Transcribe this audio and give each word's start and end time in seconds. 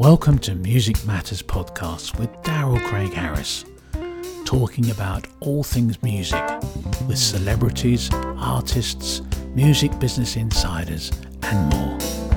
Welcome 0.00 0.38
to 0.38 0.54
Music 0.54 1.04
Matters 1.04 1.42
Podcast 1.42 2.18
with 2.18 2.30
Daryl 2.42 2.82
Craig 2.86 3.12
Harris, 3.12 3.66
talking 4.46 4.90
about 4.90 5.26
all 5.40 5.62
things 5.62 6.02
music 6.02 6.42
with 7.06 7.18
celebrities, 7.18 8.08
artists, 8.14 9.20
music 9.54 9.98
business 9.98 10.36
insiders, 10.36 11.12
and 11.42 11.74
more. 11.74 12.29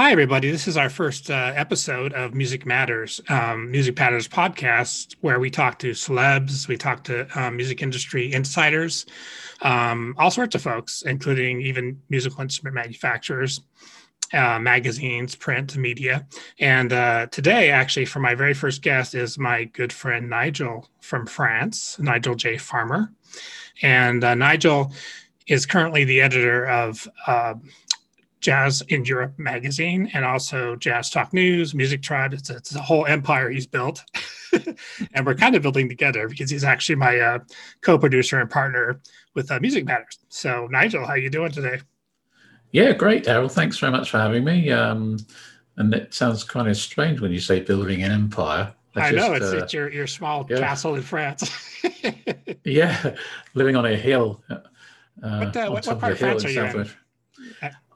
Hi, 0.00 0.12
everybody. 0.12 0.50
This 0.50 0.66
is 0.66 0.78
our 0.78 0.88
first 0.88 1.30
uh, 1.30 1.52
episode 1.54 2.14
of 2.14 2.32
Music 2.32 2.64
Matters, 2.64 3.20
um, 3.28 3.70
Music 3.70 3.98
Matters 3.98 4.26
podcast, 4.26 5.14
where 5.20 5.38
we 5.38 5.50
talk 5.50 5.78
to 5.80 5.90
celebs, 5.90 6.68
we 6.68 6.78
talk 6.78 7.04
to 7.04 7.28
um, 7.38 7.56
music 7.56 7.82
industry 7.82 8.32
insiders, 8.32 9.04
um, 9.60 10.14
all 10.16 10.30
sorts 10.30 10.54
of 10.54 10.62
folks, 10.62 11.02
including 11.02 11.60
even 11.60 12.00
musical 12.08 12.40
instrument 12.40 12.76
manufacturers, 12.76 13.60
uh, 14.32 14.58
magazines, 14.58 15.34
print, 15.34 15.76
media. 15.76 16.26
And 16.58 16.94
uh, 16.94 17.26
today, 17.26 17.68
actually, 17.70 18.06
for 18.06 18.20
my 18.20 18.34
very 18.34 18.54
first 18.54 18.80
guest 18.80 19.14
is 19.14 19.36
my 19.36 19.64
good 19.64 19.92
friend 19.92 20.30
Nigel 20.30 20.88
from 21.02 21.26
France, 21.26 21.98
Nigel 21.98 22.36
J. 22.36 22.56
Farmer. 22.56 23.12
And 23.82 24.24
uh, 24.24 24.34
Nigel 24.34 24.94
is 25.46 25.66
currently 25.66 26.04
the 26.04 26.22
editor 26.22 26.64
of 26.66 27.06
uh, 27.26 27.54
Jazz 28.40 28.82
in 28.88 29.04
Europe 29.04 29.38
magazine 29.38 30.10
and 30.14 30.24
also 30.24 30.74
Jazz 30.76 31.10
Talk 31.10 31.32
News, 31.32 31.74
Music 31.74 32.02
Tribe. 32.02 32.32
It's 32.32 32.50
a, 32.50 32.56
it's 32.56 32.74
a 32.74 32.80
whole 32.80 33.06
empire 33.06 33.50
he's 33.50 33.66
built. 33.66 34.02
and 35.14 35.26
we're 35.26 35.34
kind 35.34 35.54
of 35.54 35.62
building 35.62 35.88
together 35.88 36.28
because 36.28 36.50
he's 36.50 36.64
actually 36.64 36.96
my 36.96 37.18
uh, 37.18 37.38
co-producer 37.82 38.40
and 38.40 38.50
partner 38.50 39.00
with 39.34 39.50
uh, 39.50 39.60
Music 39.60 39.84
Matters. 39.84 40.18
So, 40.28 40.66
Nigel, 40.70 41.06
how 41.06 41.14
you 41.14 41.30
doing 41.30 41.52
today? 41.52 41.80
Yeah, 42.72 42.92
great, 42.92 43.24
Daryl. 43.24 43.50
Thanks 43.50 43.78
very 43.78 43.92
much 43.92 44.10
for 44.10 44.18
having 44.18 44.44
me. 44.44 44.70
Um, 44.70 45.18
and 45.76 45.92
it 45.94 46.14
sounds 46.14 46.42
kind 46.42 46.68
of 46.68 46.76
strange 46.76 47.20
when 47.20 47.32
you 47.32 47.40
say 47.40 47.60
building 47.60 48.02
an 48.02 48.12
empire. 48.12 48.72
I, 48.96 49.12
just, 49.12 49.28
know 49.28 49.34
it's, 49.34 49.52
uh, 49.52 49.58
it's 49.58 49.72
your, 49.72 49.90
your 49.90 50.06
small 50.06 50.46
yeah. 50.48 50.58
castle 50.58 50.94
in 50.94 51.02
France. 51.02 51.50
yeah, 52.64 53.14
living 53.54 53.76
on 53.76 53.86
a 53.86 53.96
hill. 53.96 54.42
Uh, 54.50 54.58
what, 55.20 55.56
uh, 55.56 55.70
what, 55.70 55.86
what 55.86 56.00
part 56.00 56.12
of 56.12 56.18
France 56.18 56.44
are 56.44 56.50
you 56.50 56.64
in? 56.64 56.90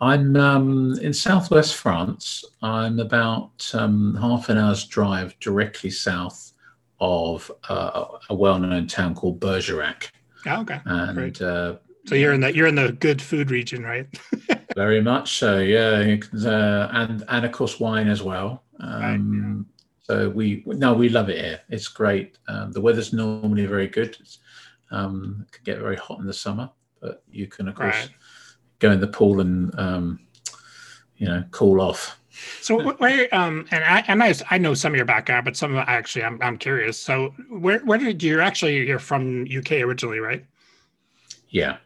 I'm 0.05 0.37
um, 0.37 0.99
in 1.01 1.15
southwest 1.15 1.77
France. 1.77 2.45
I'm 2.63 3.01
about 3.01 3.71
um, 3.73 4.15
half 4.21 4.51
an 4.51 4.59
hour's 4.59 4.85
drive 4.85 5.39
directly 5.41 5.89
south 5.89 6.53
of 7.01 7.51
uh, 7.71 8.05
a 8.29 8.35
well-known 8.35 8.87
town 8.87 9.15
called 9.15 9.41
Bergerac. 9.41 10.11
Oh, 10.47 10.61
okay. 10.61 10.81
And 10.85 11.41
uh, 11.41 11.77
so 12.07 12.15
you're 12.15 12.35
in 12.35 12.43
the 12.43 12.55
you're 12.55 12.67
in 12.67 12.75
the 12.75 12.93
good 12.93 13.23
food 13.23 13.51
region, 13.51 13.83
right? 13.83 14.07
very 14.77 15.01
much 15.01 15.39
so. 15.39 15.61
Yeah, 15.61 16.17
uh, 16.45 16.89
and 16.93 17.25
and 17.29 17.47
of 17.47 17.53
course 17.53 17.81
wine 17.81 18.09
as 18.09 18.23
well. 18.23 18.63
Um, 18.81 19.01
right, 19.01 19.19
yeah. 19.33 19.63
So 20.03 20.29
we 20.29 20.63
no, 20.67 20.93
we 20.93 21.09
love 21.09 21.31
it 21.31 21.43
here. 21.43 21.61
It's 21.71 21.89
great. 21.89 22.37
Um, 22.47 22.73
the 22.73 22.81
weather's 22.83 23.15
normally 23.15 23.65
very 23.65 23.89
good. 23.89 24.19
Um, 24.91 25.47
it 25.47 25.53
can 25.53 25.65
get 25.65 25.79
very 25.79 25.97
hot 25.97 26.19
in 26.19 26.27
the 26.27 26.35
summer, 26.35 26.69
but 27.01 27.23
you 27.31 27.47
can 27.47 27.69
of 27.69 27.75
course. 27.75 27.95
Right 27.95 28.11
go 28.85 28.93
in 28.93 29.01
the 29.01 29.09
pool 29.09 29.41
and 29.41 29.79
um, 29.79 30.21
you 31.17 31.27
know 31.27 31.45
cool 31.51 31.81
off. 31.81 32.19
So 32.61 32.93
where 32.95 33.33
um 33.35 33.67
and 33.71 33.85
I 33.85 34.05
and 34.09 34.23
I, 34.23 34.35
I 34.51 34.59
know 34.59 34.75
some 34.75 34.93
of 34.93 34.97
your 34.97 35.07
background, 35.07 35.45
but 35.45 35.57
some 35.57 35.77
of 35.77 35.85
actually 35.89 36.25
I'm 36.25 36.41
I'm 36.43 36.59
curious. 36.59 36.99
So 36.99 37.35
where 37.49 37.79
where 37.81 37.99
did 37.99 38.23
you 38.23 38.41
actually 38.41 38.87
you're 38.87 38.99
from 38.99 39.45
UK 39.45 39.73
originally, 39.73 40.19
right? 40.19 40.45
Yeah, 41.49 41.77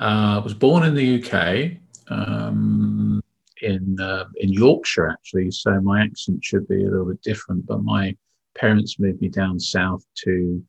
uh, 0.00 0.36
I 0.36 0.38
was 0.38 0.54
born 0.54 0.84
in 0.84 0.94
the 0.94 1.22
UK 1.22 1.76
um, 2.08 3.22
in 3.62 4.00
uh, 4.00 4.24
in 4.36 4.52
Yorkshire 4.52 5.08
actually. 5.10 5.50
So 5.50 5.80
my 5.80 6.02
accent 6.02 6.44
should 6.44 6.66
be 6.66 6.82
a 6.84 6.90
little 6.90 7.06
bit 7.06 7.22
different, 7.22 7.66
but 7.66 7.82
my 7.82 8.16
parents 8.54 8.98
moved 8.98 9.20
me 9.20 9.28
down 9.28 9.60
south 9.60 10.02
to 10.24 10.62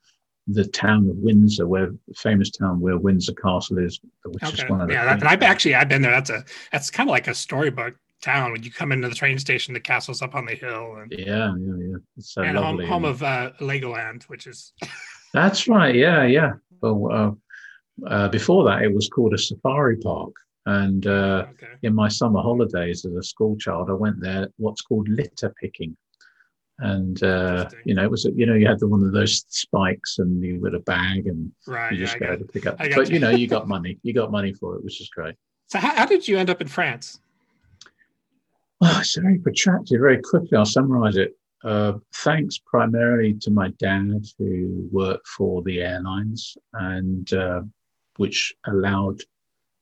the 0.47 0.66
town 0.66 1.09
of 1.09 1.18
Windsor, 1.18 1.68
where 1.68 1.91
famous 2.16 2.50
town 2.50 2.80
where 2.80 2.97
Windsor 2.97 3.34
Castle 3.34 3.80
is, 3.80 4.00
which 4.25 4.44
okay. 4.44 4.63
is 4.63 4.69
one 4.69 4.81
of 4.81 4.88
the. 4.88 4.94
Yeah, 4.94 5.16
that, 5.16 5.25
I've 5.25 5.44
actually 5.44 5.75
I've 5.75 5.90
been 5.90 6.02
there. 6.02 6.12
That's 6.12 6.30
a 6.30 6.44
that's 6.72 6.90
kind 6.90 7.09
of 7.09 7.12
like 7.12 7.28
a 7.28 7.34
storybook 7.34 7.96
town 8.22 8.52
when 8.52 8.63
you 8.63 8.72
come 8.72 8.91
into 8.91 9.09
the 9.09 9.16
train 9.16 9.38
station. 9.38 9.74
The 9.74 9.80
castle's 9.80 10.22
up 10.22 10.36
on 10.36 10.46
the 10.46 10.56
hill, 10.56 10.96
and 11.02 11.12
yeah, 11.12 11.53
yeah, 11.59 11.88
yeah. 11.90 11.97
It's 12.18 12.34
so 12.34 12.44
and 12.44 12.57
lovely. 12.57 12.86
home, 12.86 13.03
home 13.03 13.06
of 13.06 13.24
uh, 13.24 13.52
Legoland, 13.59 14.24
which 14.24 14.47
is. 14.47 14.74
that's 15.34 15.68
right. 15.68 15.94
Yeah, 15.94 16.24
yeah. 16.24 16.53
Well, 16.81 17.12
uh, 17.12 18.07
uh, 18.07 18.30
before 18.30 18.63
that, 18.66 18.84
it 18.84 18.94
was 18.94 19.09
called 19.09 19.34
a 19.34 19.38
safari 19.38 19.97
park. 19.97 20.34
And 20.66 21.07
uh, 21.07 21.46
okay. 21.52 21.74
in 21.84 21.96
my 21.96 22.09
summer 22.09 22.41
holidays 22.41 23.06
as 23.06 23.13
a 23.13 23.24
school 23.24 23.56
child, 23.57 23.90
I 23.90 23.94
went 23.94 24.19
there. 24.19 24.50
What's 24.57 24.81
called 24.81 25.07
litter 25.07 25.53
picking 25.62 25.96
and 26.79 27.23
uh, 27.23 27.69
you 27.85 27.95
know 27.95 28.03
it 28.03 28.11
was 28.11 28.25
you 28.35 28.45
know 28.45 28.53
you 28.53 28.67
had 28.67 28.79
the 28.79 28.88
one 28.88 29.03
of 29.03 29.11
those 29.11 29.45
spikes 29.47 30.19
and 30.19 30.43
you 30.43 30.63
had 30.63 30.75
a 30.75 30.79
bag 30.79 31.27
and 31.27 31.51
right, 31.65 31.91
you 31.91 31.97
just 31.97 32.17
yeah, 32.21 32.27
go 32.27 32.35
to 32.38 32.45
pick 32.45 32.65
up. 32.67 32.77
But 32.77 33.09
you. 33.09 33.15
you 33.15 33.19
know 33.19 33.29
you 33.29 33.47
got 33.47 33.67
money. 33.75 33.97
You 34.03 34.13
got 34.13 34.31
money 34.31 34.53
for 34.53 34.75
it 34.75 34.83
which 34.83 35.01
is 35.01 35.09
great. 35.09 35.35
So 35.67 35.79
how, 35.79 35.95
how 35.95 36.05
did 36.05 36.27
you 36.27 36.38
end 36.38 36.49
up 36.49 36.61
in 36.61 36.67
france? 36.67 37.19
Oh, 38.79 38.97
it's 38.99 39.17
very 39.17 39.39
protracted 39.39 39.99
very 39.99 40.21
quickly. 40.21 40.55
I'll 40.55 40.65
summarize 40.65 41.17
it. 41.17 41.35
Uh, 41.63 41.93
thanks 42.13 42.59
primarily 42.59 43.33
to 43.33 43.49
my 43.49 43.69
dad 43.79 44.23
who 44.38 44.88
worked 44.91 45.27
for 45.27 45.63
the 45.63 45.81
airlines 45.81 46.55
and 46.73 47.33
uh, 47.33 47.61
which 48.17 48.53
allowed 48.67 49.19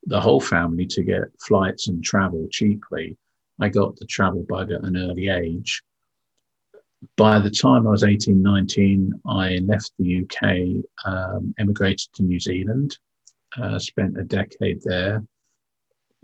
the 0.06 0.22
whole 0.22 0.40
family 0.40 0.86
to 0.86 1.04
get 1.04 1.24
flights 1.46 1.90
and 1.90 2.04
travel 2.04 2.48
cheaply. 2.52 3.18
I 3.60 3.68
got 3.68 3.98
the 3.98 4.06
travel 4.06 4.46
bug 4.48 4.72
at 4.72 4.84
an 4.84 4.96
early 4.96 5.28
age 5.28 5.84
by 7.18 7.40
the 7.40 7.50
time 7.50 7.88
I 7.88 7.92
was 7.92 8.04
18, 8.04 8.42
19, 8.42 9.14
I 9.28 9.60
left 9.64 9.92
the 9.98 10.24
UK, 10.24 10.84
um, 11.06 11.54
emigrated 11.58 12.10
to 12.14 12.24
New 12.24 12.40
Zealand, 12.40 12.98
uh, 13.58 13.80
spent 13.80 14.18
a 14.18 14.24
decade 14.24 14.82
there, 14.84 15.24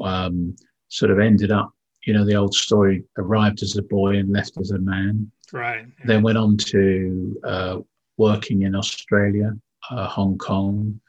um, 0.01 0.55
sort 0.89 1.11
of 1.11 1.19
ended 1.19 1.51
up, 1.51 1.71
you 2.05 2.13
know, 2.13 2.25
the 2.25 2.35
old 2.35 2.53
story 2.53 3.03
arrived 3.17 3.63
as 3.63 3.77
a 3.77 3.83
boy 3.83 4.17
and 4.17 4.31
left 4.31 4.57
as 4.59 4.71
a 4.71 4.79
man. 4.79 5.31
Right. 5.53 5.85
Then 6.05 6.23
went 6.23 6.37
on 6.37 6.57
to 6.57 7.41
uh, 7.43 7.77
working 8.17 8.63
in 8.63 8.75
Australia, 8.75 9.53
uh, 9.89 10.07
Hong 10.07 10.37
Kong, 10.37 10.99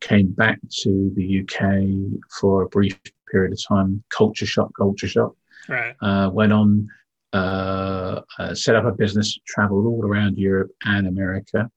came 0.00 0.32
back 0.32 0.58
to 0.82 1.12
the 1.14 1.40
UK 1.40 2.20
for 2.40 2.62
a 2.62 2.68
brief 2.68 2.98
period 3.30 3.52
of 3.52 3.62
time, 3.62 4.02
culture 4.08 4.46
shock, 4.46 4.70
culture 4.76 5.08
shock. 5.08 5.34
Right. 5.68 5.94
Uh, 6.00 6.30
went 6.32 6.52
on 6.52 6.88
uh, 7.32 8.20
uh, 8.38 8.54
set 8.54 8.76
up 8.76 8.84
a 8.84 8.92
business, 8.92 9.38
traveled 9.46 9.86
all 9.86 10.04
around 10.04 10.36
Europe 10.36 10.70
and 10.84 11.06
America, 11.06 11.70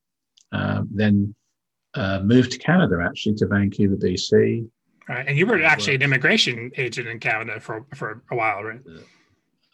um, 0.51 0.87
then 0.91 1.35
uh, 1.95 2.19
moved 2.23 2.51
to 2.51 2.57
Canada, 2.57 2.97
actually, 3.03 3.35
to 3.35 3.47
Vancouver, 3.47 3.95
BC. 3.95 4.67
Right. 5.07 5.27
And 5.27 5.37
you 5.37 5.45
were 5.45 5.61
actually 5.63 5.95
an 5.95 6.01
immigration 6.01 6.71
agent 6.77 7.07
in 7.07 7.19
Canada 7.19 7.59
for, 7.59 7.85
for 7.93 8.23
a 8.31 8.35
while, 8.35 8.63
right? 8.63 8.79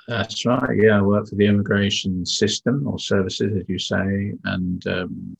That's 0.08 0.46
right. 0.46 0.76
Yeah, 0.76 0.98
I 0.98 1.02
worked 1.02 1.30
for 1.30 1.36
the 1.36 1.46
immigration 1.46 2.26
system 2.26 2.88
or 2.88 2.98
services, 2.98 3.56
as 3.56 3.70
you 3.70 3.78
say, 3.78 4.34
and 4.46 4.86
um, 4.88 5.38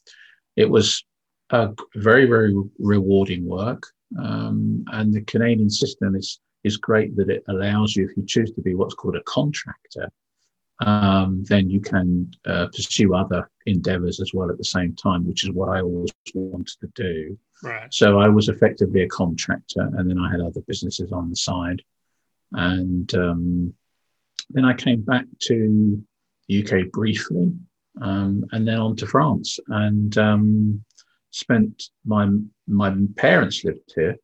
it 0.56 0.70
was 0.70 1.04
a 1.50 1.70
very, 1.96 2.26
very 2.26 2.56
rewarding 2.78 3.46
work. 3.46 3.84
Um, 4.22 4.86
and 4.92 5.12
the 5.12 5.22
Canadian 5.22 5.70
system 5.70 6.16
is 6.16 6.40
is 6.64 6.78
great 6.78 7.16
that 7.16 7.30
it 7.30 7.44
allows 7.48 7.96
you, 7.96 8.06
if 8.06 8.18
you 8.18 8.26
choose 8.26 8.52
to 8.52 8.62
be 8.62 8.76
what's 8.76 8.94
called 8.94 9.16
a 9.16 9.24
contractor, 9.24 10.10
um, 10.82 11.44
then 11.44 11.70
you 11.70 11.82
can 11.82 12.32
uh, 12.46 12.68
pursue 12.68 13.14
other 13.14 13.50
endeavors 13.66 14.22
as 14.22 14.34
well 14.34 14.50
at 14.50 14.58
the 14.58 14.64
same 14.64 14.96
time, 14.96 15.28
which 15.28 15.44
is 15.44 15.52
what 15.52 15.70
I 15.70 15.82
always 15.82 16.12
wanted 16.34 16.80
to 16.80 16.88
do. 16.96 17.38
Right. 17.64 17.94
So 17.94 18.20
I 18.20 18.30
was 18.30 18.48
effectively 18.48 19.02
a 19.02 19.10
contractor, 19.10 19.82
and 19.82 20.10
then 20.10 20.18
I 20.18 20.32
had 20.32 20.40
other 20.40 20.62
businesses 20.68 21.12
on 21.12 21.30
the 21.30 21.36
side. 21.36 21.82
And 22.54 23.14
um, 23.14 23.74
then 24.50 24.66
I 24.66 24.74
came 24.74 25.02
back 25.02 25.26
to 25.44 26.02
the 26.48 26.64
UK 26.64 26.92
briefly, 26.92 27.52
um, 28.02 28.46
and 28.54 28.66
then 28.66 28.80
on 28.80 28.96
to 28.98 29.06
France, 29.06 29.60
and 29.68 30.18
um, 30.18 30.84
spent 31.32 31.90
my 32.06 32.30
my 32.68 32.96
parents 33.18 33.66
lived 33.66 33.92
here. 33.94 34.16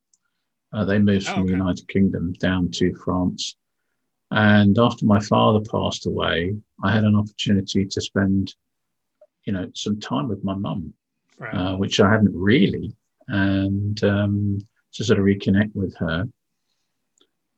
Uh, 0.72 0.84
they 0.86 0.98
moved 0.98 1.28
oh, 1.28 1.34
from 1.34 1.42
okay. 1.42 1.52
the 1.52 1.58
United 1.58 1.88
Kingdom 1.88 2.32
down 2.40 2.70
to 2.72 2.94
France 2.94 3.56
and 4.30 4.78
after 4.78 5.06
my 5.06 5.20
father 5.20 5.60
passed 5.70 6.06
away, 6.06 6.56
I 6.82 6.92
had 6.92 7.04
an 7.04 7.16
opportunity 7.16 7.84
to 7.86 8.00
spend, 8.00 8.54
you 9.44 9.52
know, 9.52 9.70
some 9.74 10.00
time 10.00 10.28
with 10.28 10.42
my 10.44 10.54
mum, 10.54 10.94
right. 11.38 11.54
uh, 11.54 11.76
which 11.76 12.00
I 12.00 12.10
hadn't 12.10 12.34
really, 12.34 12.94
and 13.28 14.02
um, 14.04 14.58
to 14.94 15.04
sort 15.04 15.18
of 15.18 15.24
reconnect 15.24 15.74
with 15.74 15.96
her. 15.96 16.28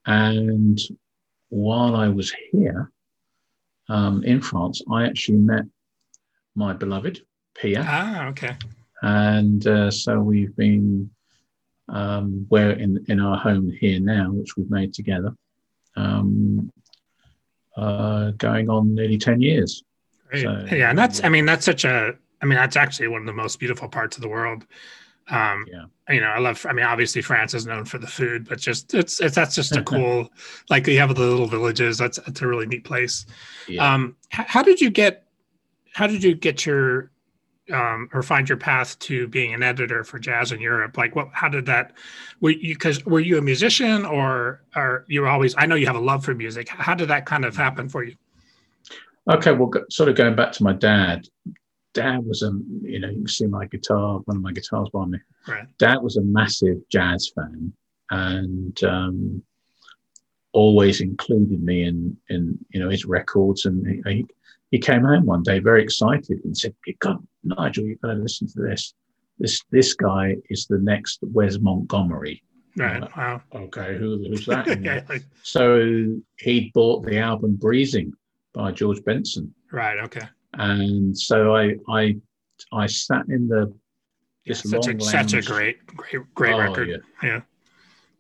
And 0.07 0.79
while 1.49 1.97
I 1.97 2.09
was 2.09 2.35
here 2.53 2.91
um, 3.89 4.23
in 4.25 4.41
France, 4.41 4.83
I 4.91 5.07
actually 5.07 5.39
met 5.39 5.65
my 6.55 6.73
beloved 6.73 7.23
Pia. 7.55 7.85
Ah, 7.87 8.27
okay. 8.29 8.57
And 9.03 9.67
uh, 9.67 9.91
so 9.91 10.21
we've 10.21 10.55
been 10.57 11.11
Um, 11.91 12.47
we're 12.51 12.77
in, 12.85 12.93
in 13.09 13.19
our 13.19 13.39
home 13.39 13.73
here 13.81 13.99
now, 13.99 14.31
which 14.39 14.57
we've 14.57 14.71
made 14.71 14.93
together, 14.93 15.33
um, 15.99 16.73
uh, 17.77 18.31
going 18.33 18.69
on 18.71 18.95
nearly 18.95 19.19
10 19.19 19.41
years. 19.41 19.83
So, 20.33 20.67
yeah, 20.71 20.91
and 20.91 20.99
that's, 20.99 21.25
I 21.25 21.29
mean, 21.29 21.47
that's 21.47 21.65
such 21.65 21.85
a, 21.85 22.13
I 22.43 22.47
mean, 22.47 22.57
that's 22.57 22.77
actually 22.77 23.09
one 23.09 23.23
of 23.23 23.27
the 23.27 23.33
most 23.33 23.59
beautiful 23.59 23.89
parts 23.89 24.17
of 24.17 24.23
the 24.23 24.29
world. 24.29 24.67
Um, 25.31 25.67
yeah. 25.71 25.85
You 26.15 26.21
know, 26.23 26.29
I 26.29 26.39
love. 26.39 26.65
I 26.67 26.73
mean, 26.73 26.87
obviously 26.87 27.21
France 27.21 27.53
is 27.53 27.67
known 27.67 27.85
for 27.85 27.99
the 27.99 28.07
food, 28.07 28.49
but 28.49 28.59
just 28.59 28.95
it's 28.95 29.21
it's 29.21 29.35
that's 29.35 29.55
just 29.55 29.77
a 29.77 29.83
cool. 29.85 30.31
like 30.71 30.87
you 30.87 30.99
have 30.99 31.15
the 31.15 31.21
little 31.21 31.47
villages. 31.47 31.99
That's 31.99 32.17
it's 32.27 32.41
a 32.41 32.47
really 32.47 32.67
neat 32.67 32.85
place. 32.85 33.27
Yeah. 33.69 33.95
Um, 33.95 34.17
how, 34.31 34.45
how 34.49 34.63
did 34.63 34.81
you 34.81 34.89
get? 34.89 35.25
How 35.93 36.07
did 36.07 36.23
you 36.23 36.35
get 36.35 36.65
your 36.65 37.11
um, 37.73 38.09
or 38.13 38.23
find 38.23 38.49
your 38.49 38.59
path 38.59 38.99
to 39.01 39.29
being 39.29 39.55
an 39.55 39.63
editor 39.63 40.05
for 40.05 40.19
jazz 40.19 40.53
in 40.53 40.61
Europe? 40.61 40.97
Like, 40.97 41.15
what? 41.17 41.29
How 41.33 41.49
did 41.49 41.67
that? 41.67 41.93
Were 42.41 42.51
you 42.51 42.75
because 42.75 43.05
were 43.05 43.21
you 43.21 43.39
a 43.39 43.43
musician 43.43 44.05
or 44.05 44.63
are 44.75 45.05
you 45.09 45.23
were 45.23 45.29
always? 45.29 45.55
I 45.59 45.67
know 45.67 45.75
you 45.75 45.87
have 45.87 45.97
a 45.97 46.01
love 46.01 46.25
for 46.25 46.35
music. 46.35 46.69
How 46.69 46.95
did 46.95 47.09
that 47.09 47.27
kind 47.27 47.45
of 47.45 47.57
happen 47.57 47.89
for 47.89 48.05
you? 48.05 48.15
Okay, 49.31 49.53
well, 49.53 49.71
sort 49.91 50.09
of 50.09 50.17
going 50.17 50.35
back 50.35 50.53
to 50.53 50.63
my 50.63 50.73
dad 50.73 51.29
dad 51.95 52.25
was 52.25 52.43
a 52.43 52.53
you 52.83 53.01
know 53.01 53.09
you 53.09 53.17
can 53.17 53.29
see 53.29 53.47
my 53.47 53.67
guitar 53.67 54.21
one 54.27 54.37
of 54.37 54.43
my 54.43 54.53
guitars 54.53 54.89
by 54.93 55.05
me 55.07 55.19
right. 55.49 55.67
dad 55.79 55.97
was 55.97 56.17
a 56.17 56.23
massive 56.23 56.77
jazz 56.91 57.33
fan 57.35 57.73
and 58.11 58.85
um, 58.85 59.43
always 60.53 61.01
included 61.01 61.63
me 61.63 61.85
in 61.85 62.17
in 62.29 62.59
you 62.71 62.81
know 62.81 62.89
his 62.89 63.05
records 63.05 63.67
and 63.67 63.87
he, 64.07 64.25
he 64.71 64.79
came 64.79 65.03
home 65.03 65.27
one 65.27 65.43
day 65.43 65.59
very 65.59 65.83
excited 65.83 66.41
and 66.45 66.57
said 66.57 66.75
God 67.01 67.19
Nigel 67.45 67.85
you've 67.85 68.01
got 68.01 68.15
to 68.15 68.15
listen 68.15 68.49
to 68.49 68.63
this 68.63 68.95
this 69.39 69.63
this 69.71 69.95
guy 69.95 70.37
is 70.51 70.67
the 70.67 70.79
next 70.79 71.21
Wes 71.23 71.59
Montgomery 71.59 72.43
right 72.77 73.01
like, 73.01 73.17
wow 73.17 73.43
okay 73.55 73.97
who, 73.97 74.25
who's 74.29 74.47
that 74.47 74.81
yeah. 74.83 75.03
so 75.43 76.07
he 76.39 76.71
bought 76.75 77.05
the 77.05 77.19
album 77.19 77.57
Breezing 77.57 78.13
by 78.53 78.73
George 78.73 79.03
Benson 79.05 79.55
right 79.73 79.99
okay 80.01 80.27
and 80.55 81.17
so 81.17 81.57
I 81.57 81.77
I 81.89 82.17
I 82.73 82.87
sat 82.87 83.25
in 83.29 83.49
the 83.49 83.73
this 84.49 84.63
such 84.63 84.87
long 84.87 84.97
a 84.97 85.05
lounge. 85.05 85.31
such 85.31 85.35
a 85.35 85.43
great 85.43 85.87
great 85.87 86.35
great 86.35 86.55
oh, 86.55 86.59
record. 86.59 86.89
Yeah. 86.89 86.97
yeah. 87.23 87.41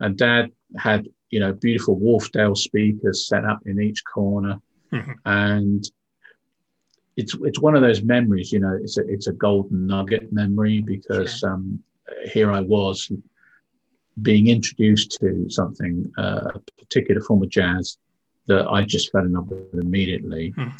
And 0.00 0.16
Dad 0.16 0.52
had 0.76 1.08
you 1.30 1.40
know 1.40 1.52
beautiful 1.52 1.98
Wharfedale 1.98 2.56
speakers 2.56 3.26
set 3.26 3.44
up 3.44 3.60
in 3.66 3.80
each 3.80 4.02
corner, 4.04 4.60
mm-hmm. 4.92 5.12
and 5.24 5.84
it's 7.18 7.34
it's 7.42 7.60
one 7.60 7.74
of 7.74 7.82
those 7.82 8.02
memories. 8.02 8.52
You 8.52 8.60
know, 8.60 8.78
it's 8.80 8.96
a 8.96 9.06
it's 9.06 9.26
a 9.26 9.32
golden 9.32 9.86
nugget 9.88 10.32
memory 10.32 10.80
because 10.80 11.38
sure. 11.38 11.54
um, 11.54 11.82
here 12.24 12.52
I 12.52 12.60
was 12.60 13.10
being 14.22 14.46
introduced 14.48 15.18
to 15.20 15.50
something, 15.50 16.10
uh, 16.16 16.52
a 16.54 16.60
particular 16.78 17.20
form 17.20 17.42
of 17.42 17.50
jazz 17.50 17.98
that 18.46 18.66
I 18.68 18.84
just 18.84 19.10
fell 19.12 19.24
in 19.24 19.32
love 19.32 19.48
with 19.48 19.74
immediately. 19.74 20.54
Mm. 20.56 20.72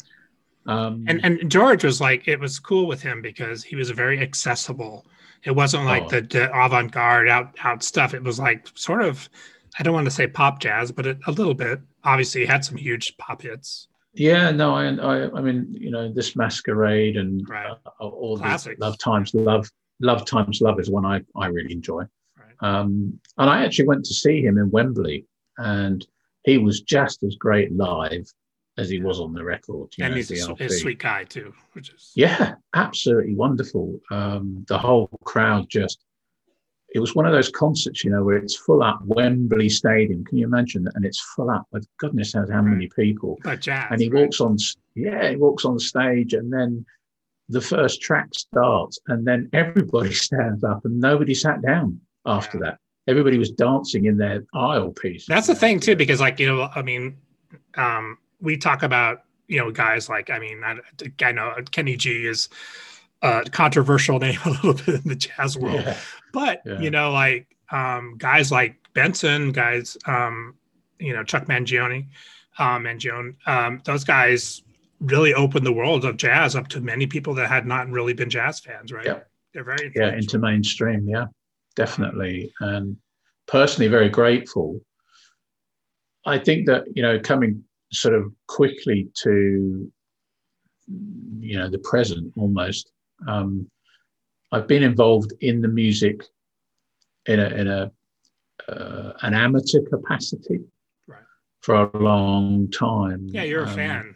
Um, 0.65 1.05
and 1.07 1.23
and 1.25 1.51
George 1.51 1.83
was 1.83 1.99
like, 1.99 2.27
it 2.27 2.39
was 2.39 2.57
cool 2.57 2.87
with 2.87 3.01
him 3.01 3.21
because 3.21 3.63
he 3.63 3.75
was 3.75 3.89
very 3.91 4.19
accessible. 4.19 5.05
It 5.43 5.51
wasn't 5.51 5.85
like 5.85 6.03
oh. 6.05 6.09
the, 6.09 6.21
the 6.21 6.57
avant 6.57 6.91
garde 6.91 7.27
out 7.27 7.55
out 7.63 7.83
stuff. 7.83 8.13
It 8.13 8.23
was 8.23 8.39
like 8.39 8.67
sort 8.75 9.01
of, 9.01 9.29
I 9.77 9.83
don't 9.83 9.93
want 9.93 10.05
to 10.05 10.11
say 10.11 10.27
pop 10.27 10.59
jazz, 10.59 10.91
but 10.91 11.05
it, 11.05 11.17
a 11.27 11.31
little 11.31 11.53
bit. 11.53 11.81
Obviously, 12.05 12.41
he 12.41 12.47
had 12.47 12.63
some 12.63 12.77
huge 12.77 13.17
pop 13.17 13.41
hits. 13.41 13.88
Yeah, 14.19 14.51
no, 14.51 14.75
I, 14.75 14.93
I, 14.95 15.37
I 15.37 15.41
mean, 15.41 15.73
you 15.79 15.91
know, 15.91 16.11
this 16.11 16.35
masquerade 16.35 17.15
and 17.15 17.47
right. 17.49 17.71
uh, 17.71 18.05
all 18.05 18.35
the 18.35 18.75
love 18.77 18.97
times 18.97 19.33
love, 19.33 19.71
love 20.01 20.25
times 20.25 20.59
love 20.59 20.77
is 20.77 20.89
one 20.89 21.05
I 21.05 21.21
I 21.37 21.47
really 21.47 21.71
enjoy. 21.71 22.03
Right. 22.37 22.55
Um, 22.59 23.17
and 23.37 23.49
I 23.49 23.63
actually 23.63 23.87
went 23.87 24.03
to 24.05 24.13
see 24.13 24.41
him 24.41 24.57
in 24.57 24.69
Wembley, 24.71 25.25
and 25.57 26.05
he 26.43 26.57
was 26.57 26.81
just 26.81 27.23
as 27.23 27.35
great 27.35 27.71
live 27.71 28.29
as 28.77 28.89
he 28.89 29.01
was 29.01 29.21
on 29.21 29.33
the 29.33 29.43
record. 29.43 29.93
and 29.99 30.11
know, 30.11 30.17
he's 30.17 30.31
a, 30.31 30.53
a, 30.53 30.69
sweet 30.69 30.99
guy 30.99 31.23
too, 31.23 31.53
which 31.71 31.89
is 31.89 32.11
yeah, 32.13 32.55
absolutely 32.75 33.35
wonderful. 33.35 34.01
Um, 34.11 34.65
the 34.67 34.77
whole 34.77 35.07
crowd 35.23 35.69
just. 35.69 36.03
It 36.93 36.99
was 36.99 37.13
one 37.13 37.25
of 37.25 37.33
those 37.33 37.49
concerts, 37.49 38.03
you 38.03 38.09
know, 38.09 38.23
where 38.23 38.37
it's 38.37 38.55
full 38.55 38.81
up 38.81 38.99
Wembley 39.05 39.69
Stadium. 39.69 40.23
Can 40.25 40.37
you 40.37 40.45
imagine 40.45 40.83
that? 40.85 40.95
And 40.95 41.05
it's 41.05 41.19
full 41.19 41.51
up 41.51 41.67
with 41.71 41.87
goodness 41.97 42.33
knows 42.33 42.49
how 42.49 42.61
many 42.61 42.87
people. 42.87 43.37
But 43.43 43.61
jazz, 43.61 43.87
and 43.91 44.01
he 44.01 44.09
right? 44.09 44.23
walks 44.23 44.41
on, 44.41 44.57
yeah, 44.95 45.29
he 45.29 45.35
walks 45.35 45.65
on 45.65 45.77
stage, 45.77 46.33
and 46.33 46.51
then 46.51 46.85
the 47.47 47.61
first 47.61 48.01
track 48.01 48.29
starts, 48.33 48.99
and 49.07 49.25
then 49.25 49.49
everybody 49.53 50.13
stands 50.27 50.63
up, 50.63 50.83
and 50.85 50.99
nobody 50.99 51.33
sat 51.35 51.61
down 51.61 51.99
after 52.25 52.57
yeah. 52.57 52.63
that. 52.71 52.77
Everybody 53.07 53.37
was 53.37 53.51
dancing 53.51 54.05
in 54.05 54.17
their 54.17 54.43
aisle 54.53 54.91
piece. 54.91 55.25
That's 55.27 55.47
the 55.47 55.55
thing 55.55 55.79
too, 55.79 55.95
because 55.95 56.19
like 56.19 56.39
you 56.39 56.47
know, 56.47 56.69
I 56.75 56.81
mean, 56.81 57.17
um, 57.75 58.17
we 58.41 58.57
talk 58.57 58.83
about 58.83 59.23
you 59.47 59.57
know 59.57 59.71
guys 59.71 60.07
like 60.07 60.29
I 60.29 60.39
mean 60.39 60.63
I, 60.63 60.77
I 61.23 61.31
know 61.31 61.55
Kenny 61.71 61.97
G 61.97 62.25
is 62.25 62.49
a 63.21 63.43
controversial 63.51 64.19
name 64.19 64.39
a 64.45 64.49
little 64.49 64.73
bit 64.73 64.87
in 64.87 65.01
the 65.03 65.15
jazz 65.15 65.57
world, 65.57 65.81
yeah. 65.81 65.97
but 66.33 66.61
yeah. 66.65 66.79
you 66.79 66.91
know 66.91 67.11
like 67.11 67.47
um, 67.71 68.15
guys 68.17 68.51
like 68.51 68.75
Benson, 68.93 69.51
guys 69.51 69.97
um, 70.05 70.55
you 70.99 71.13
know 71.13 71.23
Chuck 71.23 71.45
Mangione, 71.45 72.07
um, 72.57 72.83
Mangione, 72.83 73.35
um, 73.47 73.81
those 73.85 74.03
guys 74.03 74.61
really 74.99 75.33
opened 75.33 75.65
the 75.65 75.71
world 75.71 76.03
of 76.03 76.17
jazz 76.17 76.55
up 76.55 76.67
to 76.67 76.81
many 76.81 77.07
people 77.07 77.33
that 77.33 77.47
had 77.47 77.65
not 77.65 77.89
really 77.89 78.13
been 78.13 78.29
jazz 78.29 78.59
fans, 78.59 78.91
right? 78.91 79.05
Yeah. 79.05 79.19
They're 79.53 79.63
very 79.63 79.91
yeah 79.95 80.13
into 80.13 80.37
mainstream, 80.37 81.07
yeah, 81.07 81.25
definitely, 81.75 82.53
and 82.59 82.97
personally 83.47 83.87
very 83.87 84.09
grateful. 84.09 84.79
I 86.25 86.37
think 86.37 86.67
that 86.67 86.83
you 86.95 87.01
know 87.01 87.19
coming 87.19 87.63
sort 87.91 88.13
of 88.13 88.31
quickly 88.47 89.09
to 89.23 89.91
you 91.39 91.57
know 91.57 91.69
the 91.69 91.79
present 91.79 92.31
almost. 92.37 92.91
Um, 93.27 93.69
I've 94.51 94.67
been 94.67 94.83
involved 94.83 95.33
in 95.41 95.61
the 95.61 95.67
music 95.67 96.23
in 97.25 97.39
a 97.39 97.47
in 97.49 97.67
a 97.67 97.91
uh, 98.67 99.13
an 99.21 99.33
amateur 99.33 99.81
capacity 99.81 100.59
right. 101.07 101.21
for 101.61 101.75
a 101.75 101.97
long 101.97 102.69
time. 102.71 103.27
Yeah, 103.29 103.43
you're 103.43 103.63
um, 103.63 103.69
a 103.69 103.73
fan. 103.73 104.15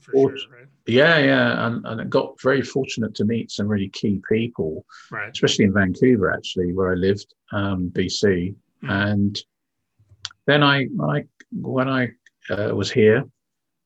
For 0.00 0.36
sure, 0.36 0.50
right? 0.50 0.66
Yeah, 0.86 1.18
yeah, 1.18 1.66
and, 1.66 1.86
and 1.86 2.00
I 2.02 2.04
got 2.04 2.38
very 2.42 2.60
fortunate 2.60 3.14
to 3.14 3.24
meet 3.24 3.50
some 3.50 3.66
really 3.66 3.88
key 3.88 4.20
people, 4.30 4.84
right. 5.10 5.30
especially 5.32 5.64
in 5.64 5.72
Vancouver, 5.72 6.30
actually, 6.30 6.74
where 6.74 6.92
I 6.92 6.94
lived, 6.94 7.32
um, 7.52 7.90
BC. 7.94 8.54
Mm-hmm. 8.82 8.90
And 8.90 9.38
then 10.46 10.62
I, 10.62 10.88
I 11.00 11.24
when 11.52 11.88
I 11.88 12.10
uh, 12.50 12.74
was 12.74 12.90
here. 12.90 13.24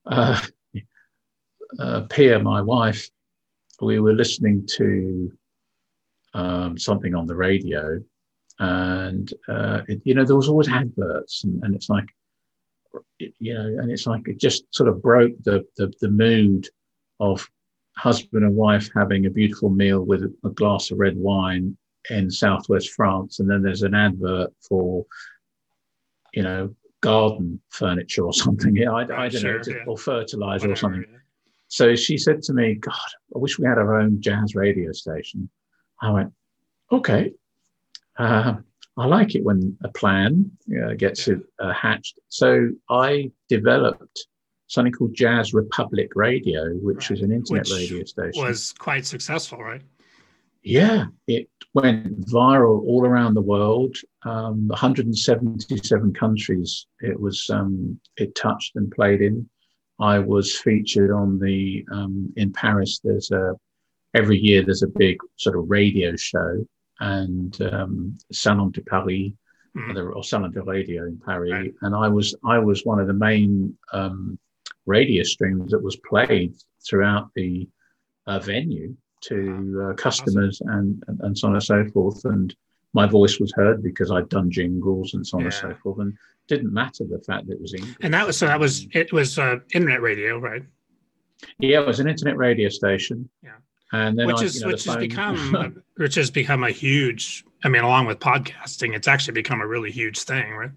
Uh, 0.07 0.41
uh, 1.79 2.01
Pia, 2.09 2.39
my 2.39 2.63
wife, 2.63 3.09
we 3.81 4.01
were 4.01 4.15
listening 4.15 4.67
to 4.77 5.33
um, 6.35 6.79
something 6.79 7.15
on 7.15 7.27
the 7.27 7.35
radio, 7.35 8.03
and 8.59 9.33
uh, 9.49 9.83
it, 9.89 10.01
you 10.05 10.15
know 10.15 10.25
there 10.25 10.37
was 10.37 10.49
always 10.49 10.69
adverts, 10.69 11.45
and, 11.45 11.63
and 11.63 11.75
it's 11.75 11.89
like, 11.89 12.07
you 13.19 13.55
know, 13.55 13.67
and 13.81 13.91
it's 13.91 14.07
like 14.07 14.27
it 14.27 14.41
just 14.41 14.65
sort 14.75 14.89
of 14.89 15.03
broke 15.03 15.33
the 15.45 15.65
the, 15.77 15.93
the 16.01 16.11
mood 16.11 16.69
of 17.21 17.49
husband 17.97 18.45
and 18.45 18.55
wife 18.55 18.89
having 18.95 19.27
a 19.27 19.31
beautiful 19.31 19.71
meal 19.71 20.03
with 20.03 20.23
a 20.45 20.51
glass 20.51 20.91
of 20.91 20.99
red 20.99 21.17
wine 21.17 21.77
in 22.11 22.31
southwest 22.31 22.91
France, 22.91 23.41
and 23.41 23.51
then 23.51 23.63
there's 23.63 23.83
an 23.83 23.95
advert 23.95 24.53
for, 24.67 25.05
you 26.33 26.43
know, 26.43 26.75
garden 27.01 27.61
furniture 27.71 28.25
or 28.25 28.33
something. 28.33 28.77
Yeah, 28.77 28.93
I, 28.93 29.03
I 29.03 29.29
don't 29.29 29.41
sure, 29.41 29.59
know, 29.59 29.65
yeah. 29.67 29.85
or 29.87 29.99
fertilizer 29.99 30.69
Whatever, 30.69 30.73
or 30.73 30.77
something. 30.77 31.05
Yeah. 31.11 31.19
So 31.69 31.95
she 31.95 32.17
said 32.17 32.43
to 32.43 32.55
me, 32.55 32.75
God, 32.75 32.95
I 33.35 33.39
wish 33.39 33.59
we 33.59 33.67
had 33.67 33.79
our 33.79 34.01
own 34.01 34.21
jazz 34.21 34.55
radio 34.55 34.93
station. 34.93 35.49
I 36.01 36.11
went, 36.11 36.33
okay. 36.91 37.33
Uh, 38.19 38.57
I 38.97 39.07
like 39.07 39.35
it 39.35 39.45
when 39.45 39.77
a 39.85 39.89
plan 39.89 40.51
uh, 40.83 40.95
gets 40.95 41.29
it 41.29 41.41
uh, 41.61 41.73
hatched. 41.73 42.19
So 42.29 42.71
I 42.91 43.31
developed 43.49 44.27
something 44.67 44.93
called 44.93 45.15
Jazz 45.15 45.55
Republic 45.55 46.11
Radio, 46.15 46.75
which 46.75 47.11
right. 47.11 47.19
is 47.19 47.23
an 47.23 47.33
internet 47.33 47.67
which 47.69 47.73
radio 47.73 48.05
station. 48.05 48.43
Was 48.43 48.73
quite 48.73 49.07
successful, 49.07 49.59
right? 49.59 49.83
Yeah, 50.63 51.07
it 51.27 51.49
went 51.75 52.27
viral 52.27 52.83
all 52.85 53.07
around 53.07 53.35
the 53.35 53.41
world. 53.41 53.97
Um, 54.25 54.69
177 54.69 56.13
countries 56.15 56.87
it 57.01 57.19
was 57.19 57.49
um, 57.51 58.01
it 58.17 58.35
touched 58.35 58.75
and 58.77 58.91
played 58.91 59.23
in. 59.23 59.49
I 60.01 60.19
was 60.19 60.57
featured 60.57 61.11
on 61.11 61.39
the 61.39 61.85
um, 61.91 62.33
in 62.37 62.53
Paris. 62.53 63.01
There's 63.03 63.31
a 63.31 63.55
every 64.15 64.39
year 64.39 64.63
there's 64.63 64.83
a 64.83 64.89
big 64.89 65.19
sort 65.37 65.57
of 65.57 65.69
radio 65.69 66.17
show 66.17 66.67
and 67.01 67.61
um, 67.63 68.19
Salon 68.33 68.71
de 68.71 68.81
Paris 68.83 69.33
mm. 69.77 70.17
or 70.17 70.25
Salon 70.25 70.53
de 70.53 70.63
Radio 70.63 71.05
in 71.05 71.21
Paris, 71.25 71.53
right. 71.53 71.75
and 71.83 71.95
I 71.95 72.09
was 72.09 72.35
I 72.45 72.59
was 72.59 72.85
one 72.85 73.01
of 73.01 73.07
the 73.07 73.13
main 73.13 73.77
um, 73.93 74.39
radio 74.87 75.23
streams 75.23 75.71
that 75.73 75.83
was 75.83 75.97
played 75.97 76.55
throughout 76.87 77.31
the 77.35 77.69
uh, 78.27 78.39
venue 78.39 78.97
to 79.21 79.91
uh, 79.91 79.95
customers 79.95 80.61
awesome. 80.65 81.03
and, 81.09 81.21
and 81.21 81.39
so 81.39 81.49
on 81.49 81.55
and 81.55 81.63
so 81.63 81.85
forth. 81.93 82.25
And 82.25 82.55
my 82.95 83.07
voice 83.07 83.39
was 83.39 83.53
heard 83.55 83.83
because 83.83 84.11
I'd 84.11 84.29
done 84.29 84.51
jingles 84.51 85.15
and 85.15 85.27
so 85.27 85.37
on 85.39 85.43
Yeah. 85.43 85.47
and 85.47 85.55
so 85.55 85.75
forth, 85.83 85.99
and 86.01 86.13
didn't 86.49 86.73
matter 86.73 87.05
the 87.05 87.21
fact 87.27 87.47
that 87.47 87.55
it 87.55 87.61
was 87.61 87.75
English. 87.75 87.97
And 88.01 88.15
that 88.15 88.27
was 88.27 88.37
so 88.39 88.47
that 88.47 88.59
was 88.61 88.87
it 88.93 89.13
was 89.13 89.39
uh, 89.39 89.57
internet 89.75 90.01
radio, 90.03 90.39
right? 90.39 90.63
yeah, 91.59 91.81
it 91.81 91.87
was 91.87 92.01
an 92.01 92.09
internet 92.09 92.37
radio 92.37 92.69
station. 92.69 93.29
Yeah. 93.43 93.51
and 93.93 94.19
then 94.19 94.27
which 94.27 94.39
I, 94.39 94.45
is 94.45 94.55
you 94.57 94.61
know, 94.63 94.67
which 94.69 94.85
has 94.85 94.97
become 94.97 95.83
which 95.97 96.15
has 96.17 96.31
become 96.31 96.65
a 96.65 96.71
huge. 96.71 97.45
I 97.65 97.69
mean, 97.69 97.83
along 97.83 98.07
with 98.07 98.19
podcasting, 98.21 98.95
it's 98.95 99.09
actually 99.09 99.35
become 99.35 99.61
a 99.61 99.67
really 99.67 99.91
huge 99.91 100.21
thing, 100.21 100.53
right? 100.53 100.71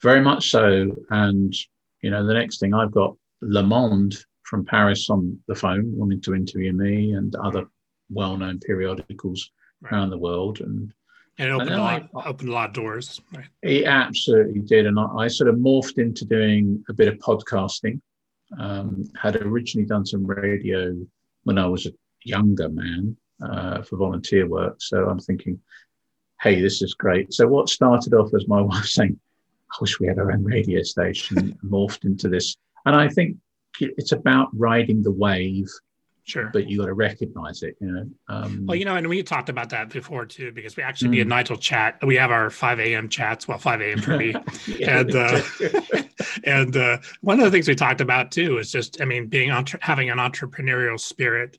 very 0.00 0.20
much 0.20 0.50
so. 0.50 0.90
And 1.10 1.54
you 2.02 2.10
know, 2.10 2.26
the 2.26 2.34
next 2.34 2.58
thing 2.58 2.74
I've 2.74 2.90
got 2.92 3.16
Le 3.42 3.62
Monde 3.62 4.16
from 4.42 4.64
Paris 4.64 5.08
on 5.08 5.38
the 5.46 5.54
phone 5.54 5.96
wanting 5.96 6.20
to 6.22 6.34
interview 6.34 6.72
me 6.72 7.12
and 7.12 7.34
other 7.36 7.66
well-known 8.10 8.58
periodicals 8.60 9.50
Right. 9.80 9.92
around 9.94 10.10
the 10.10 10.18
world, 10.18 10.60
and 10.60 10.92
And 11.38 11.48
it 11.48 11.52
opened 11.52 11.70
a 11.70 11.78
lot 11.78 12.08
I- 12.14 12.28
opened 12.28 12.48
a 12.48 12.52
lot 12.52 12.68
of 12.70 12.74
doors, 12.74 13.20
right? 13.34 13.46
It 13.62 13.84
absolutely 13.84 14.60
did. 14.60 14.86
And 14.86 14.98
I, 14.98 15.06
I 15.16 15.28
sort 15.28 15.48
of 15.48 15.56
morphed 15.56 15.98
into 15.98 16.24
doing 16.24 16.84
a 16.88 16.92
bit 16.92 17.08
of 17.08 17.14
podcasting. 17.18 18.00
Um, 18.58 19.10
had 19.20 19.36
originally 19.36 19.86
done 19.86 20.04
some 20.04 20.26
radio 20.26 20.94
when 21.44 21.56
I 21.56 21.66
was 21.66 21.86
a 21.86 21.92
younger 22.22 22.68
man 22.68 23.16
uh, 23.42 23.82
for 23.82 23.96
volunteer 23.96 24.46
work. 24.46 24.76
So 24.78 25.08
I'm 25.08 25.18
thinking, 25.18 25.58
hey, 26.42 26.60
this 26.60 26.82
is 26.82 26.94
great. 26.94 27.32
So 27.32 27.46
what 27.46 27.68
started 27.68 28.14
off 28.14 28.34
as 28.34 28.46
my 28.48 28.60
wife 28.70 28.84
saying, 28.84 29.18
I 29.72 29.76
wish 29.80 29.98
we 29.98 30.06
had 30.06 30.18
our 30.18 30.32
own 30.32 30.44
radio 30.44 30.82
station, 30.82 31.58
morphed 31.64 32.04
into 32.04 32.28
this. 32.28 32.56
And 32.84 32.94
I 32.94 33.08
think 33.08 33.38
it's 33.80 34.12
about 34.12 34.48
riding 34.52 35.02
the 35.02 35.12
wave, 35.12 35.68
Sure. 36.24 36.50
but 36.52 36.68
you 36.68 36.78
got 36.78 36.86
to 36.86 36.94
recognize 36.94 37.64
it, 37.64 37.76
you 37.80 37.90
know. 37.90 38.08
Um, 38.28 38.64
Well, 38.66 38.76
you 38.76 38.84
know, 38.84 38.94
and 38.94 39.08
we 39.08 39.22
talked 39.24 39.48
about 39.48 39.70
that 39.70 39.90
before 39.90 40.24
too, 40.24 40.52
because 40.52 40.76
we 40.76 40.82
actually 40.84 41.16
Mm. 41.16 41.22
and 41.22 41.30
Nigel 41.30 41.56
chat. 41.56 41.98
We 42.06 42.14
have 42.16 42.30
our 42.30 42.48
5 42.48 42.78
a.m. 42.78 43.08
chats. 43.08 43.48
Well, 43.48 43.58
5 43.58 43.80
a.m. 43.80 44.00
for 44.00 44.16
me. 44.16 44.32
yeah, 44.68 45.00
and 45.00 45.14
uh, 45.16 45.42
and 46.44 46.76
uh, 46.76 46.98
one 47.22 47.38
of 47.40 47.44
the 47.44 47.50
things 47.50 47.66
we 47.66 47.74
talked 47.74 48.00
about 48.00 48.30
too 48.30 48.58
is 48.58 48.70
just, 48.70 49.00
I 49.00 49.04
mean, 49.04 49.26
being 49.26 49.50
entre- 49.50 49.80
having 49.82 50.10
an 50.10 50.18
entrepreneurial 50.18 50.98
spirit. 50.98 51.58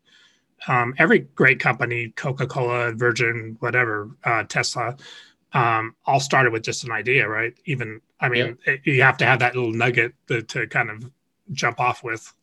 Um, 0.68 0.94
every 0.98 1.20
great 1.20 1.60
company, 1.60 2.14
Coca 2.16 2.48
Cola, 2.48 2.94
Virgin, 2.94 3.58
whatever, 3.60 4.12
uh, 4.24 4.44
Tesla, 4.44 4.96
um, 5.52 5.94
all 6.06 6.22
started 6.22 6.54
with 6.54 6.64
just 6.64 6.86
an 6.86 6.92
idea, 6.94 7.28
right? 7.28 7.54
Even, 7.66 8.00
I 8.22 8.30
mean, 8.30 8.58
it- 8.66 8.80
you 8.86 9.02
have 9.02 9.18
to 9.18 9.26
have 9.26 9.40
that 9.40 9.56
little 9.56 9.74
nugget 9.74 10.14
to, 10.28 10.42
to 10.42 10.68
kind 10.68 10.90
of 10.90 11.12
jump 11.52 11.82
off 11.82 12.02
with. 12.02 12.34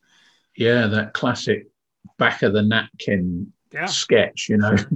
yeah, 0.55 0.87
that 0.87 1.15
classic 1.15 1.69
back 2.21 2.43
of 2.43 2.53
the 2.53 2.63
napkin 2.63 3.53
Yeah. 3.73 3.87
sketch, 3.87 4.49
you 4.49 4.59
know. 4.59 4.77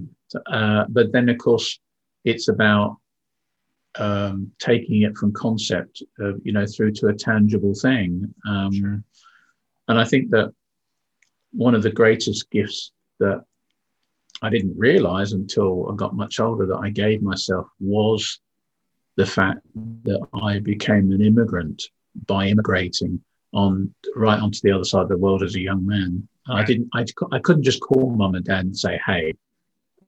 Uh, 0.46 0.84
but 0.88 1.12
then, 1.12 1.28
of 1.28 1.38
course, 1.38 1.78
it's 2.24 2.48
about 2.48 2.96
um, 4.00 4.50
taking 4.58 5.02
it 5.02 5.16
from 5.16 5.32
concept, 5.32 6.02
uh, 6.20 6.32
you 6.42 6.50
know, 6.50 6.66
through 6.66 6.90
to 6.90 7.06
a 7.06 7.14
tangible 7.14 7.72
thing. 7.72 8.34
Um, 8.48 8.72
Sure. 8.72 9.04
And 9.86 9.96
I 10.00 10.04
think 10.04 10.30
that 10.30 10.52
one 11.52 11.76
of 11.76 11.84
the 11.84 11.92
greatest 11.92 12.50
gifts 12.50 12.90
that 13.20 13.44
I 14.42 14.50
didn't 14.50 14.76
realize 14.76 15.32
until 15.34 15.88
I 15.88 15.94
got 15.94 16.16
much 16.16 16.40
older 16.40 16.66
that 16.66 16.78
I 16.78 16.90
gave 16.90 17.22
myself 17.22 17.68
was 17.78 18.40
the 19.14 19.26
fact 19.26 19.60
that 20.02 20.26
I 20.42 20.58
became 20.58 21.12
an 21.12 21.22
immigrant 21.22 21.80
by 22.26 22.48
immigrating 22.48 23.20
on 23.54 23.92
right 24.14 24.38
onto 24.40 24.58
the 24.62 24.72
other 24.72 24.84
side 24.84 25.02
of 25.02 25.08
the 25.08 25.16
world 25.16 25.42
as 25.42 25.54
a 25.54 25.60
young 25.60 25.86
man. 25.86 26.26
I 26.48 26.62
didn't. 26.64 26.88
I, 26.92 27.06
I 27.32 27.38
couldn't 27.38 27.62
just 27.62 27.80
call 27.80 28.10
mum 28.10 28.34
and 28.34 28.44
dad 28.44 28.66
and 28.66 28.76
say, 28.76 29.00
"Hey, 29.06 29.32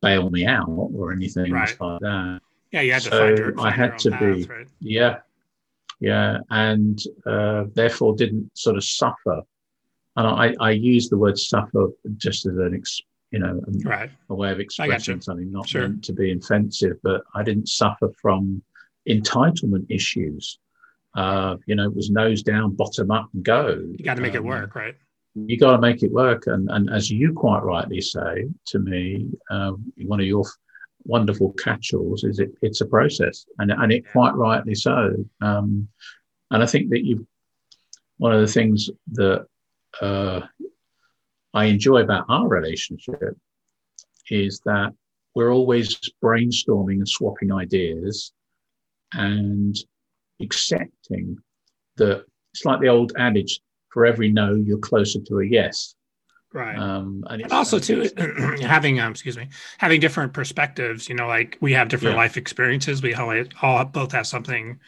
bail 0.02 0.28
me 0.30 0.44
out" 0.46 0.68
or 0.68 1.12
anything 1.12 1.50
Right. 1.52 1.74
like 1.80 2.00
that. 2.00 2.40
Yeah. 2.72 2.80
You 2.82 2.92
had 2.92 3.02
to 3.02 3.10
find 3.10 3.38
your, 3.38 3.52
I 3.60 3.62
find 3.62 3.74
had 3.74 3.84
your 3.86 3.92
own 3.92 3.98
to 3.98 4.10
path, 4.10 4.20
be- 4.20 4.44
right? 4.54 4.68
Yeah, 4.80 5.18
yeah, 6.00 6.38
and 6.50 7.02
uh, 7.24 7.64
therefore 7.74 8.14
didn't 8.16 8.50
sort 8.54 8.76
of 8.76 8.84
suffer. 8.84 9.42
And 10.18 10.26
I, 10.26 10.54
I 10.60 10.70
use 10.72 11.08
the 11.08 11.18
word 11.18 11.38
suffer 11.38 11.88
just 12.16 12.46
as 12.46 12.56
an, 12.56 12.74
ex, 12.74 13.00
you 13.30 13.38
know, 13.38 13.60
a, 13.66 13.88
Right. 13.88 14.10
a 14.30 14.34
way 14.34 14.50
of 14.50 14.60
expressing 14.60 15.20
something, 15.20 15.50
not 15.52 15.68
Sure. 15.68 15.82
meant 15.82 16.04
to 16.04 16.12
be 16.14 16.32
offensive. 16.32 16.96
But 17.02 17.22
I 17.34 17.42
didn't 17.42 17.68
suffer 17.68 18.10
from 18.20 18.62
entitlement 19.08 19.86
issues. 19.90 20.58
Uh, 21.16 21.56
you 21.66 21.74
know, 21.74 21.86
it 21.86 21.96
was 21.96 22.10
nose 22.10 22.42
down, 22.42 22.74
bottom 22.74 23.10
up, 23.10 23.28
and 23.32 23.42
go. 23.42 23.82
You 23.98 24.04
got 24.04 24.14
to 24.16 24.22
make 24.22 24.34
it 24.34 24.38
Um, 24.38 24.44
work, 24.44 24.74
right? 24.74 24.94
you 25.34 25.58
got 25.58 25.72
to 25.72 25.78
make 25.78 26.02
it 26.02 26.10
work. 26.12 26.46
And, 26.46 26.70
and 26.70 26.88
as 26.90 27.10
you 27.10 27.32
quite 27.34 27.62
rightly 27.62 28.00
say 28.00 28.48
to 28.68 28.78
me, 28.78 29.28
um, 29.50 29.92
one 29.98 30.20
of 30.20 30.26
your 30.26 30.44
wonderful 31.04 31.52
catch-alls 31.52 32.24
is 32.24 32.38
it, 32.38 32.50
it's 32.62 32.80
a 32.80 32.86
process 32.86 33.46
and, 33.58 33.70
and 33.70 33.92
it 33.92 34.10
quite 34.10 34.34
rightly 34.34 34.74
so. 34.74 35.14
Um, 35.42 35.88
and 36.50 36.62
I 36.62 36.66
think 36.66 36.88
that 36.90 37.04
you, 37.04 37.26
one 38.16 38.32
of 38.32 38.40
the 38.40 38.46
things 38.46 38.88
that 39.12 39.46
uh, 40.00 40.40
I 41.52 41.66
enjoy 41.66 41.98
about 41.98 42.24
our 42.30 42.48
relationship 42.48 43.36
is 44.30 44.60
that 44.64 44.94
we're 45.34 45.52
always 45.52 45.98
brainstorming 46.24 46.94
and 46.94 47.08
swapping 47.08 47.52
ideas 47.52 48.32
and 49.12 49.76
accepting 50.40 51.38
that 51.96 52.24
it's 52.52 52.64
like 52.64 52.80
the 52.80 52.88
old 52.88 53.12
adage 53.18 53.60
for 53.90 54.06
every 54.06 54.30
no, 54.30 54.54
you're 54.54 54.78
closer 54.78 55.20
to 55.20 55.40
a 55.40 55.46
yes. 55.46 55.94
Right. 56.52 56.78
Um, 56.78 57.24
and 57.28 57.42
and 57.42 57.52
also 57.52 57.78
too 57.78 58.08
having 58.62 58.98
um 59.00 59.10
excuse 59.12 59.36
me 59.36 59.48
having 59.78 60.00
different 60.00 60.32
perspectives 60.32 61.08
you 61.08 61.14
know 61.14 61.26
like 61.26 61.58
we 61.60 61.72
have 61.74 61.88
different 61.88 62.14
Yeah. 62.14 62.22
life 62.22 62.36
experiences 62.38 63.02
we 63.02 63.12
all, 63.14 63.34
all 63.60 63.84
both 63.84 64.12
have 64.12 64.26
something 64.26 64.78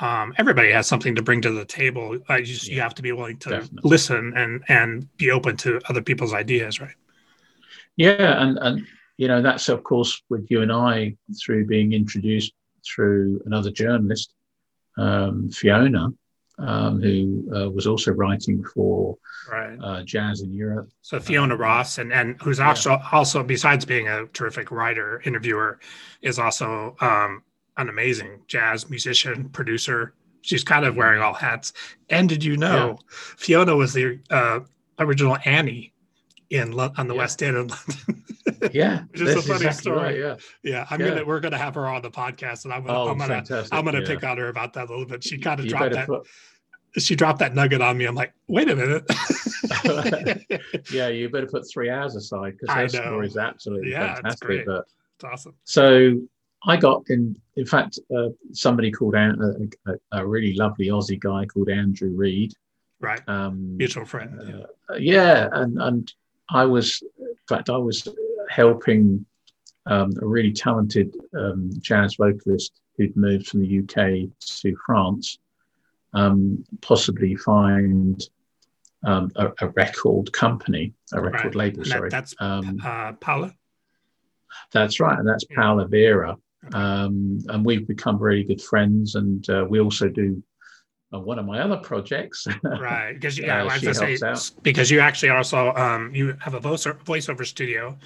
um 0.00 0.32
everybody 0.38 0.70
has 0.72 0.86
something 0.86 1.14
to 1.16 1.22
bring 1.22 1.42
to 1.42 1.50
the 1.50 1.64
table 1.66 2.18
I 2.28 2.42
just 2.42 2.68
you 2.68 2.80
have 2.80 2.94
to 2.94 3.02
be 3.02 3.12
willing 3.12 3.38
to 3.40 3.50
definitely. 3.50 3.90
listen 3.90 4.32
and 4.36 4.62
and 4.68 5.08
be 5.18 5.30
open 5.30 5.56
to 5.58 5.80
other 5.88 6.02
people's 6.02 6.32
ideas 6.32 6.80
right 6.80 6.94
Yeah, 7.96 8.42
and 8.42 8.58
and 8.58 8.86
you 9.16 9.28
know 9.28 9.42
that's 9.42 9.68
of 9.68 9.82
course 9.84 10.22
with 10.28 10.46
you 10.50 10.62
and 10.62 10.72
I 10.72 11.16
through 11.44 11.66
being 11.66 11.92
introduced 11.92 12.52
through 12.86 13.42
another 13.46 13.70
journalist, 13.70 14.32
um, 14.96 15.50
Fiona, 15.50 16.08
um, 16.58 17.02
who 17.02 17.48
uh, 17.54 17.68
was 17.70 17.86
also 17.86 18.12
writing 18.12 18.64
for 18.74 19.16
right 19.50 19.78
uh, 19.82 20.02
Jazz 20.02 20.40
in 20.40 20.52
Europe. 20.54 20.88
so 21.02 21.20
fiona 21.20 21.54
Um, 21.54 21.60
ross 21.60 21.98
and 21.98 22.12
and 22.12 22.40
who's 22.42 22.58
yeah. 22.58 22.68
also 22.68 22.98
also 23.12 23.42
besides 23.42 23.84
being 23.84 24.08
a 24.08 24.26
terrific 24.32 24.70
writer 24.70 25.20
interviewer 25.24 25.78
is 26.22 26.38
also 26.38 26.96
um 27.00 27.42
an 27.76 27.88
amazing 27.90 28.40
jazz 28.48 28.88
musician 28.88 29.48
producer 29.50 30.14
she's 30.40 30.64
kind 30.64 30.84
of 30.86 30.96
wearing 30.96 31.20
all 31.20 31.34
hats 31.34 31.72
and 32.08 32.28
did 32.28 32.42
you 32.42 32.56
know 32.56 32.96
fiona 33.10 33.76
was 33.76 33.92
the 33.92 34.18
uh 34.30 34.60
original 34.98 35.36
annie 35.44 35.92
in 36.50 36.72
Lo- 36.72 36.92
on 36.96 37.06
the 37.06 37.14
Yeah. 37.14 37.18
west 37.18 37.42
end 37.42 37.56
of 37.58 37.70
london 37.70 38.24
Yeah, 38.72 39.02
Which 39.10 39.20
is 39.22 39.34
a 39.36 39.42
funny 39.42 39.56
exactly 39.66 39.72
story. 39.80 39.98
right, 39.98 40.18
yeah. 40.18 40.36
yeah 40.62 40.86
i'm 40.90 41.00
Yeah. 41.00 41.08
gonna 41.08 41.24
we're 41.24 41.40
gonna 41.40 41.58
have 41.58 41.74
her 41.74 41.86
on 41.88 42.02
the 42.02 42.10
podcast 42.10 42.64
and 42.64 42.72
i'm 42.72 42.84
gonna 42.86 42.98
Oh, 42.98 43.08
i'm 43.08 43.18
gonna 43.18 43.34
fantastic. 43.34 43.72
i'm 43.74 43.84
gonna 43.84 44.00
yeah. 44.00 44.06
pick 44.06 44.24
on 44.24 44.38
her 44.38 44.48
about 44.48 44.72
that 44.74 44.86
a 44.88 44.90
little 44.90 45.06
bit 45.06 45.22
she 45.24 45.38
kind 45.38 45.58
of 45.60 45.66
dropped 45.66 45.92
that 45.94 46.06
put, 46.06 46.26
she 46.98 47.14
dropped 47.16 47.40
that 47.40 47.54
nugget 47.54 47.80
on 47.80 47.96
me 47.98 48.04
i'm 48.06 48.14
like 48.14 48.32
wait 48.48 48.70
a 48.70 48.76
minute 48.76 49.04
yeah, 50.92 51.08
you 51.08 51.28
better 51.28 51.46
put 51.46 51.68
three 51.70 51.90
hours 51.90 52.14
aside 52.16 52.56
because 52.58 52.74
her 52.74 52.88
story 52.88 53.26
is 53.26 53.36
absolutely 53.36 53.90
Yeah, 53.90 54.12
it's 54.12 54.20
fantastic. 54.20 54.46
great. 54.46 54.66
But 54.66 54.84
it's 55.16 55.24
awesome 55.24 55.54
So 55.64 56.20
I 56.66 56.76
got 56.76 57.04
in. 57.08 57.36
In 57.56 57.66
fact, 57.66 57.98
uh, 58.16 58.28
somebody 58.52 58.90
called 58.90 59.14
out 59.14 59.36
a, 59.38 59.68
a, 59.86 60.20
a 60.20 60.26
really 60.26 60.54
lovely 60.54 60.86
Aussie 60.88 61.18
guy 61.20 61.44
called 61.46 61.68
Andrew 61.68 62.10
Reed. 62.14 62.52
right 63.00 63.20
Um, 63.28 63.76
mutual 63.76 64.04
friend 64.04 64.40
yeah. 64.48 64.64
uh, 64.90 64.96
yeah, 64.98 65.48
and 65.52 65.80
and 65.80 66.12
I 66.50 66.64
was, 66.64 67.02
in 67.18 67.34
fact, 67.48 67.70
I 67.70 67.76
was 67.76 68.08
helping 68.56 69.24
um, 69.84 70.10
a 70.20 70.26
really 70.26 70.52
talented 70.52 71.14
um, 71.38 71.70
jazz 71.80 72.16
vocalist 72.16 72.72
who'd 72.96 73.14
moved 73.16 73.46
from 73.48 73.60
the 73.60 73.78
UK 73.80 74.30
to 74.62 74.76
France, 74.86 75.38
um, 76.14 76.64
possibly 76.80 77.36
find 77.36 78.20
um, 79.04 79.30
a, 79.36 79.52
a 79.60 79.68
record 79.68 80.32
company, 80.32 80.94
a 81.12 81.20
record 81.20 81.54
Right. 81.54 81.54
label. 81.54 81.78
That- 81.84 81.86
sorry, 81.88 82.10
that's 82.10 82.34
um, 82.40 82.80
uh 82.82 83.12
paula 83.20 83.54
that's 84.72 84.98
right, 85.00 85.18
and 85.18 85.28
that's 85.28 85.44
Yeah. 85.50 85.56
Paola 85.56 85.86
Vera. 85.86 86.34
Um, 86.72 87.38
and 87.48 87.64
we've 87.64 87.86
become 87.86 88.16
really 88.18 88.42
good 88.42 88.62
friends, 88.70 89.14
and 89.14 89.48
uh, 89.50 89.66
we 89.68 89.78
also 89.80 90.08
do 90.08 90.42
uh, 91.12 91.20
one 91.20 91.38
of 91.38 91.46
my 91.46 91.58
other 91.60 91.76
projects. 91.76 92.46
right 92.64 93.12
because 93.14 93.38
yeah 93.38 93.58
Uh, 93.58 93.60
I 93.60 93.86
was 93.86 93.98
say 93.98 94.16
out. 94.26 94.50
because 94.62 94.90
you 94.90 94.98
actually 95.08 95.28
also 95.38 95.72
um 95.74 96.02
you 96.14 96.24
have 96.40 96.54
a 96.54 96.60
voice 96.60 96.84
voiceover 97.12 97.44
studio 97.46 97.96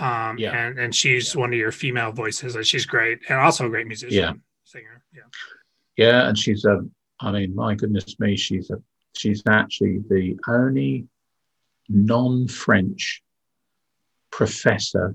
um 0.00 0.38
Yeah. 0.38 0.56
and 0.56 0.78
and 0.78 0.94
she's 0.94 1.34
one 1.36 1.52
of 1.52 1.58
your 1.58 1.72
female 1.72 2.12
voices 2.12 2.54
and 2.56 2.66
she's 2.66 2.86
great 2.86 3.18
and 3.28 3.38
also 3.38 3.66
a 3.66 3.68
great 3.68 3.86
musician 3.86 4.16
Yeah. 4.18 4.32
singer 4.64 5.02
yeah 5.14 5.22
Yeah, 5.96 6.28
and 6.28 6.38
she's 6.38 6.64
a. 6.64 6.80
I 7.20 7.30
mean, 7.30 7.54
my 7.54 7.74
goodness 7.74 8.18
me, 8.18 8.36
she's 8.36 8.70
a. 8.70 8.76
She's 9.14 9.42
actually 9.46 9.98
the 10.08 10.38
only 10.48 11.06
non-French 11.88 13.22
professor 14.30 15.14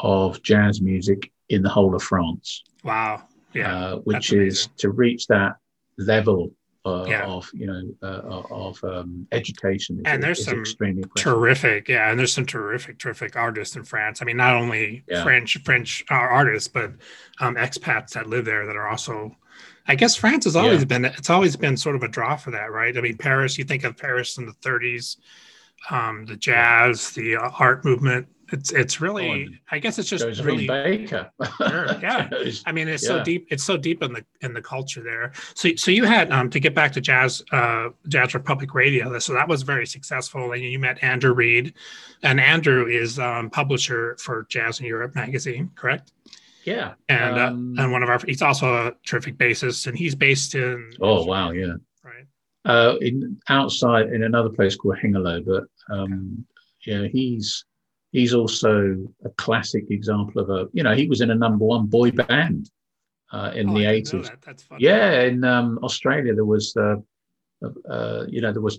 of 0.00 0.42
jazz 0.42 0.80
music 0.80 1.30
in 1.48 1.62
the 1.62 1.68
whole 1.68 1.94
of 1.94 2.02
France. 2.02 2.64
Wow. 2.82 3.22
Yeah. 3.54 3.72
Uh, 3.76 3.96
which 3.98 4.32
is 4.32 4.68
to 4.78 4.90
reach 4.90 5.28
that 5.28 5.52
level 5.96 6.50
uh, 6.84 7.04
Yeah. 7.08 7.24
of 7.26 7.48
you 7.54 7.66
know 7.66 7.82
uh, 8.02 8.42
of 8.50 8.82
um, 8.84 9.26
education. 9.32 9.96
Is, 9.96 10.02
And 10.06 10.22
there's 10.22 10.44
some 10.44 10.64
terrific 11.16 11.88
yeah 11.88 12.10
and 12.10 12.18
there's 12.18 12.32
some 12.32 12.46
terrific 12.46 12.98
terrific 12.98 13.36
artists 13.36 13.76
in 13.76 13.84
france 13.84 14.20
i 14.20 14.24
mean 14.24 14.36
not 14.36 14.54
only 14.54 15.02
Yeah. 15.08 15.22
french 15.22 15.56
french 15.64 16.04
uh, 16.10 16.14
artists 16.14 16.68
but 16.68 16.92
um, 17.40 17.54
expats 17.56 18.10
that 18.10 18.28
live 18.28 18.44
there 18.44 18.66
that 18.66 18.76
are 18.76 18.88
also 18.88 19.36
i 19.86 19.94
guess 19.94 20.14
france 20.16 20.44
has 20.44 20.56
always 20.56 20.80
Yeah. 20.80 20.84
been 20.86 21.04
it's 21.06 21.30
always 21.30 21.56
been 21.56 21.76
sort 21.76 21.96
of 21.96 22.02
a 22.02 22.08
draw 22.08 22.36
for 22.36 22.50
that 22.50 22.70
right 22.70 22.96
i 22.96 23.00
mean 23.00 23.16
paris 23.16 23.56
you 23.56 23.64
think 23.64 23.84
of 23.84 23.96
paris 23.96 24.36
in 24.38 24.46
the 24.46 24.52
30s 24.54 25.16
um, 25.90 26.26
the 26.26 26.36
jazz 26.36 27.10
the 27.12 27.36
uh, 27.36 27.50
art 27.58 27.84
movement 27.84 28.26
it's 28.52 28.72
it's 28.72 29.00
really 29.00 29.48
Oh, 29.50 29.54
i 29.70 29.78
guess 29.78 29.98
it's 29.98 30.08
just 30.08 30.24
Josephine 30.24 30.46
really 30.46 30.66
Baker. 30.66 31.30
Sure, 31.58 31.86
yeah. 32.00 32.28
I 32.66 32.72
mean, 32.72 32.88
it's 32.88 33.02
Yeah. 33.02 33.08
so 33.18 33.24
deep. 33.24 33.46
It's 33.50 33.62
so 33.64 33.76
deep 33.76 34.02
in 34.02 34.12
the 34.12 34.24
in 34.42 34.52
the 34.52 34.62
culture 34.62 35.02
there. 35.02 35.32
So, 35.54 35.74
so 35.76 35.90
you 35.90 36.04
had 36.04 36.30
um, 36.32 36.50
to 36.50 36.60
get 36.60 36.74
back 36.74 36.92
to 36.92 37.00
jazz, 37.00 37.42
uh, 37.52 37.88
Jazz 38.08 38.34
Republic 38.34 38.74
Radio. 38.74 39.18
So 39.18 39.32
that 39.34 39.48
was 39.48 39.62
very 39.62 39.86
successful, 39.86 40.52
and 40.52 40.62
you 40.62 40.78
met 40.78 41.02
Andrew 41.02 41.32
Reed, 41.32 41.74
and 42.22 42.40
Andrew 42.40 42.86
is 42.86 43.18
um, 43.18 43.50
publisher 43.50 44.16
for 44.20 44.46
Jazz 44.48 44.80
in 44.80 44.86
Europe 44.86 45.14
magazine, 45.14 45.70
correct? 45.74 46.12
yeah. 46.64 46.94
And 47.08 47.38
Um, 47.38 47.74
uh, 47.78 47.82
and 47.82 47.92
one 47.92 48.02
of 48.02 48.08
our 48.08 48.20
he's 48.26 48.42
also 48.42 48.66
a 48.88 48.92
terrific 49.06 49.36
bassist, 49.36 49.86
and 49.86 49.96
he's 49.96 50.14
based 50.14 50.54
in. 50.54 50.90
oh 51.00 51.24
wow, 51.24 51.50
yeah. 51.50 51.74
Right. 52.02 52.26
Uh, 52.64 52.96
in 53.00 53.38
outside 53.48 54.06
in 54.14 54.22
another 54.22 54.48
place 54.50 54.74
called 54.76 54.96
Hengelo, 55.02 55.44
but 55.44 55.64
um, 55.94 56.46
yeah, 56.86 57.06
he's 57.12 57.64
he's 58.16 58.32
also 58.40 58.72
a 59.28 59.30
classic 59.44 59.84
example 59.90 60.36
of 60.42 60.48
a 60.56 60.60
you 60.76 60.82
know 60.84 60.94
he 61.00 61.06
was 61.12 61.20
in 61.24 61.30
a 61.30 61.34
number 61.44 61.64
one 61.74 61.84
boy 61.98 62.08
band 62.12 62.62
uh, 63.32 63.50
in 63.58 63.68
Oh, 63.68 63.74
the 63.76 63.86
I 63.86 63.92
didn't 64.00 64.12
know 64.14 64.18
eighties. 64.20 64.30
that. 64.30 64.40
That's 64.46 64.62
funny. 64.62 64.84
Yeah, 64.88 65.22
in 65.30 65.42
um, 65.54 65.68
Australia 65.82 66.32
there 66.38 66.50
was 66.56 66.66
uh, 66.86 66.96
uh, 67.96 68.24
you 68.34 68.40
know 68.42 68.52
there 68.52 68.62
was 68.62 68.78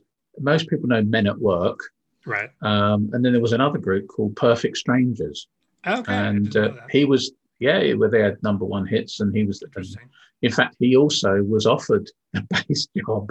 most 0.51 0.67
people 0.69 0.87
know 0.87 1.01
Men 1.03 1.27
at 1.27 1.37
Work, 1.39 1.79
Right. 2.25 2.49
um, 2.61 3.09
and 3.13 3.19
then 3.23 3.31
there 3.33 3.41
was 3.47 3.53
another 3.53 3.77
group 3.87 4.07
called 4.07 4.35
Perfect 4.35 4.75
Strangers, 4.77 5.47
Okay. 5.87 6.13
And 6.27 6.55
uh, 6.57 6.71
he 6.89 7.03
was 7.05 7.23
yeah 7.59 7.79
where 7.99 8.09
they 8.09 8.21
had 8.27 8.41
number 8.49 8.65
one 8.75 8.85
hits, 8.85 9.19
and 9.19 9.29
he 9.35 9.43
was 9.49 9.61
Interesting. 9.61 10.09
in 10.41 10.51
fact 10.51 10.75
he 10.79 10.95
also 11.03 11.31
was 11.43 11.65
offered 11.75 12.05
a 12.35 12.41
bass 12.51 12.87
job, 12.97 13.23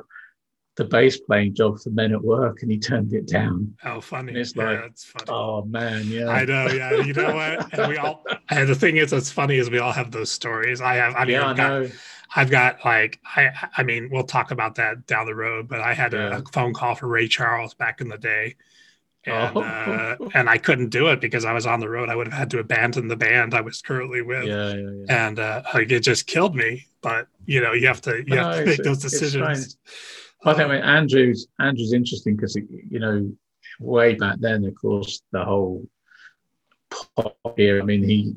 the 0.77 0.85
bass 0.85 1.19
playing 1.19 1.55
job 1.55 1.79
for 1.81 1.91
Men 1.91 2.13
at 2.13 2.23
Work, 2.23 2.63
and 2.63 2.71
he 2.71 2.79
turned 2.79 3.13
it 3.13 3.27
down. 3.29 3.75
Oh, 3.85 4.01
funny. 4.01 4.33
it's 4.33 4.57
yeah, 4.57 4.65
like, 4.71 4.85
it's 4.91 5.05
funny. 5.05 5.27
Oh 5.29 5.65
man, 5.65 6.07
yeah, 6.09 6.29
I 6.29 6.45
know, 6.45 6.67
yeah. 6.67 6.97
You 6.97 7.13
know 7.13 7.35
what? 7.35 7.73
And 7.79 7.89
we 7.89 7.97
all. 7.97 8.25
And 8.51 8.69
the 8.69 8.75
thing 8.75 8.97
is, 8.97 9.13
what's 9.13 9.31
funny 9.31 9.57
is 9.59 9.71
we 9.71 9.79
all 9.79 9.93
have 9.93 10.11
those 10.11 10.31
stories. 10.33 10.81
I 10.81 10.95
have. 10.97 11.15
I 11.15 11.25
mean, 11.25 11.35
yeah, 11.37 11.47
I've 11.49 11.57
got, 11.57 11.69
know. 11.83 11.91
I've 12.35 12.51
got 12.51 12.85
like 12.85 13.21
I. 13.37 13.51
I 13.77 13.83
mean, 13.85 14.09
we'll 14.11 14.25
talk 14.25 14.51
about 14.51 14.75
that 14.77 15.07
down 15.07 15.27
the 15.27 15.35
road. 15.35 15.69
But 15.69 15.81
I 15.81 15.95
had 15.95 16.13
a, 16.13 16.17
Yeah. 16.17 16.39
a 16.39 16.43
phone 16.53 16.75
call 16.75 16.95
for 16.97 17.07
Ray 17.07 17.29
Charles 17.29 17.75
back 17.75 18.01
in 18.01 18.09
the 18.09 18.19
day, 18.19 18.57
and 19.27 19.57
Oh. 19.57 19.61
uh, 19.63 20.17
and 20.35 20.51
I 20.51 20.59
couldn't 20.59 20.89
do 20.89 21.07
it 21.09 21.21
because 21.21 21.45
I 21.45 21.53
was 21.53 21.67
on 21.67 21.79
the 21.79 21.89
road. 21.89 22.09
I 22.09 22.17
would 22.17 22.27
have 22.27 22.37
had 22.39 22.51
to 22.51 22.59
abandon 22.59 23.07
the 23.07 23.17
band 23.17 23.55
I 23.55 23.61
was 23.61 23.81
currently 23.81 24.23
with, 24.23 24.45
Yeah, 24.47 24.75
yeah, 24.75 24.91
yeah. 25.07 25.27
and 25.29 25.39
uh, 25.39 25.63
like, 25.73 25.93
it 25.93 26.01
just 26.01 26.27
killed 26.27 26.57
me. 26.57 26.87
But 27.01 27.29
you 27.47 27.61
know, 27.61 27.73
you 27.75 27.87
have 27.87 28.01
to 28.03 28.17
you 28.19 28.35
No, 28.35 28.43
have 28.51 28.59
to 28.59 28.65
make 28.67 28.83
those 28.83 29.05
it's 29.05 29.13
decisions. 29.13 29.77
I 30.45 30.55
think 30.55 30.71
I 30.71 30.75
mean, 30.75 30.83
Andrew's 30.83 31.47
Andrew's 31.59 31.93
interesting 31.93 32.37
because 32.37 32.57
you 32.57 32.99
know 32.99 33.31
way 33.81 34.15
back 34.15 34.37
then, 34.41 34.65
of 34.65 34.75
course, 34.75 35.23
the 35.33 35.45
whole 35.45 35.87
pop 36.91 37.37
era. 37.57 37.83
I 37.83 37.85
mean, 37.85 38.05
he 38.05 38.37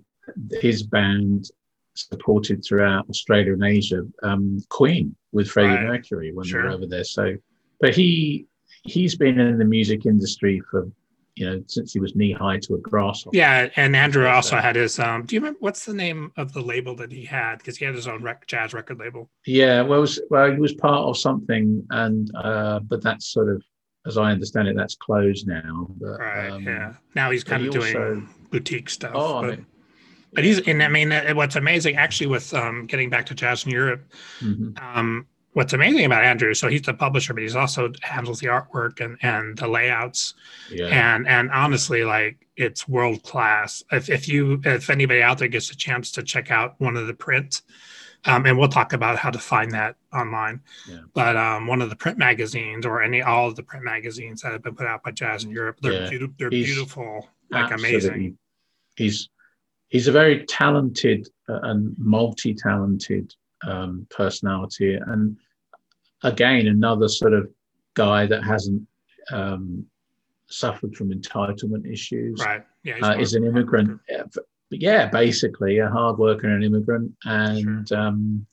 his 0.61 0.83
band 0.83 1.49
supported 1.95 2.63
throughout 2.63 3.09
Australia 3.09 3.53
and 3.53 3.63
Asia 3.63 4.03
um, 4.23 4.63
Queen 4.69 5.15
with 5.31 5.49
Freddie 5.49 5.69
Right. 5.69 5.85
Mercury 5.85 6.31
when 6.31 6.47
they 6.47 6.57
were 6.57 6.69
over 6.69 6.85
there. 6.85 7.03
So, 7.03 7.35
but 7.79 7.95
he 7.95 8.45
he's 8.83 9.15
been 9.15 9.39
in 9.39 9.57
the 9.57 9.65
music 9.65 10.05
industry 10.05 10.61
for 10.71 10.89
you 11.37 11.49
know 11.49 11.63
since 11.67 11.93
he 11.93 11.99
was 11.99 12.15
knee 12.15 12.31
high 12.33 12.57
to 12.59 12.75
a 12.75 12.77
grasshopper. 12.79 13.35
Yeah, 13.37 13.69
and 13.75 13.95
Andrew 13.95 14.25
also 14.27 14.55
so- 14.57 14.61
had 14.61 14.75
his. 14.75 14.99
Um, 14.99 15.25
do 15.25 15.35
you 15.35 15.39
remember 15.41 15.59
what's 15.61 15.85
the 15.85 15.93
name 15.93 16.31
of 16.37 16.51
the 16.53 16.61
label 16.61 16.95
that 16.95 17.11
he 17.11 17.23
had? 17.25 17.57
Because 17.59 17.77
he 17.77 17.85
had 17.85 17.95
his 17.95 18.07
own 18.07 18.23
rec- 18.23 18.47
jazz 18.47 18.73
record 18.73 18.99
label. 18.99 19.29
Yeah, 19.45 19.81
well, 19.83 20.01
was, 20.01 20.19
well, 20.29 20.51
he 20.51 20.59
was 20.59 20.73
part 20.73 21.01
of 21.07 21.17
something, 21.17 21.85
and 21.91 22.31
uh, 22.35 22.79
but 22.79 23.01
that's 23.03 23.27
sort 23.27 23.49
of, 23.49 23.63
as 24.05 24.17
I 24.17 24.31
understand 24.31 24.67
it, 24.67 24.75
that's 24.75 24.95
closed 24.95 25.47
now. 25.47 25.87
But, 25.99 26.19
Right. 26.19 26.49
um, 26.49 26.63
yeah. 26.63 26.93
Now 27.15 27.31
he's 27.31 27.43
kind 27.43 27.61
he 27.61 27.67
of 27.67 27.73
doing 27.73 27.95
also- 27.95 28.23
boutique 28.51 28.89
stuff. 28.89 29.11
Oh, 29.13 29.37
I 29.37 29.41
but, 29.41 29.49
mean, 29.51 29.65
but 30.33 30.43
he's 30.43 30.59
and 30.67 30.81
I 30.83 30.87
mean 30.87 31.11
uh, 31.11 31.33
what's 31.33 31.55
amazing 31.55 31.95
actually 31.97 32.27
with 32.27 32.53
um, 32.53 32.85
getting 32.85 33.09
back 33.09 33.25
to 33.27 33.35
jazz 33.35 33.65
in 33.65 33.71
Europe. 33.71 34.11
mhm. 34.39 34.77
Um, 34.81 35.27
what's 35.57 35.73
amazing 35.73 36.05
about 36.05 36.23
Andrew, 36.23 36.53
so 36.53 36.67
he's 36.67 36.83
the 36.83 36.93
publisher, 36.93 37.33
but 37.33 37.41
he's 37.41 37.55
also 37.55 37.91
handles 38.03 38.39
the 38.39 38.45
artwork 38.47 39.01
and 39.03 39.17
and 39.23 39.57
the 39.57 39.67
layouts. 39.67 40.35
yeah, 40.71 40.85
And 40.85 41.27
and 41.27 41.49
honestly, 41.49 42.03
like 42.03 42.35
it's 42.55 42.87
world 42.87 43.23
class. 43.23 43.83
If 43.91 44.07
if 44.17 44.27
you 44.27 44.61
if 44.65 44.89
anybody 44.91 45.23
out 45.23 45.39
there 45.39 45.47
gets 45.47 45.71
a 45.71 45.75
chance 45.75 46.11
to 46.11 46.21
check 46.23 46.51
out 46.51 46.79
one 46.79 46.95
of 46.95 47.07
the 47.07 47.13
print. 47.13 47.63
Um, 48.25 48.45
and 48.45 48.57
we'll 48.57 48.67
talk 48.67 48.93
about 48.93 49.17
how 49.17 49.29
to 49.29 49.39
find 49.39 49.71
that 49.71 49.95
online. 50.11 50.59
Yeah. 50.89 51.01
But 51.13 51.37
um, 51.37 51.65
one 51.67 51.81
of 51.83 51.89
the 51.89 51.95
print 51.95 52.17
magazines, 52.17 52.83
or 52.85 53.01
any 53.01 53.21
all 53.21 53.47
of 53.47 53.55
the 53.55 53.63
print 53.63 53.85
magazines 53.85 54.41
that 54.41 54.51
have 54.51 54.63
been 54.63 54.75
put 54.75 54.87
out 54.87 55.03
by 55.03 55.11
Jazz 55.11 55.43
in 55.43 55.51
Europe, 55.51 55.77
they're 55.81 55.93
Yeah. 56.03 56.09
beautiful. 56.09 56.35
They're 56.37 56.49
He's 56.49 56.65
beautiful, 56.65 57.29
like 57.51 57.71
amazing. 57.71 58.37
He's 58.95 59.29
he's 59.87 60.07
a 60.07 60.11
very 60.11 60.45
talented 60.45 61.29
uh, 61.49 61.59
and 61.69 61.95
multi-talented 61.97 63.33
um, 63.63 64.05
personality, 64.09 64.95
and 64.95 65.37
again, 66.23 66.67
another 66.67 67.07
sort 67.07 67.33
of 67.33 67.49
guy 67.93 68.25
that 68.25 68.43
hasn't 68.43 68.87
um, 69.31 69.85
suffered 70.47 70.95
from 70.95 71.11
entitlement 71.11 71.91
issues. 71.91 72.41
Right? 72.43 72.63
Yeah. 72.83 72.99
uh, 73.01 73.17
is 73.17 73.33
an 73.33 73.45
immigrant. 73.45 73.99
Yeah, 74.09 74.23
but 74.33 74.45
yeah, 74.69 75.07
basically 75.07 75.79
a 75.79 75.89
hard 75.89 76.17
worker 76.17 76.47
and 76.47 76.57
an 76.57 76.63
immigrant, 76.63 77.13
and 77.25 77.91
um, 77.91 78.45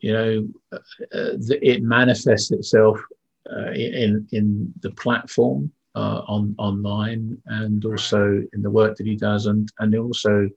you 0.00 0.12
know, 0.12 0.48
uh, 0.72 0.78
the, 1.12 1.58
it 1.62 1.82
manifests 1.82 2.50
itself 2.50 3.00
uh, 3.50 3.70
in 3.72 4.26
in 4.32 4.72
the 4.80 4.90
platform 4.92 5.70
uh, 5.94 6.22
on 6.26 6.54
online, 6.58 7.40
and 7.46 7.84
Right. 7.84 7.92
also 7.92 8.42
in 8.52 8.62
the 8.62 8.70
work 8.70 8.96
that 8.96 9.06
he 9.06 9.16
does, 9.16 9.46
and 9.46 9.70
and 9.78 9.94
also 9.94 10.48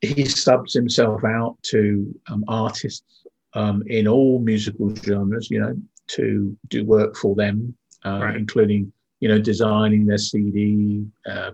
he 0.00 0.24
subs 0.26 0.74
himself 0.74 1.24
out 1.24 1.56
to 1.62 2.14
um, 2.28 2.44
artists 2.48 3.23
um, 3.54 3.82
in 3.86 4.06
all 4.08 4.38
musical 4.40 4.94
genres. 4.94 5.50
You 5.50 5.60
know, 5.60 5.76
to 6.08 6.56
do 6.68 6.84
work 6.84 7.16
for 7.16 7.34
them, 7.34 7.76
uh, 8.04 8.20
Right. 8.22 8.36
including 8.36 8.92
you 9.20 9.28
know 9.28 9.38
designing 9.38 10.06
their 10.06 10.18
CD 10.18 11.04
uh, 11.26 11.52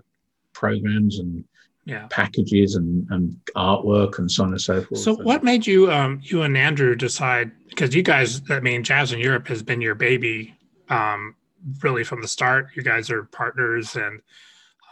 programs 0.53 1.19
and 1.19 1.43
Yeah. 1.85 2.05
packages 2.09 2.75
and, 2.75 3.07
and 3.09 3.35
artwork 3.55 4.19
and 4.19 4.29
so 4.31 4.43
on 4.43 4.51
and 4.51 4.61
so 4.61 4.81
forth. 4.83 4.99
So, 5.01 5.15
what 5.15 5.43
made 5.43 5.65
you, 5.65 5.91
um, 5.91 6.19
you 6.23 6.43
and 6.43 6.55
Andrew, 6.55 6.95
decide? 6.95 7.51
Because 7.69 7.95
you 7.95 8.03
guys, 8.03 8.41
I 8.51 8.59
mean, 8.59 8.83
Jazz 8.83 9.13
in 9.13 9.19
Europe 9.19 9.47
has 9.47 9.63
been 9.63 9.81
your 9.81 9.95
baby, 9.95 10.53
um, 10.89 11.35
really 11.81 12.03
from 12.03 12.21
the 12.21 12.27
start. 12.27 12.67
You 12.75 12.83
guys 12.83 13.09
are 13.09 13.23
partners, 13.23 13.95
and 13.95 14.21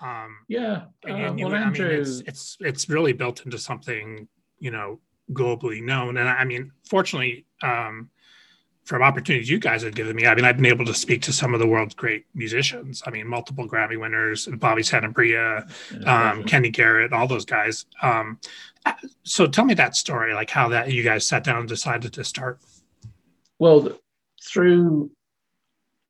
um, 0.01 0.37
Yeah, 0.47 0.85
and 1.05 1.13
uh, 1.13 1.35
you- 1.37 1.45
well, 1.45 1.55
I 1.55 1.59
Andrew, 1.59 1.89
mean, 1.89 1.99
it's 1.99 2.21
it's 2.21 2.57
it's 2.61 2.89
really 2.89 3.13
built 3.13 3.45
into 3.45 3.57
something 3.59 4.27
you 4.59 4.71
know 4.71 4.99
globally 5.33 5.81
known. 5.81 6.17
And 6.17 6.27
I 6.27 6.43
mean, 6.43 6.71
fortunately, 6.89 7.45
um, 7.61 8.09
from 8.85 9.03
opportunities 9.03 9.49
you 9.49 9.59
guys 9.59 9.83
have 9.83 9.93
given 9.93 10.15
me, 10.15 10.25
I 10.25 10.33
mean, 10.33 10.45
I've 10.45 10.55
been 10.55 10.65
able 10.65 10.85
to 10.85 10.95
speak 10.95 11.21
to 11.23 11.33
some 11.33 11.53
of 11.53 11.59
the 11.59 11.67
world's 11.67 11.93
great 11.93 12.25
musicians. 12.33 13.03
I 13.05 13.11
mean, 13.11 13.27
multiple 13.27 13.67
Grammy 13.67 13.99
winners, 13.99 14.47
Bobby 14.47 14.81
Sanabria, 14.81 15.69
um, 16.07 16.43
Kenny 16.43 16.71
Garrett, 16.71 17.13
all 17.13 17.27
those 17.27 17.45
guys. 17.45 17.85
Um, 18.01 18.39
so 19.23 19.45
tell 19.45 19.65
me 19.65 19.75
that 19.75 19.95
story, 19.95 20.33
like 20.33 20.49
how 20.49 20.69
that 20.69 20.91
you 20.91 21.03
guys 21.03 21.25
sat 21.27 21.43
down 21.43 21.59
and 21.59 21.69
decided 21.69 22.13
to 22.13 22.23
start. 22.23 22.59
well, 23.59 23.89
through 24.41 25.11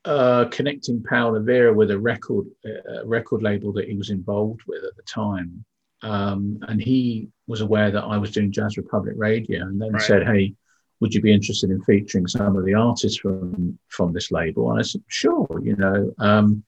uh, 0.06 0.46
connecting 0.46 1.04
Paola 1.04 1.42
Vera 1.42 1.74
with 1.74 1.92
a 1.92 2.00
record 2.00 2.46
uh, 2.66 3.06
record 3.06 3.42
label 3.42 3.74
that 3.74 3.90
he 3.90 3.96
was 3.96 4.10
involved 4.10 4.62
with 4.68 4.84
at 4.84 4.96
the 4.96 5.04
time, 5.04 5.66
um, 6.02 6.60
and 6.68 6.82
he 6.82 7.30
was 7.50 7.62
aware 7.62 7.90
that 7.90 8.04
I 8.04 8.18
was 8.18 8.32
doing 8.32 8.52
Jazz 8.52 8.78
Republic 8.78 9.16
Radio, 9.18 9.66
and 9.66 9.82
then 9.82 9.94
Right. 9.94 10.02
said, 10.02 10.26
"Hey, 10.28 10.54
would 11.00 11.14
you 11.16 11.22
be 11.22 11.34
interested 11.34 11.72
in 11.72 11.82
featuring 11.82 12.28
some 12.28 12.56
of 12.56 12.64
the 12.64 12.76
artists 12.76 13.18
from 13.20 13.78
from 13.88 14.14
this 14.14 14.32
label?" 14.32 14.70
And 14.70 14.80
I 14.80 14.84
said, 14.84 15.02
"Sure," 15.08 15.60
you 15.64 15.76
know. 15.76 16.14
Um, 16.20 16.64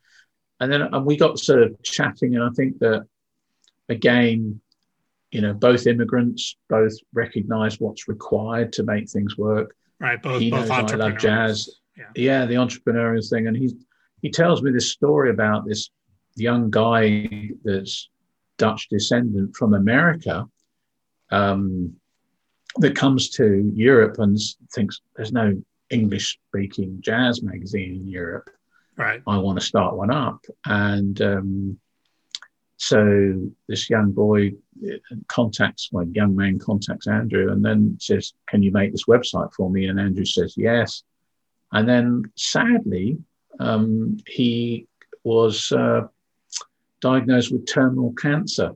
and 0.60 0.72
then 0.72 0.82
and 0.82 1.06
we 1.06 1.16
got 1.18 1.38
sort 1.40 1.62
of 1.62 1.82
chatting, 1.84 2.36
and 2.36 2.44
I 2.44 2.50
think 2.50 2.80
that 2.80 3.06
again, 3.90 4.60
you 5.32 5.42
know, 5.42 5.54
both 5.54 5.86
immigrants 5.86 6.58
both 6.68 6.94
recognise 7.14 7.80
what's 7.80 8.08
required 8.08 8.74
to 8.74 8.84
make 8.84 9.08
things 9.10 9.38
work. 9.38 9.76
Right, 10.00 10.22
both 10.22 10.42
He 10.42 10.50
both 10.50 10.68
knows 10.68 10.92
I 10.92 10.96
love 10.96 11.18
jazz. 11.20 11.70
Yeah. 11.96 12.06
Yeah, 12.16 12.46
the 12.48 12.56
entrepreneurial 12.56 13.28
thing, 13.30 13.46
and 13.48 13.56
he 13.56 13.78
he 14.24 14.32
tells 14.32 14.64
me 14.64 14.72
this 14.72 14.90
story 14.92 15.30
about 15.30 15.68
this 15.68 15.92
young 16.36 16.72
guy 16.72 17.52
that's 17.64 18.10
Dutch 18.58 18.90
descendant 18.90 19.56
from 19.56 19.74
America 19.74 20.48
um, 21.32 21.96
that 22.78 22.96
comes 22.96 23.30
to 23.32 23.72
Europe 23.76 24.20
and 24.20 24.38
thinks 24.74 25.02
there's 25.16 25.34
no 25.34 25.62
English 25.90 26.40
speaking 26.48 26.98
jazz 27.02 27.44
magazine 27.44 27.96
in 27.96 28.08
Europe. 28.08 28.50
Right. 28.98 29.22
I 29.28 29.38
want 29.38 29.60
to 29.60 29.66
start 29.66 29.96
one 29.96 30.12
up. 30.12 30.46
And 30.66 31.22
um, 31.22 31.80
so 32.78 33.52
this 33.68 33.90
young 33.90 34.12
boy 34.12 34.54
uh, 34.86 34.98
contacts, 35.28 35.90
well, 35.92 36.08
young 36.08 36.36
man 36.36 36.60
contacts 36.60 37.08
Andrew 37.08 37.52
and 37.52 37.64
then 37.64 37.98
says, 38.00 38.34
Can 38.48 38.64
you 38.64 38.72
make 38.72 38.92
this 38.92 39.06
website 39.06 39.54
for 39.54 39.70
me? 39.70 39.88
And 39.88 40.00
Andrew 40.00 40.26
says, 40.26 40.56
Yes. 40.58 41.04
And 41.72 41.88
then 41.88 42.24
sadly, 42.36 43.18
um, 43.60 44.18
he 44.28 44.88
was 45.24 45.72
uh, 45.72 46.08
diagnosed 47.02 47.52
with 47.52 47.66
terminal 47.66 48.14
cancer. 48.14 48.72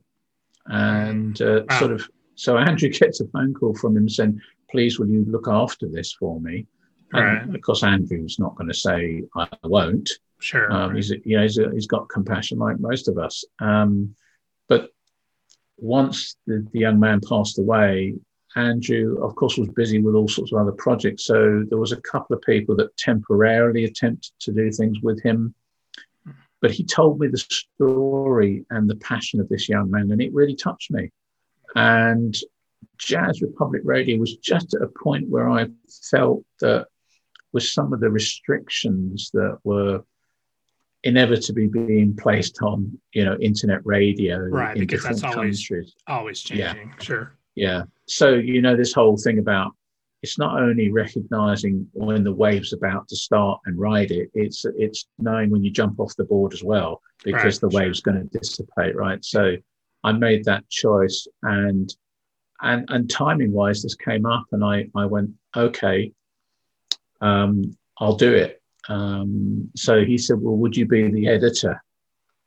And 0.67 1.39
uh, 1.41 1.63
wow. 1.69 1.79
sort 1.79 1.91
of, 1.91 2.09
so 2.35 2.57
Andrew 2.57 2.89
gets 2.89 3.21
a 3.21 3.27
phone 3.27 3.53
call 3.53 3.73
from 3.75 3.97
him 3.97 4.09
saying, 4.09 4.41
Please, 4.69 4.99
will 4.99 5.07
you 5.07 5.25
look 5.27 5.47
after 5.47 5.87
this 5.87 6.13
for 6.13 6.39
me? 6.41 6.65
Right. 7.13 7.43
And 7.43 7.55
of 7.55 7.61
course, 7.61 7.83
Andrew's 7.83 8.39
not 8.39 8.55
going 8.55 8.67
to 8.67 8.73
say, 8.73 9.23
I 9.35 9.47
won't. 9.63 10.09
Sure. 10.39 10.71
Um, 10.71 10.89
right. 10.89 10.95
He's, 10.97 11.11
you 11.23 11.37
know, 11.37 11.43
he's, 11.43 11.59
he's 11.73 11.87
got 11.87 12.09
compassion 12.09 12.57
like 12.57 12.79
most 12.79 13.07
of 13.07 13.17
us. 13.17 13.45
Um, 13.59 14.15
but 14.67 14.89
once 15.77 16.35
the, 16.47 16.67
the 16.71 16.79
young 16.79 16.99
man 16.99 17.21
passed 17.27 17.59
away, 17.59 18.15
Andrew, 18.55 19.23
of 19.23 19.35
course, 19.35 19.57
was 19.57 19.69
busy 19.69 19.99
with 19.99 20.15
all 20.15 20.27
sorts 20.27 20.51
of 20.51 20.59
other 20.59 20.71
projects. 20.71 21.25
So 21.25 21.65
there 21.69 21.77
was 21.77 21.91
a 21.91 22.01
couple 22.01 22.35
of 22.35 22.41
people 22.41 22.75
that 22.77 22.95
temporarily 22.97 23.83
attempted 23.83 24.31
to 24.39 24.51
do 24.51 24.71
things 24.71 25.01
with 25.01 25.21
him. 25.21 25.53
But 26.61 26.71
he 26.71 26.83
told 26.83 27.19
me 27.19 27.27
the 27.27 27.37
story 27.37 28.65
and 28.69 28.89
the 28.89 28.95
passion 28.95 29.39
of 29.41 29.49
this 29.49 29.67
young 29.67 29.91
man, 29.91 30.09
and 30.11 30.21
it 30.21 30.33
really 30.33 30.55
touched 30.55 30.89
me. 30.89 31.11
And 31.75 32.35
Jazz 32.97 33.41
Republic 33.41 33.81
Radio 33.83 34.17
was 34.17 34.37
just 34.37 34.73
at 34.73 34.81
a 34.81 34.87
point 34.87 35.29
where 35.29 35.49
I 35.49 35.67
felt 36.09 36.43
that 36.61 36.87
with 37.51 37.63
some 37.63 37.93
of 37.93 37.99
the 37.99 38.09
restrictions 38.09 39.29
that 39.33 39.57
were 39.63 40.03
inevitably 41.03 41.67
being 41.67 42.15
placed 42.15 42.61
on, 42.61 42.99
you 43.13 43.23
know, 43.23 43.37
internet 43.39 43.85
radio 43.85 44.39
right, 44.39 44.75
in 44.75 44.81
because 44.81 45.03
that's 45.03 45.23
always, 45.23 45.67
countries. 45.67 45.93
Always 46.07 46.41
changing, 46.41 46.89
yeah. 46.89 47.03
sure. 47.03 47.37
Yeah. 47.55 47.83
So, 48.07 48.33
you 48.33 48.61
know, 48.61 48.75
this 48.75 48.93
whole 48.93 49.17
thing 49.17 49.39
about 49.39 49.71
it's 50.21 50.39
not 50.39 50.59
only 50.59 50.91
recognizing 50.91 51.87
when 51.93 52.23
the 52.23 52.33
wave's 52.33 52.73
about 52.73 53.07
to 53.09 53.15
start 53.15 53.59
and 53.65 53.77
ride 53.77 54.09
it, 54.09 54.31
it's 54.33 54.65
it's 54.77 55.05
knowing 55.19 55.51
when 55.51 55.63
you 55.63 55.69
jump 55.69 55.99
off 55.99 56.15
the 56.15 56.23
board 56.23 56.51
as 56.53 56.63
well, 56.63 57.01
because 57.23 57.61
right, 57.61 57.71
the 57.71 57.77
wave's 57.77 57.99
sure. 57.99 58.13
going 58.13 58.27
to 58.27 58.37
dissipate, 58.39 58.95
right? 58.95 59.23
So 59.23 59.55
I 60.05 60.11
made 60.11 60.45
that 60.45 60.69
choice 60.69 61.27
and 61.41 61.93
and 62.61 62.85
and 62.89 63.09
timing 63.09 63.51
wise 63.51 63.81
this 63.81 63.95
came 63.95 64.25
up 64.25 64.45
and 64.51 64.63
I 64.63 64.87
I 64.95 65.05
went, 65.05 65.31
okay, 65.57 66.11
um, 67.21 67.75
I'll 67.97 68.15
do 68.15 68.31
it. 68.33 68.61
Um, 68.87 69.71
so 69.75 70.05
he 70.05 70.17
said, 70.19 70.39
well, 70.39 70.57
would 70.57 70.77
you 70.77 70.85
be 70.85 71.09
the 71.09 71.27
editor? 71.27 71.83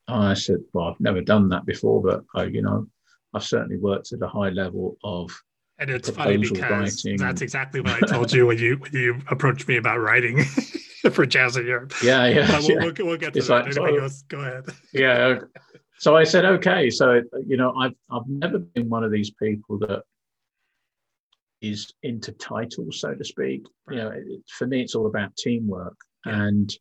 I 0.07 0.35
said, 0.35 0.59
well, 0.73 0.87
I've 0.87 1.01
never 1.01 1.21
done 1.21 1.49
that 1.49 1.67
before, 1.67 2.01
but 2.01 2.23
I, 2.33 2.45
you 2.45 2.63
know, 2.63 2.87
I've 3.35 3.43
certainly 3.43 3.77
worked 3.77 4.13
at 4.13 4.23
a 4.23 4.29
high 4.29 4.51
level 4.51 4.97
of 5.03 5.31
and 5.81 5.91
it's 5.91 6.11
funny 6.11 6.37
because 6.39 6.61
writing. 6.61 7.17
that's 7.19 7.43
exactly 7.43 7.81
what 7.81 8.03
I 8.03 8.07
told 8.13 8.33
you 8.33 8.47
when 8.47 8.59
you 8.59 8.77
when 8.77 8.93
you 8.93 9.21
approached 9.29 9.67
me 9.69 9.77
about 9.77 9.99
writing 9.99 10.45
for 11.13 11.27
Jazz 11.27 11.57
in 11.57 11.67
Europe. 11.67 11.93
Yeah, 12.03 12.27
yeah. 12.27 12.47
But 12.47 12.61
we'll, 12.61 12.71
yeah. 12.71 12.77
We'll, 12.85 13.07
we'll, 13.07 13.17
get 13.17 13.33
to 13.35 13.39
it's 13.39 13.49
that. 13.49 13.77
Like, 13.77 13.95
goes, 13.95 14.23
go 14.23 14.41
ahead. 14.41 14.65
Yeah. 14.93 15.41
So 15.99 16.17
I 16.17 16.25
said, 16.25 16.45
okay. 16.45 16.91
So 16.91 17.23
you 17.47 17.57
know, 17.57 17.75
I've 17.77 17.95
I've 18.11 18.27
never 18.29 18.59
been 18.59 18.89
one 18.89 19.05
of 19.05 19.11
these 19.11 19.31
people 19.31 19.79
that 19.81 20.03
is 21.61 21.93
into 22.03 22.33
titles, 22.33 23.01
so 23.01 23.15
to 23.15 23.25
speak. 23.25 23.65
You 23.91 23.97
know, 23.97 24.09
it, 24.09 24.43
for 24.49 24.67
me, 24.67 24.81
it's 24.83 24.95
all 24.95 25.07
about 25.07 25.37
teamwork, 25.37 25.97
yeah. 26.25 26.47
and 26.47 26.77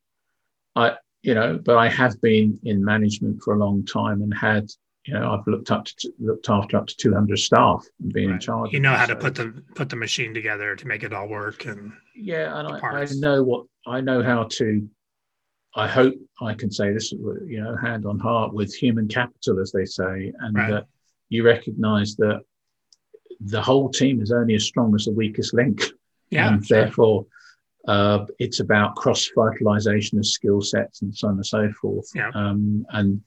I, 0.76 0.96
you 1.24 1.34
know, 1.34 1.60
but 1.64 1.78
I 1.78 1.90
have 1.90 2.22
been 2.22 2.60
in 2.64 2.86
management 2.86 3.42
for 3.44 3.56
a 3.56 3.58
long 3.58 3.86
time 3.86 4.22
and 4.22 4.34
had 4.34 4.70
you 5.08 5.14
know, 5.14 5.32
I've 5.32 5.48
looked 5.48 5.72
up 5.72 5.86
to 5.86 6.14
looked 6.20 6.50
after 6.50 6.76
up 6.76 6.88
to 6.88 6.96
200 6.98 7.40
staff 7.40 7.86
and 8.02 8.12
been 8.12 8.28
right. 8.28 8.34
in 8.34 8.40
charge. 8.40 8.74
You 8.74 8.82
know 8.82 8.94
how 8.94 9.08
so. 9.08 9.14
to 9.14 9.20
put 9.20 9.36
the 9.36 9.64
put 9.74 9.90
the 9.90 9.96
machine 9.96 10.34
together 10.34 10.76
to 10.76 10.88
make 10.88 11.04
it 11.04 11.14
all 11.14 11.28
work, 11.28 11.66
and 11.66 11.94
yeah, 12.14 12.60
and 12.60 12.68
I, 12.68 13.02
I, 13.02 13.06
know 13.14 13.42
what 13.42 13.66
I 13.88 14.02
know 14.02 14.22
how 14.22 14.44
to. 14.44 14.88
I 15.78 15.88
hope 15.88 16.16
I 16.42 16.54
can 16.54 16.72
say 16.72 16.92
this, 16.92 17.12
you 17.12 17.62
know, 17.62 17.76
hand 17.78 18.06
on 18.06 18.20
heart 18.20 18.54
with 18.54 18.74
human 18.74 19.08
capital, 19.08 19.60
as 19.60 19.72
they 19.72 19.86
say, 19.86 20.34
and 20.40 20.56
right. 20.56 20.72
that 20.72 20.88
you 21.30 21.46
recognise 21.46 22.16
that 22.16 22.42
the 23.40 23.62
whole 23.62 23.90
team 23.90 24.22
is 24.22 24.32
only 24.32 24.56
as 24.56 24.64
strong 24.64 24.96
as 24.96 25.06
the 25.06 25.12
weakest 25.12 25.54
link, 25.54 25.84
yeah, 26.32 26.50
and 26.50 26.66
sure. 26.66 26.82
therefore. 26.84 27.26
Uh, 27.88 28.26
it's 28.38 28.60
about 28.60 28.98
cross 28.98 29.30
fertilization 29.34 30.20
of 30.20 30.26
skill 30.26 30.60
sets 30.60 31.04
and 31.04 31.16
so 31.16 31.30
on 31.30 31.36
and 31.36 31.46
so 31.46 31.72
forth. 31.82 32.06
Yeah. 32.14 32.32
Um, 32.36 32.86
and 32.90 33.22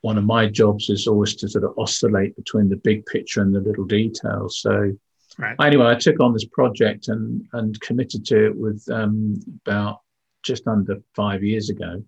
one 0.00 0.16
of 0.16 0.24
my 0.24 0.46
jobs 0.46 0.88
is 0.88 1.06
always 1.06 1.34
to 1.36 1.48
sort 1.48 1.64
of 1.64 1.74
oscillate 1.76 2.34
between 2.36 2.70
the 2.70 2.76
big 2.76 3.04
picture 3.04 3.42
and 3.42 3.54
the 3.54 3.60
little 3.60 3.84
details. 3.84 4.60
So 4.60 4.96
right. 5.36 5.56
anyway, 5.60 5.88
I 5.88 5.96
took 5.96 6.20
on 6.20 6.32
this 6.32 6.46
project 6.46 7.08
and 7.08 7.44
and 7.52 7.78
committed 7.80 8.24
to 8.26 8.46
it 8.46 8.56
with 8.56 8.82
um, 8.90 9.34
about 9.66 10.00
just 10.46 10.66
under 10.66 11.02
five 11.14 11.42
years 11.42 11.70
ago, 11.70 12.02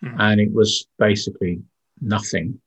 hmm. 0.00 0.20
and 0.20 0.40
it 0.40 0.52
was 0.52 0.88
basically 0.98 1.60
nothing, 2.00 2.60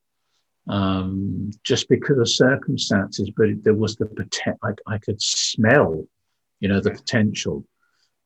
um, 0.68 1.52
just 1.64 1.90
because 1.90 2.18
of 2.18 2.30
circumstances. 2.30 3.32
But 3.36 3.50
it, 3.50 3.64
there 3.64 3.74
was 3.74 3.96
the 3.96 4.06
potential. 4.06 4.60
I, 4.64 4.96
I 4.96 4.98
could 4.98 5.22
smell, 5.22 6.08
you 6.60 6.70
know, 6.70 6.80
the 6.80 6.92
potential. 6.92 7.66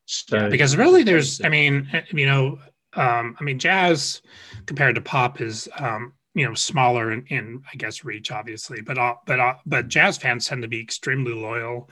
So 0.06 0.38
yeah, 0.38 0.50
because 0.50 0.78
really, 0.78 1.04
there's, 1.04 1.44
I 1.44 1.50
mean, 1.50 1.90
you 2.12 2.28
know, 2.28 2.60
um, 2.96 3.36
I 3.40 3.44
mean, 3.44 3.60
jazz 3.60 4.22
compared 4.66 4.96
to 4.96 5.02
pop 5.02 5.42
is 5.42 5.68
um, 5.78 6.14
you 6.36 6.46
know 6.46 6.54
smaller 6.54 7.12
in, 7.12 7.26
in 7.28 7.64
I 7.72 7.78
guess 7.78 8.04
reach 8.04 8.32
obviously, 8.32 8.82
but 8.82 8.98
uh, 8.98 9.16
but 9.26 9.40
uh, 9.40 9.56
but 9.66 9.88
jazz 9.88 10.18
fans 10.18 10.48
tend 10.48 10.62
to 10.62 10.68
be 10.68 10.82
extremely 10.82 11.34
loyal, 11.34 11.90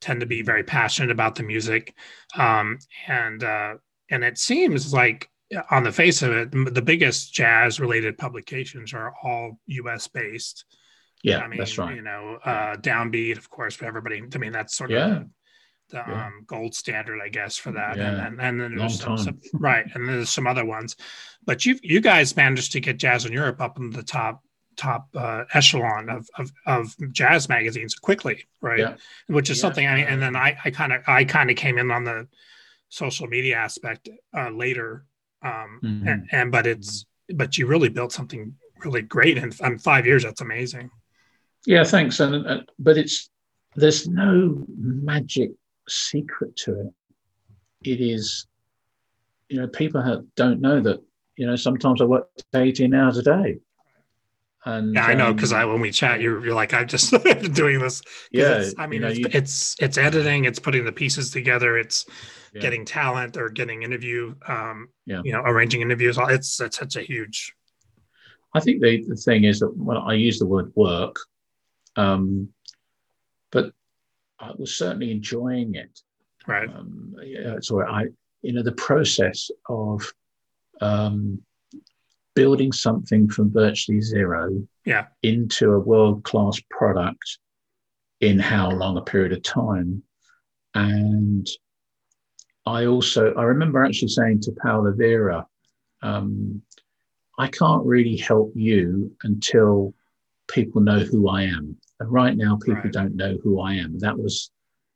tend 0.00 0.20
to 0.20 0.26
be 0.26 0.42
very 0.42 0.62
passionate 0.62 1.10
about 1.10 1.34
the 1.34 1.42
music, 1.42 1.94
um, 2.38 2.78
and 3.08 3.44
uh, 3.44 3.74
and 4.10 4.24
it 4.24 4.38
seems 4.38 4.92
like 4.92 5.30
on 5.70 5.82
the 5.82 5.92
face 5.92 6.22
of 6.22 6.32
it, 6.32 6.50
the 6.52 6.82
biggest 6.82 7.32
jazz 7.32 7.80
related 7.80 8.18
publications 8.18 8.92
are 8.92 9.12
all 9.22 9.58
U.S. 9.66 10.06
based. 10.06 10.64
Yeah, 11.22 11.38
I 11.38 11.48
mean, 11.48 11.58
that's 11.58 11.76
right. 11.76 11.94
You 11.94 12.02
know, 12.02 12.38
uh, 12.44 12.76
Downbeat, 12.76 13.36
of 13.36 13.50
course, 13.50 13.74
for 13.74 13.84
everybody. 13.84 14.22
I 14.34 14.38
mean, 14.38 14.52
that's 14.52 14.74
sort 14.74 14.90
yeah. 14.90 15.16
of 15.16 15.26
the 15.90 15.96
yeah. 15.96 16.26
um, 16.26 16.44
gold 16.46 16.74
standard, 16.74 17.20
I 17.22 17.28
guess, 17.28 17.56
for 17.56 17.72
that. 17.72 17.96
Yeah. 17.96 18.08
And, 18.08 18.20
and, 18.20 18.40
and 18.40 18.60
then 18.60 18.76
there's 18.76 19.00
some, 19.00 19.18
some, 19.18 19.38
right, 19.54 19.84
and 19.94 20.08
there's 20.08 20.30
some 20.30 20.46
other 20.46 20.64
ones, 20.64 20.96
but 21.44 21.66
you 21.66 21.78
you 21.82 22.00
guys 22.00 22.36
managed 22.36 22.72
to 22.72 22.80
get 22.80 22.98
Jazz 22.98 23.26
in 23.26 23.32
Europe 23.32 23.60
up 23.60 23.78
in 23.78 23.90
the 23.90 24.02
top 24.02 24.42
top 24.76 25.08
uh, 25.14 25.44
echelon 25.52 26.08
of, 26.08 26.26
of, 26.38 26.50
of 26.64 27.12
jazz 27.12 27.50
magazines 27.50 27.94
quickly, 27.94 28.46
right? 28.62 28.78
Yeah. 28.78 28.94
Which 29.26 29.50
is 29.50 29.58
yeah. 29.58 29.60
something 29.60 29.86
I 29.86 29.96
mean, 29.96 30.06
and 30.06 30.22
then 30.22 30.36
I 30.36 30.56
I 30.64 30.70
kind 30.70 30.92
of 30.92 31.02
I 31.06 31.24
kind 31.24 31.50
of 31.50 31.56
came 31.56 31.76
in 31.76 31.90
on 31.90 32.04
the 32.04 32.28
social 32.90 33.26
media 33.26 33.56
aspect 33.56 34.08
uh, 34.36 34.50
later, 34.50 35.06
um, 35.42 35.80
mm-hmm. 35.82 36.06
and, 36.06 36.28
and, 36.32 36.52
but 36.52 36.66
it's 36.66 37.06
but 37.34 37.56
you 37.56 37.66
really 37.66 37.88
built 37.88 38.12
something 38.12 38.54
really 38.84 39.02
great 39.02 39.38
in, 39.38 39.52
in 39.62 39.78
five 39.78 40.04
years. 40.04 40.24
That's 40.24 40.40
amazing. 40.40 40.90
Yeah, 41.66 41.84
thanks. 41.84 42.20
And 42.20 42.46
uh, 42.46 42.60
but 42.78 42.98
it's 42.98 43.30
there's 43.76 44.08
no 44.08 44.64
magic 44.76 45.50
secret 45.88 46.56
to 46.56 46.80
it. 46.80 46.94
It 47.82 48.00
is, 48.00 48.46
you 49.48 49.60
know, 49.60 49.68
people 49.68 50.02
have, 50.02 50.24
don't 50.36 50.60
know 50.60 50.80
that, 50.80 51.00
you 51.36 51.46
know, 51.46 51.56
sometimes 51.56 52.00
I 52.00 52.04
work 52.04 52.28
18 52.54 52.94
hours 52.94 53.18
a 53.18 53.22
day. 53.22 53.58
And 54.64 54.94
yeah, 54.94 55.06
I 55.06 55.14
know 55.14 55.32
because 55.32 55.52
um, 55.52 55.58
I 55.60 55.64
when 55.64 55.80
we 55.80 55.90
chat, 55.90 56.20
you're 56.20 56.44
you're 56.44 56.54
like 56.54 56.74
I'm 56.74 56.86
just 56.86 57.10
doing 57.54 57.78
this. 57.78 58.02
Yeah, 58.30 58.64
I 58.76 58.86
mean, 58.86 59.00
you 59.00 59.00
know, 59.00 59.08
it's, 59.08 59.18
you, 59.18 59.26
it's, 59.32 59.76
it's 59.80 59.98
editing, 59.98 60.44
it's 60.44 60.58
putting 60.58 60.84
the 60.84 60.92
pieces 60.92 61.30
together, 61.30 61.78
it's 61.78 62.04
yeah. 62.52 62.60
getting 62.60 62.84
talent 62.84 63.38
or 63.38 63.48
getting 63.48 63.82
interview, 63.82 64.34
um, 64.46 64.88
yeah. 65.06 65.22
you 65.24 65.32
know, 65.32 65.40
arranging 65.40 65.80
interviews. 65.80 66.18
It's 66.20 66.60
it's 66.60 66.76
such 66.76 66.96
a 66.96 67.02
huge. 67.02 67.54
I 68.54 68.60
think 68.60 68.82
the, 68.82 69.04
the 69.08 69.16
thing 69.16 69.44
is 69.44 69.60
that 69.60 69.74
when 69.76 69.96
I 69.96 70.14
use 70.14 70.38
the 70.38 70.46
word 70.46 70.72
work, 70.74 71.16
um, 71.96 72.48
but 73.52 73.72
I 74.38 74.52
was 74.58 74.76
certainly 74.76 75.10
enjoying 75.10 75.74
it. 75.74 76.00
Right. 76.46 76.68
Um, 76.68 77.14
yeah, 77.22 77.56
so 77.60 77.82
I, 77.82 78.06
you 78.42 78.52
know, 78.52 78.62
the 78.62 78.72
process 78.72 79.50
of 79.68 80.12
um, 80.80 81.42
building 82.34 82.72
something 82.72 83.28
from 83.28 83.52
virtually 83.52 84.00
zero 84.00 84.66
yeah. 84.84 85.06
into 85.22 85.72
a 85.72 85.78
world 85.78 86.24
class 86.24 86.60
product 86.70 87.38
in 88.20 88.38
how 88.38 88.70
long 88.70 88.96
a 88.96 89.02
period 89.02 89.32
of 89.32 89.42
time. 89.42 90.02
And 90.74 91.48
I 92.66 92.86
also, 92.86 93.34
I 93.34 93.42
remember 93.42 93.84
actually 93.84 94.08
saying 94.08 94.40
to 94.42 94.52
Paola 94.52 94.92
Vera, 94.92 95.46
um, 96.02 96.62
I 97.38 97.48
can't 97.48 97.84
really 97.84 98.16
help 98.16 98.52
you 98.54 99.16
until 99.22 99.94
people 100.48 100.80
know 100.80 101.00
who 101.00 101.28
I 101.28 101.44
am 101.44 101.76
And 102.00 102.10
right 102.10 102.36
now, 102.36 102.56
people 102.56 102.82
Right. 102.82 102.92
don't 102.92 103.14
know 103.14 103.38
who 103.42 103.60
I 103.60 103.74
am. 103.74 103.98
That 103.98 104.18
was 104.18 104.50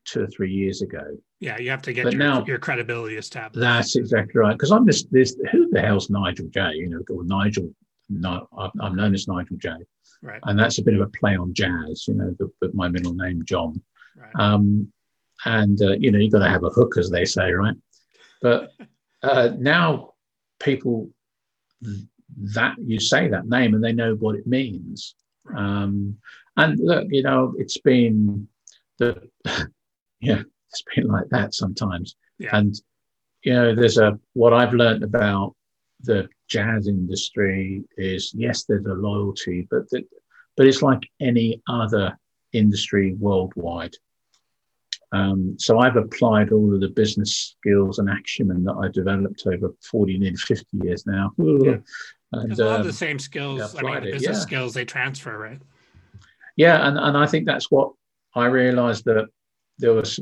two 0.05 0.23
or 0.23 0.27
three 0.27 0.53
years 0.53 0.83
ago. 0.83 1.03
Yeah, 1.41 1.59
you 1.59 1.71
have 1.71 1.83
to 1.83 1.93
get 1.93 2.05
your, 2.05 2.15
now- 2.15 2.45
your 2.45 2.59
credibility 2.59 3.17
established. 3.17 3.61
That's 3.61 3.97
exactly 3.97 4.41
right. 4.41 4.53
Because 4.53 4.71
I'm 4.73 4.85
this, 4.87 5.05
this, 5.05 5.37
who 5.51 5.69
the 5.71 5.81
hell's 5.81 6.11
Nigel 6.11 6.49
J? 6.49 6.73
You 6.75 6.89
know, 6.91 7.01
or 7.11 7.25
Nigel, 7.25 7.75
no, 8.09 8.49
I'm 8.57 8.71
I'm 8.81 8.97
known 8.97 9.15
as 9.15 9.29
Nigel 9.29 9.57
J. 9.57 9.71
right, 10.23 10.41
And 10.45 10.59
that's 10.59 10.79
a 10.79 10.83
bit 10.83 10.95
of 10.95 11.01
a 11.01 11.09
play 11.09 11.37
on 11.37 11.55
jazz, 11.55 12.07
you 12.09 12.15
know, 12.15 12.35
the, 12.39 12.51
the, 12.61 12.71
my 12.75 12.89
middle 12.89 13.15
name, 13.15 13.43
John. 13.45 13.81
right. 14.17 14.33
Um, 14.37 14.93
and, 15.45 15.81
uh, 15.83 15.93
you 15.93 16.11
know, 16.11 16.19
you've 16.19 16.33
got 16.33 16.39
to 16.39 16.49
have 16.49 16.65
a 16.65 16.71
hook, 16.71 16.97
as 16.97 17.11
they 17.11 17.25
say, 17.25 17.53
right? 17.53 17.77
But 18.41 18.71
uh, 19.23 19.51
now 19.59 20.13
people, 20.61 21.11
that 22.39 22.75
you 22.79 22.99
say 22.99 23.29
that 23.29 23.47
name 23.47 23.75
and 23.75 23.85
they 23.85 23.93
know 23.93 24.15
what 24.15 24.37
it 24.37 24.47
means. 24.47 25.15
Um, 25.55 26.17
and 26.57 26.79
look, 26.79 27.07
you 27.11 27.23
know, 27.23 27.55
it's 27.59 27.79
been 27.79 28.49
the, 28.99 29.29
yeah, 30.25 30.43
it's 30.71 30.83
been 30.95 31.07
like 31.07 31.29
that 31.31 31.55
sometimes. 31.55 32.17
Yeah. 32.39 32.57
And, 32.57 32.75
you 33.43 33.53
know, 33.53 33.75
there's 33.75 33.99
a, 33.99 34.19
what 34.33 34.53
I've 34.53 34.75
learned 34.75 35.05
about 35.05 35.55
the 36.01 36.29
jazz 36.49 36.89
industry 36.89 37.85
is 37.97 38.33
yes, 38.35 38.65
there's 38.65 38.87
a 38.87 38.95
loyalty, 38.95 39.67
but 39.71 39.89
the, 39.91 40.05
but 40.57 40.67
it's 40.67 40.83
like 40.83 41.03
any 41.21 41.63
other 41.69 42.19
industry 42.53 43.15
worldwide. 43.15 43.95
Um, 45.13 45.57
so 45.59 45.79
I've 45.79 45.97
applied 45.97 46.51
all 46.51 46.75
of 46.75 46.81
the 46.81 46.89
business 46.89 47.57
skills 47.57 47.99
and 47.99 48.11
acumen 48.11 48.65
that 48.65 48.75
I 48.75 48.89
developed 48.89 49.47
over 49.47 49.73
40, 49.91 50.19
nearly 50.19 50.37
50 50.37 50.67
years 50.83 51.07
now. 51.07 51.33
Yeah. 51.39 51.77
And, 52.33 52.59
a 52.59 52.65
lot 52.65 52.75
of 52.75 52.81
um, 52.81 52.87
the 52.89 52.93
same 52.93 53.21
skills, 53.21 53.77
I 53.77 53.83
mean, 53.83 54.01
the 54.01 54.09
it, 54.09 54.13
business 54.15 54.39
yeah. 54.39 54.43
skills, 54.43 54.75
they 54.75 54.85
transfer, 54.85 55.39
right? 55.39 55.61
yeah, 56.57 56.87
and, 56.89 56.99
and 56.99 57.17
I 57.17 57.27
think 57.27 57.47
that's 57.47 57.71
what 57.71 57.93
I 58.35 58.47
realized 58.47 59.05
that 59.05 59.29
there 59.79 59.95
was. 59.95 60.21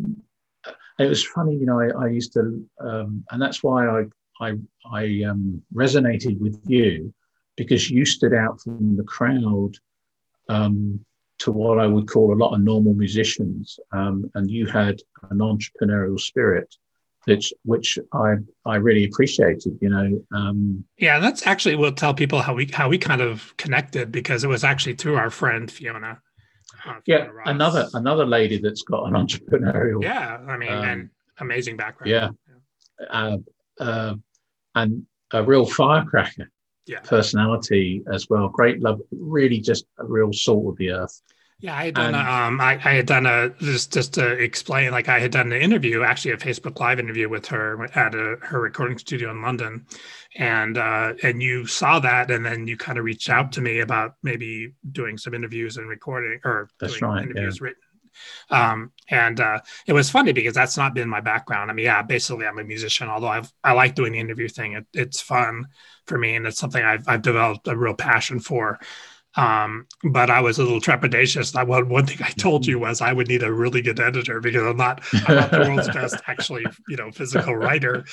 It 0.98 1.06
was 1.06 1.24
funny, 1.24 1.56
you 1.56 1.66
know. 1.66 1.80
I, 1.80 2.04
I 2.04 2.08
used 2.08 2.32
to, 2.34 2.64
um, 2.80 3.24
and 3.30 3.40
that's 3.40 3.62
why 3.62 3.88
I 3.88 4.04
I 4.40 4.52
I 4.90 5.22
um, 5.28 5.62
resonated 5.74 6.38
with 6.38 6.60
you 6.66 7.12
because 7.56 7.90
you 7.90 8.04
stood 8.04 8.34
out 8.34 8.60
from 8.60 8.96
the 8.96 9.04
crowd 9.04 9.72
um, 10.48 11.00
to 11.38 11.52
what 11.52 11.78
I 11.78 11.86
would 11.86 12.08
call 12.08 12.32
a 12.32 12.36
lot 12.36 12.54
of 12.54 12.60
normal 12.60 12.94
musicians, 12.94 13.78
um, 13.92 14.30
and 14.34 14.50
you 14.50 14.66
had 14.66 15.00
an 15.30 15.38
entrepreneurial 15.38 16.20
spirit, 16.20 16.74
which 17.24 17.52
which 17.64 17.98
I 18.12 18.36
I 18.64 18.76
really 18.76 19.04
appreciated. 19.04 19.78
You 19.80 19.90
know, 19.90 20.24
um, 20.32 20.84
Yeah, 20.98 21.18
that's 21.18 21.46
actually 21.46 21.76
we'll 21.76 21.92
tell 21.92 22.14
people 22.14 22.40
how 22.42 22.54
we 22.54 22.66
how 22.66 22.88
we 22.88 22.98
kind 22.98 23.20
of 23.20 23.54
connected 23.56 24.12
because 24.12 24.44
it 24.44 24.48
was 24.48 24.64
actually 24.64 24.94
through 24.94 25.16
our 25.16 25.30
friend 25.30 25.70
Fiona. 25.70 26.20
Yeah, 27.06 27.28
another 27.46 27.88
another 27.94 28.26
lady 28.26 28.58
that's 28.58 28.82
got 28.82 29.04
an 29.06 29.14
entrepreneurial 29.14 30.02
Yeah, 30.02 30.38
I 30.48 30.56
mean, 30.56 30.72
Um, 30.72 30.84
and 30.84 31.10
amazing 31.38 31.76
background. 31.76 32.10
yeah. 32.10 32.30
uh, 33.10 33.38
uh, 33.80 34.14
and 34.74 35.06
a 35.32 35.42
real 35.42 35.64
firecracker 35.66 36.50
Yeah. 36.86 37.00
personality 37.00 38.02
as 38.12 38.28
well. 38.28 38.48
Great 38.48 38.80
love, 38.80 39.00
really 39.10 39.60
just 39.60 39.86
a 39.98 40.04
real 40.04 40.32
salt 40.32 40.68
of 40.72 40.76
the 40.76 40.90
earth. 40.92 41.22
Yeah, 41.62 41.76
I 41.76 41.84
had 41.84 41.94
done. 41.94 42.14
A, 42.16 42.18
um, 42.18 42.60
I, 42.60 42.72
I 42.72 42.94
had 42.94 43.06
done 43.06 43.24
a 43.24 43.50
just 43.60 43.92
just 43.92 44.14
to 44.14 44.32
explain. 44.32 44.90
Like 44.90 45.08
I 45.08 45.20
had 45.20 45.30
done 45.30 45.52
an 45.52 45.62
interview, 45.62 46.02
actually 46.02 46.32
a 46.32 46.36
Facebook 46.36 46.80
Live 46.80 46.98
interview 46.98 47.28
with 47.28 47.46
her 47.46 47.88
at 47.94 48.16
a, 48.16 48.36
her 48.42 48.60
recording 48.60 48.98
studio 48.98 49.30
in 49.30 49.42
London, 49.42 49.86
and 50.36 50.76
uh, 50.76 51.14
and 51.22 51.40
you 51.40 51.64
saw 51.66 52.00
that, 52.00 52.32
and 52.32 52.44
then 52.44 52.66
you 52.66 52.76
kind 52.76 52.98
of 52.98 53.04
reached 53.04 53.30
out 53.30 53.52
to 53.52 53.60
me 53.60 53.78
about 53.78 54.16
maybe 54.24 54.74
doing 54.90 55.16
some 55.16 55.34
interviews 55.34 55.76
and 55.76 55.88
recording 55.88 56.40
or 56.44 56.68
That's 56.80 56.98
doing 56.98 57.12
right, 57.12 57.22
interviews 57.22 57.60
written. 57.60 57.80
Um, 58.50 58.90
and 59.08 59.38
uh, 59.40 59.60
it 59.86 59.92
was 59.92 60.10
funny 60.10 60.32
because 60.32 60.54
that's 60.54 60.76
not 60.76 60.94
been 60.94 61.08
my 61.08 61.20
background. 61.20 61.70
I 61.70 61.74
mean, 61.74 61.84
yeah, 61.84 62.02
basically 62.02 62.44
I'm 62.44 62.58
a 62.58 62.64
musician, 62.64 63.08
although 63.08 63.28
I've 63.28 63.52
I 63.62 63.72
like 63.72 63.94
doing 63.94 64.12
the 64.14 64.18
interview 64.18 64.48
thing. 64.48 64.72
It, 64.72 64.86
it's 64.92 65.20
fun 65.20 65.68
for 66.06 66.18
me, 66.18 66.34
and 66.34 66.44
it's 66.44 66.58
something 66.58 66.82
I've 66.82 67.06
I've 67.06 67.22
developed 67.22 67.68
a 67.68 67.76
real 67.76 67.94
passion 67.94 68.40
for. 68.40 68.80
Um, 69.36 69.86
but 70.04 70.28
I 70.30 70.40
was 70.40 70.58
a 70.58 70.62
little 70.62 70.80
trepidatious. 70.80 71.56
I, 71.56 71.62
one, 71.62 71.88
one 71.88 72.06
thing 72.06 72.18
I 72.20 72.30
told 72.30 72.66
you 72.66 72.78
was 72.78 73.00
I 73.00 73.12
would 73.12 73.28
need 73.28 73.42
a 73.42 73.52
really 73.52 73.80
good 73.80 73.98
editor 73.98 74.40
because 74.40 74.62
I'm 74.62 74.76
not, 74.76 75.02
I'm 75.26 75.36
not 75.36 75.50
the 75.50 75.60
world's 75.60 75.88
best 75.94 76.16
actually, 76.26 76.66
you 76.88 76.96
know, 76.96 77.10
physical 77.10 77.56
writer. 77.56 78.04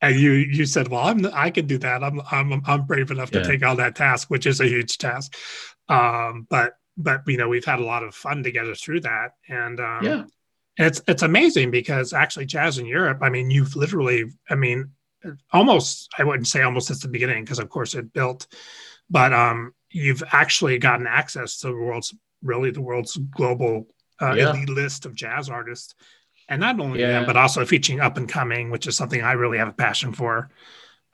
And 0.00 0.18
you, 0.18 0.32
you 0.32 0.66
said, 0.66 0.88
well, 0.88 1.06
I'm, 1.06 1.26
I 1.32 1.50
can 1.50 1.66
do 1.66 1.78
that. 1.78 2.04
I'm, 2.04 2.20
I'm, 2.30 2.62
I'm 2.66 2.86
brave 2.86 3.10
enough 3.10 3.30
to 3.32 3.42
take 3.42 3.64
on 3.64 3.78
that 3.78 3.96
task, 3.96 4.30
which 4.30 4.46
is 4.46 4.60
a 4.60 4.68
huge 4.68 4.98
task. 4.98 5.36
Um, 5.88 6.46
but, 6.48 6.74
but, 6.96 7.22
you 7.26 7.36
know, 7.36 7.48
we've 7.48 7.64
had 7.64 7.80
a 7.80 7.84
lot 7.84 8.04
of 8.04 8.14
fun 8.14 8.42
together 8.42 8.74
through 8.74 9.00
that. 9.00 9.32
And, 9.48 9.80
um, 9.80 10.04
Yeah, 10.04 10.24
it's 10.76 11.02
it's 11.06 11.22
amazing 11.22 11.70
because 11.70 12.12
actually 12.12 12.46
jazz 12.46 12.78
in 12.78 12.86
Europe, 12.86 13.18
I 13.22 13.28
mean, 13.28 13.50
you've 13.50 13.76
literally, 13.76 14.24
I 14.48 14.54
mean, 14.54 14.92
almost 15.52 16.08
I 16.16 16.24
wouldn't 16.24 16.46
say 16.48 16.62
almost 16.62 16.90
at 16.90 17.00
the 17.00 17.08
beginning 17.08 17.44
because 17.44 17.58
of 17.58 17.68
course 17.68 17.94
it 17.94 18.12
built, 18.12 18.46
but 19.10 19.32
um, 19.32 19.74
you've 19.90 20.22
actually 20.32 20.78
gotten 20.78 21.06
access 21.06 21.58
to 21.58 21.68
the 21.68 21.74
world's 21.76 22.14
really 22.42 22.70
the 22.70 22.80
world's 22.80 23.16
global 23.16 23.86
uh, 24.22 24.34
Yeah. 24.34 24.50
elite 24.50 24.68
list 24.68 25.06
of 25.06 25.14
jazz 25.14 25.48
artists, 25.48 25.94
and 26.48 26.60
not 26.60 26.78
only 26.80 27.00
Yeah. 27.00 27.08
them, 27.12 27.26
but 27.26 27.36
also 27.36 27.64
featuring 27.64 28.00
up 28.00 28.16
and 28.16 28.28
coming, 28.28 28.70
which 28.70 28.86
is 28.86 28.96
something 28.96 29.22
I 29.22 29.32
really 29.32 29.58
have 29.58 29.68
a 29.68 29.72
passion 29.72 30.12
for. 30.12 30.50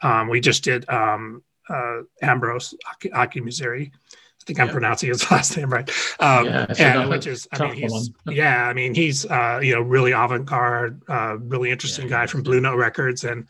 Um, 0.03 0.29
we 0.29 0.41
just 0.41 0.65
did 0.65 0.89
um, 0.91 1.43
uh, 1.69 2.01
Ambrose 2.23 2.75
Aki, 2.91 3.11
Akinmusire. 3.11 3.87
I 3.93 4.45
think 4.47 4.61
I'm 4.61 4.67
Yeah. 4.67 4.73
pronouncing 4.73 5.09
his 5.09 5.29
last 5.31 5.57
name 5.57 5.71
right. 5.71 5.89
Um, 6.21 6.47
Yeah, 6.47 6.67
and, 7.03 7.11
which 7.11 7.27
is, 7.27 7.49
I 7.53 7.59
mean, 7.59 7.75
he's, 7.75 8.11
yeah, 8.27 8.69
I 8.69 8.73
mean, 8.73 8.95
he's, 8.95 9.25
uh, 9.27 9.61
you 9.62 9.75
know, 9.75 9.81
really 9.83 10.12
avant-garde, 10.12 11.03
uh, 11.09 11.37
really 11.39 11.71
interesting 11.71 12.09
guy 12.09 12.27
from 12.27 12.43
Blue 12.43 12.61
Note 12.61 12.77
Records 12.77 13.25
and, 13.25 13.47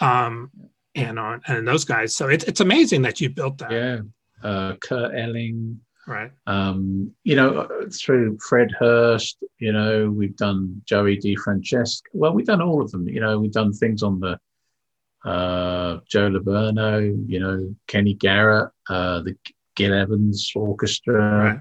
um, 0.00 0.50
and 0.94 1.18
on, 1.18 1.40
and 1.46 1.66
those 1.66 1.84
guys. 1.84 2.14
So 2.14 2.28
it's, 2.28 2.44
it's 2.44 2.60
amazing 2.60 3.02
that 3.02 3.20
you 3.20 3.28
built 3.30 3.58
that. 3.58 3.70
yeah. 3.70 3.98
Uh, 4.44 4.76
Kurt 4.76 5.12
Elling, 5.16 5.80
Right. 6.06 6.30
um, 6.46 7.10
you 7.24 7.34
know, 7.34 7.66
through 7.90 8.36
Fred 8.46 8.68
Hersch, 8.78 9.34
you 9.58 9.72
know, 9.72 10.10
we've 10.10 10.36
done 10.36 10.82
Joey 10.84 11.16
DeFrancesco. 11.16 12.02
Well, 12.12 12.34
we've 12.34 12.44
done 12.46 12.60
all 12.60 12.82
of 12.82 12.90
them. 12.90 13.08
You 13.08 13.20
know, 13.20 13.38
we've 13.40 13.52
done 13.52 13.72
things 13.72 14.02
on 14.02 14.20
the 14.20 14.38
uh, 15.24 16.00
Joe 16.06 16.28
Lovano, 16.30 17.00
you 17.26 17.40
know, 17.40 17.74
Kenny 17.86 18.12
Garrett, 18.14 18.70
uh, 18.90 19.22
the 19.22 19.34
Gil 19.76 19.94
Evans 19.94 20.52
Orchestra, 20.54 21.14
Right. 21.54 21.60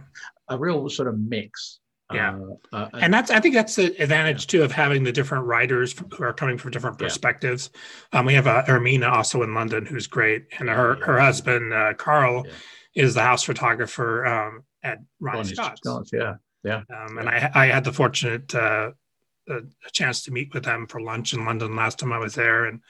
a 0.49 0.57
real 0.57 0.89
sort 0.89 1.07
of 1.07 1.17
mix. 1.19 1.79
Yeah. 2.11 2.37
Uh, 2.71 2.75
uh, 2.75 2.89
And 2.93 3.13
that's, 3.13 3.31
I 3.31 3.39
think 3.39 3.55
that's 3.55 3.75
the 3.75 3.95
advantage 4.01 4.47
too 4.47 4.63
of 4.63 4.71
having 4.71 5.03
the 5.03 5.11
different 5.11 5.45
writers 5.45 5.95
who 6.15 6.23
are 6.23 6.33
coming 6.33 6.57
from 6.57 6.71
different 6.71 6.99
Yeah. 6.99 7.07
perspectives. 7.07 7.69
Um, 8.11 8.25
we 8.25 8.33
have 8.33 8.47
uh, 8.47 8.63
Ermina 8.67 9.11
also 9.11 9.41
in 9.43 9.53
London, 9.53 9.85
who's 9.85 10.07
great. 10.07 10.47
And 10.59 10.69
her, 10.69 10.95
her 11.03 11.19
husband, 11.19 11.73
uh, 11.73 11.93
Carl, 11.93 12.45
Yeah. 12.45 13.03
is 13.05 13.13
the 13.13 13.21
house 13.21 13.43
photographer 13.43 14.25
um, 14.25 14.63
at 14.83 14.99
Ronnie 15.19 15.37
Ronnie 15.39 15.55
Scott's. 15.55 15.81
Scott's, 15.81 16.11
yeah. 16.13 16.35
Um, 16.65 17.17
and 17.17 17.27
I, 17.29 17.51
I 17.53 17.65
had 17.67 17.83
the 17.83 17.93
fortunate 17.93 18.53
uh, 18.55 18.91
a, 19.49 19.55
a 19.57 19.91
chance 19.91 20.23
to 20.23 20.31
meet 20.31 20.53
with 20.53 20.63
them 20.63 20.87
for 20.87 21.01
lunch 21.01 21.33
in 21.33 21.45
London 21.45 21.75
last 21.75 21.99
time 21.99 22.13
I 22.13 22.17
was 22.19 22.35
there, 22.35 22.65
and 22.65 22.81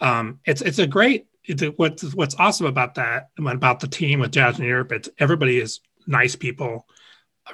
um, 0.00 0.40
it's 0.46 0.62
it's 0.62 0.78
a 0.78 0.86
great. 0.86 1.26
It, 1.44 1.78
what's 1.78 2.14
what's 2.14 2.34
awesome 2.36 2.66
about 2.66 2.94
that 2.94 3.28
about 3.38 3.80
the 3.80 3.88
team 3.88 4.20
with 4.20 4.32
Jazz 4.32 4.58
in 4.58 4.64
Europe, 4.64 4.92
it's 4.92 5.10
everybody 5.18 5.58
is 5.58 5.80
nice 6.06 6.36
people, 6.36 6.86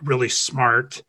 really 0.03 0.29
smart. 0.29 1.03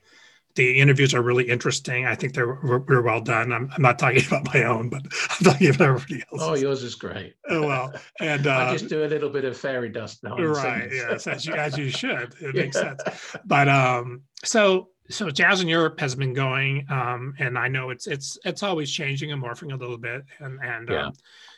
The 0.56 0.80
interviews 0.80 1.14
are 1.14 1.22
really 1.22 1.50
interesting. 1.50 2.06
I 2.06 2.16
think 2.16 2.34
they're 2.34 2.48
were 2.48 3.02
well 3.02 3.20
done. 3.20 3.52
I'm, 3.52 3.70
I'm 3.76 3.82
not 3.82 4.00
talking 4.00 4.26
about 4.28 4.46
my 4.54 4.64
own, 4.64 4.88
but 4.90 5.02
I'm 5.04 5.44
talking 5.52 5.68
about 5.70 5.82
everybody 5.82 6.24
else. 6.32 6.42
Oh, 6.42 6.56
yours 6.56 6.82
is 6.82 6.96
great. 6.96 7.36
Oh, 7.50 7.68
well, 7.68 7.94
and 8.22 8.48
uh, 8.48 8.52
I 8.56 8.72
just 8.72 8.88
do 8.88 9.04
a 9.04 9.08
little 9.08 9.30
bit 9.30 9.44
of 9.44 9.58
fairy 9.58 9.90
dust 9.90 10.22
the 10.22 10.30
right 10.30 10.90
yes 10.92 11.28
as 11.28 11.46
you 11.46 11.54
as 11.56 11.78
you 11.78 11.90
should 11.90 12.34
it 12.42 12.56
Yeah. 12.56 12.64
makes 12.64 12.78
sense 12.78 13.04
but 13.46 13.68
um 13.68 14.22
so 14.44 14.90
so 15.10 15.30
jazz 15.30 15.62
in 15.62 15.68
europe 15.68 16.00
has 16.00 16.16
been 16.16 16.34
going 16.34 16.86
um 16.90 17.36
and 17.40 17.58
i 17.58 17.68
know 17.68 17.90
it's 17.90 18.08
it's 18.08 18.38
it's 18.46 18.64
always 18.64 18.90
changing 18.92 19.32
and 19.32 19.44
morphing 19.44 19.74
a 19.74 19.76
little 19.76 19.98
bit 19.98 20.24
and 20.40 20.60
and 20.64 20.90
Yeah. 20.90 21.08
um, 21.08 21.14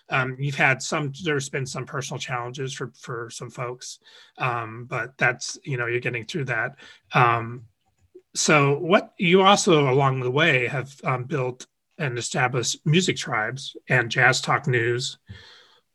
um 0.09 0.35
you've 0.39 0.55
had 0.55 0.81
some 0.81 1.11
there's 1.23 1.49
been 1.49 1.65
some 1.65 1.85
personal 1.85 2.19
challenges 2.19 2.73
for 2.73 2.91
for 2.99 3.29
some 3.29 3.49
folks 3.49 3.99
um 4.37 4.85
but 4.85 5.17
that's 5.17 5.57
you 5.63 5.77
know 5.77 5.85
you're 5.87 5.99
getting 5.99 6.25
through 6.25 6.45
that 6.45 6.75
um 7.13 7.63
so 8.35 8.77
what 8.79 9.13
you 9.17 9.41
also 9.41 9.89
along 9.91 10.19
the 10.19 10.31
way 10.31 10.67
have 10.67 10.93
um, 11.03 11.23
built 11.23 11.65
and 11.97 12.17
established 12.17 12.77
music 12.85 13.17
tribes 13.17 13.75
and 13.89 14.09
jazz 14.11 14.39
talk 14.41 14.67
news 14.67 15.17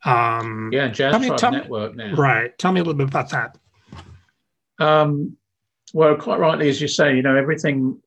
um 0.05 0.71
Yeah, 0.73 0.89
Jazz 0.89 1.21
me- 1.21 1.29
Tribe 1.29 1.39
tell 1.39 1.51
me- 1.53 1.59
Network 1.59 1.95
now. 1.95 2.15
Right. 2.15 2.59
Tell 2.59 2.73
me 2.73 2.81
a 2.81 2.83
little 2.83 2.99
bit 2.99 3.07
about 3.09 3.31
that. 3.31 3.57
Um, 4.79 5.37
well, 5.95 6.17
quite 6.17 6.41
rightly, 6.41 6.69
as 6.69 6.81
you 6.81 6.89
say, 6.89 7.15
you 7.15 7.23
know, 7.23 7.37
everything, 7.37 8.01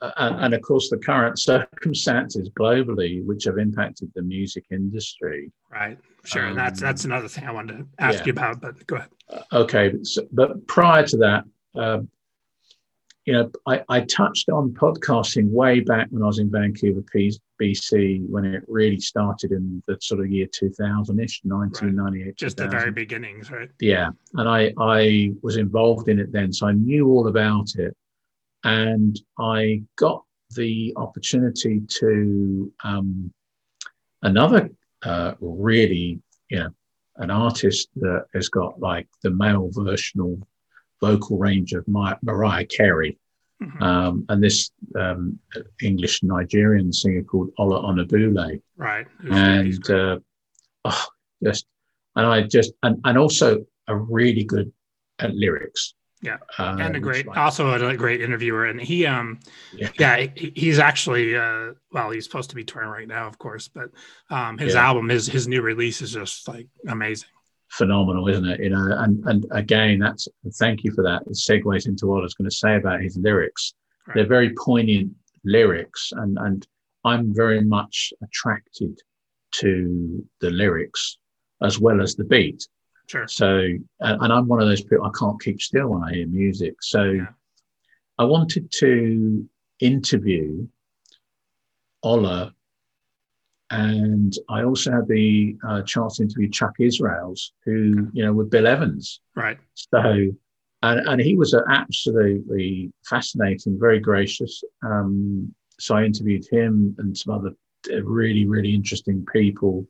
and, 0.00 0.44
and 0.44 0.54
of 0.54 0.62
course, 0.62 0.88
the 0.90 0.98
current 0.98 1.38
circumstances 1.50 2.48
globally, 2.58 3.24
which 3.24 3.44
have 3.44 3.58
impacted 3.58 4.10
the 4.14 4.22
music 4.22 4.64
industry. 4.70 5.50
Right. 5.70 5.98
Sure. 6.24 6.46
and 6.46 6.58
that's 6.58 6.82
Um, 6.82 6.86
that's 6.86 7.04
another 7.04 7.28
thing 7.28 7.44
I 7.44 7.52
wanted 7.52 7.78
to 7.78 7.86
ask 7.98 8.20
yeah. 8.20 8.26
you 8.26 8.32
about, 8.32 8.60
but 8.60 8.86
go 8.86 8.96
ahead. 8.96 9.10
Uh, 9.28 9.42
okay, 9.52 9.92
so, 10.02 10.26
but 10.32 10.66
prior 10.66 11.06
to 11.06 11.16
that, 11.18 11.44
um, 11.74 12.08
you 13.26 13.34
know, 13.34 13.50
I, 13.66 13.82
I 13.88 14.00
touched 14.00 14.48
on 14.48 14.70
podcasting 14.70 15.50
way 15.50 15.80
back 15.80 16.08
when 16.10 16.22
I 16.22 16.26
was 16.26 16.38
in 16.38 16.50
Vancouver, 16.50 17.02
BC, 17.60 18.28
when 18.28 18.44
it 18.44 18.64
really 18.66 18.98
started 18.98 19.52
in 19.52 19.82
the 19.86 19.98
sort 20.00 20.20
of 20.20 20.30
year 20.30 20.46
2000 20.50 21.20
ish, 21.20 21.40
1998. 21.44 22.24
Right. 22.24 22.36
Just 22.36 22.56
2000. 22.56 22.70
the 22.70 22.76
very 22.76 22.90
beginnings, 22.90 23.50
right? 23.50 23.68
Yeah. 23.78 24.10
And 24.34 24.48
I, 24.48 24.72
I 24.80 25.32
was 25.42 25.58
involved 25.58 26.08
in 26.08 26.18
it 26.18 26.32
then. 26.32 26.52
So 26.52 26.66
I 26.66 26.72
knew 26.72 27.08
all 27.08 27.28
about 27.28 27.74
it. 27.76 27.94
And 28.64 29.18
I 29.38 29.82
got 29.96 30.24
the 30.54 30.92
opportunity 30.96 31.80
to 31.86 32.72
um, 32.84 33.32
another 34.22 34.70
uh, 35.02 35.34
really, 35.40 36.20
you 36.48 36.58
know, 36.58 36.70
an 37.16 37.30
artist 37.30 37.88
that 37.96 38.26
has 38.34 38.48
got 38.48 38.80
like 38.80 39.06
the 39.22 39.30
male 39.30 39.70
versional 39.72 40.40
vocal 41.00 41.38
range 41.38 41.72
of 41.72 41.86
Mar- 41.88 42.18
Mariah 42.22 42.66
Carey. 42.66 43.18
Mm-hmm. 43.62 43.82
Um, 43.82 44.24
and 44.30 44.42
this 44.42 44.70
um, 44.98 45.38
English 45.82 46.22
Nigerian 46.22 46.92
singer 46.92 47.22
called 47.22 47.50
Ola 47.58 47.82
Onabule. 47.82 48.60
Right. 48.76 49.06
And 49.30 49.90
uh, 49.90 50.18
oh, 50.86 51.06
just, 51.44 51.66
and 52.16 52.26
I 52.26 52.42
just, 52.42 52.72
and, 52.82 53.00
and 53.04 53.18
also 53.18 53.66
a 53.86 53.96
really 53.96 54.44
good 54.44 54.72
at 55.18 55.34
lyrics. 55.34 55.94
Yeah, 56.22 56.36
uh, 56.58 56.76
and 56.78 56.96
a 56.96 57.00
great, 57.00 57.26
also 57.28 57.72
a 57.88 57.96
great 57.96 58.20
interviewer, 58.20 58.66
and 58.66 58.78
he, 58.78 59.06
um, 59.06 59.40
yeah, 59.72 59.88
yeah 59.98 60.26
he's 60.34 60.78
actually, 60.78 61.34
uh, 61.34 61.72
well, 61.92 62.10
he's 62.10 62.24
supposed 62.24 62.50
to 62.50 62.56
be 62.56 62.62
touring 62.62 62.90
right 62.90 63.08
now, 63.08 63.26
of 63.26 63.38
course, 63.38 63.68
but 63.68 63.90
um, 64.28 64.58
his 64.58 64.74
yeah. 64.74 64.86
album, 64.86 65.08
his 65.08 65.26
his 65.26 65.48
new 65.48 65.62
release 65.62 66.02
is 66.02 66.12
just 66.12 66.46
like 66.46 66.68
amazing, 66.88 67.30
phenomenal, 67.70 68.28
isn't 68.28 68.44
it? 68.46 68.60
You 68.60 68.68
know, 68.68 68.96
and 68.98 69.24
and 69.24 69.46
again, 69.50 69.98
that's 69.98 70.28
thank 70.58 70.84
you 70.84 70.92
for 70.92 71.02
that. 71.04 71.22
It 71.22 71.38
segues 71.38 71.86
into 71.86 72.06
what 72.06 72.18
I 72.18 72.22
was 72.22 72.34
going 72.34 72.50
to 72.50 72.54
say 72.54 72.76
about 72.76 73.00
his 73.00 73.16
lyrics. 73.16 73.72
Right. 74.06 74.16
They're 74.16 74.26
very 74.26 74.54
poignant 74.54 75.12
lyrics, 75.44 76.12
and 76.14 76.36
and 76.38 76.66
I'm 77.04 77.34
very 77.34 77.62
much 77.62 78.12
attracted 78.22 79.00
to 79.52 80.26
the 80.40 80.50
lyrics 80.50 81.16
as 81.62 81.78
well 81.78 82.00
as 82.00 82.14
the 82.14 82.24
beat. 82.24 82.66
Sure. 83.10 83.26
So, 83.26 83.66
and, 83.98 84.32
I'm 84.32 84.46
one 84.46 84.62
of 84.62 84.68
those 84.68 84.82
people, 84.82 85.04
I 85.04 85.10
can't 85.18 85.42
keep 85.42 85.60
still 85.60 85.88
when 85.88 86.04
I 86.04 86.12
hear 86.12 86.28
music. 86.28 86.76
So 86.80 87.02
yeah. 87.02 87.26
I 88.18 88.24
wanted 88.24 88.70
to 88.70 89.48
interview 89.80 90.68
Ola 92.04 92.54
and 93.68 94.32
I 94.48 94.62
also 94.62 94.92
had 94.92 95.08
the 95.08 95.56
uh, 95.66 95.82
chance 95.82 96.18
to 96.18 96.22
interview 96.22 96.50
Chuck 96.50 96.74
Israels, 96.78 97.52
who, 97.64 98.08
you 98.12 98.24
know, 98.24 98.32
with 98.32 98.48
Bill 98.48 98.68
Evans. 98.68 99.20
Right. 99.34 99.58
So, 99.74 99.98
and, 100.82 101.08
and 101.08 101.20
he 101.20 101.34
was 101.34 101.52
absolutely 101.68 102.92
fascinating, 103.04 103.76
very 103.76 103.98
gracious. 103.98 104.62
Um, 104.84 105.52
so 105.80 105.96
I 105.96 106.04
interviewed 106.04 106.46
him 106.48 106.94
and 106.98 107.18
some 107.18 107.34
other 107.34 107.56
really, 108.04 108.46
really 108.46 108.72
interesting 108.72 109.26
people. 109.32 109.88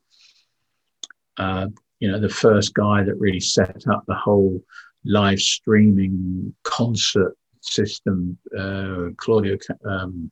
Uh, 1.37 1.67
you 2.01 2.11
know, 2.11 2.19
the 2.19 2.27
first 2.27 2.73
guy 2.73 3.03
that 3.03 3.15
really 3.19 3.39
set 3.39 3.83
up 3.87 4.03
the 4.07 4.15
whole 4.15 4.61
live 5.05 5.39
streaming 5.39 6.53
concert 6.63 7.37
system, 7.61 8.37
uh, 8.57 9.09
Claudio, 9.17 9.57
um, 9.85 10.31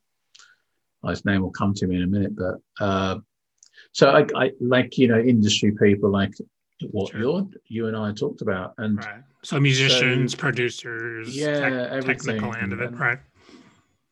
his 1.08 1.24
name 1.26 1.42
will 1.42 1.52
come 1.52 1.76
to 1.76 1.88
me 1.88 1.98
in 1.98 2.04
a 2.04 2.08
minute, 2.08 2.36
but 2.36 2.56
uh, 2.84 3.20
so 3.92 4.10
I, 4.10 4.26
I, 4.36 4.52
like 4.60 4.98
you 4.98 5.08
know 5.08 5.20
industry 5.20 5.72
people 5.72 6.10
like 6.10 6.34
what 6.92 7.12
sure. 7.12 7.22
you 7.22 7.54
you 7.68 7.88
and 7.88 7.96
I 7.96 8.14
talked 8.14 8.42
about, 8.42 8.74
and 8.80 8.98
right. 8.98 9.22
so 9.44 9.60
musicians, 9.60 10.32
so, 10.32 10.38
producers, 10.40 11.38
yeah, 11.38 12.00
tech, 12.00 12.06
technical 12.06 12.54
end 12.56 12.74
of 12.74 12.82
it, 12.82 12.88
and, 12.88 13.00
right? 13.00 13.20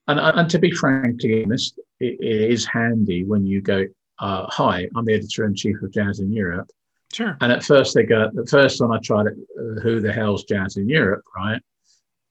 And, 0.07 0.19
and 0.19 0.49
to 0.51 0.59
be 0.59 0.71
frankly 0.71 1.43
honest, 1.43 1.79
it, 1.99 2.19
it 2.21 2.51
is 2.51 2.65
handy 2.65 3.25
when 3.25 3.45
you 3.45 3.61
go, 3.61 3.85
uh, 4.19 4.45
"Hi, 4.47 4.87
I'm 4.95 5.05
the 5.05 5.15
editor 5.15 5.45
in 5.45 5.55
chief 5.55 5.81
of 5.81 5.91
Jazz 5.91 6.19
in 6.19 6.31
Europe." 6.31 6.69
Sure. 7.13 7.37
And 7.41 7.51
at 7.51 7.63
first 7.63 7.95
they 7.95 8.03
go, 8.03 8.29
the 8.33 8.45
first 8.45 8.81
one 8.81 8.91
I 8.91 8.99
tried 8.99 9.27
it, 9.27 9.37
uh, 9.57 9.81
who 9.81 10.01
the 10.01 10.11
hell's 10.11 10.43
jazz 10.43 10.77
in 10.77 10.89
Europe, 10.89 11.23
right? 11.35 11.61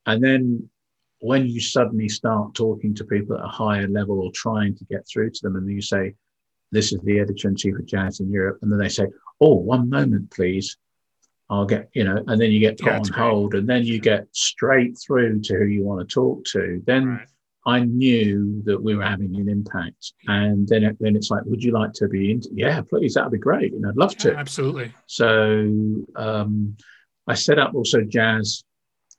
And 0.06 0.22
then 0.22 0.68
when 1.20 1.46
you 1.46 1.60
suddenly 1.60 2.08
start 2.08 2.54
talking 2.54 2.94
to 2.94 3.04
people 3.04 3.38
at 3.38 3.44
a 3.44 3.48
higher 3.48 3.88
level 3.88 4.20
or 4.20 4.30
trying 4.32 4.76
to 4.76 4.84
get 4.84 5.08
through 5.08 5.30
to 5.30 5.40
them, 5.42 5.56
and 5.56 5.70
you 5.70 5.80
say, 5.80 6.14
this 6.72 6.92
is 6.92 7.00
the 7.00 7.20
editor 7.20 7.48
in 7.48 7.56
chief 7.56 7.74
of 7.78 7.86
jazz 7.86 8.20
in 8.20 8.30
Europe, 8.30 8.58
and 8.62 8.70
then 8.70 8.78
they 8.78 8.88
say, 8.88 9.06
oh, 9.40 9.54
one 9.54 9.88
moment, 9.88 10.30
please. 10.30 10.76
I'll 11.48 11.64
get, 11.64 11.88
you 11.94 12.02
know, 12.02 12.24
and 12.26 12.40
then 12.40 12.50
you 12.50 12.58
get 12.58 12.76
put 12.76 12.88
yeah, 12.88 12.96
on 12.96 13.02
great. 13.02 13.20
hold, 13.20 13.54
and 13.54 13.68
then 13.68 13.84
you 13.84 14.00
get 14.00 14.26
straight 14.32 14.98
through 14.98 15.42
to 15.42 15.54
who 15.54 15.66
you 15.66 15.84
want 15.84 16.00
to 16.00 16.12
talk 16.12 16.44
to. 16.46 16.82
Then 16.84 17.06
right. 17.06 17.28
I 17.66 17.80
knew 17.80 18.62
that 18.64 18.80
we 18.80 18.94
were 18.94 19.04
having 19.04 19.34
an 19.36 19.48
impact. 19.48 20.12
And 20.28 20.68
then, 20.68 20.84
it, 20.84 20.96
then 21.00 21.16
it's 21.16 21.30
like, 21.30 21.42
would 21.46 21.62
you 21.62 21.72
like 21.72 21.92
to 21.94 22.06
be 22.06 22.30
in? 22.30 22.40
Yeah, 22.52 22.80
please, 22.80 23.14
that'd 23.14 23.32
be 23.32 23.38
great. 23.38 23.74
Know, 23.74 23.88
I'd 23.88 23.96
love 23.96 24.12
yeah, 24.12 24.30
to. 24.30 24.36
Absolutely. 24.36 24.94
So 25.06 26.06
um, 26.14 26.76
I 27.26 27.34
set 27.34 27.58
up 27.58 27.74
also 27.74 28.02
jazz. 28.02 28.62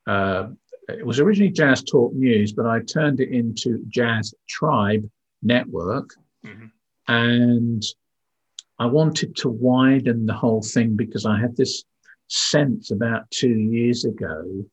Uh, 0.08 0.48
it 0.88 1.06
was 1.06 1.20
originally 1.20 1.52
Jazz 1.52 1.84
Talk 1.84 2.14
News, 2.14 2.54
but 2.54 2.66
I 2.66 2.80
turned 2.80 3.20
it 3.20 3.30
into 3.30 3.84
Jazz 3.90 4.34
Tribe 4.48 5.10
Network. 5.44 6.12
Mm-hmm. 6.46 6.68
And 7.10 7.84
I 8.80 8.86
wanted 8.86 9.36
to 9.38 9.50
widen 9.50 10.26
the 10.26 10.34
whole 10.34 10.62
thing 10.62 10.96
because 10.96 11.26
I 11.26 11.38
had 11.38 11.58
this 11.58 11.84
sense 12.30 12.92
about 12.92 13.30
two 13.32 13.54
years 13.54 14.06
ago 14.06 14.64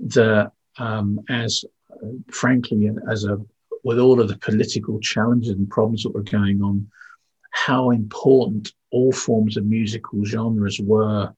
that 0.00 0.52
um, 0.78 1.20
as 1.28 1.64
frankly, 2.30 2.90
as 3.10 3.24
a 3.24 3.38
with 3.82 3.98
all 3.98 4.20
of 4.20 4.28
the 4.28 4.36
political 4.38 5.00
challenges 5.00 5.50
and 5.50 5.68
problems 5.70 6.02
that 6.02 6.14
were 6.14 6.22
going 6.22 6.62
on, 6.62 6.86
how 7.50 7.90
important 7.90 8.72
all 8.90 9.12
forms 9.12 9.56
of 9.56 9.64
musical 9.64 10.24
genres 10.24 10.78
were 10.80 11.32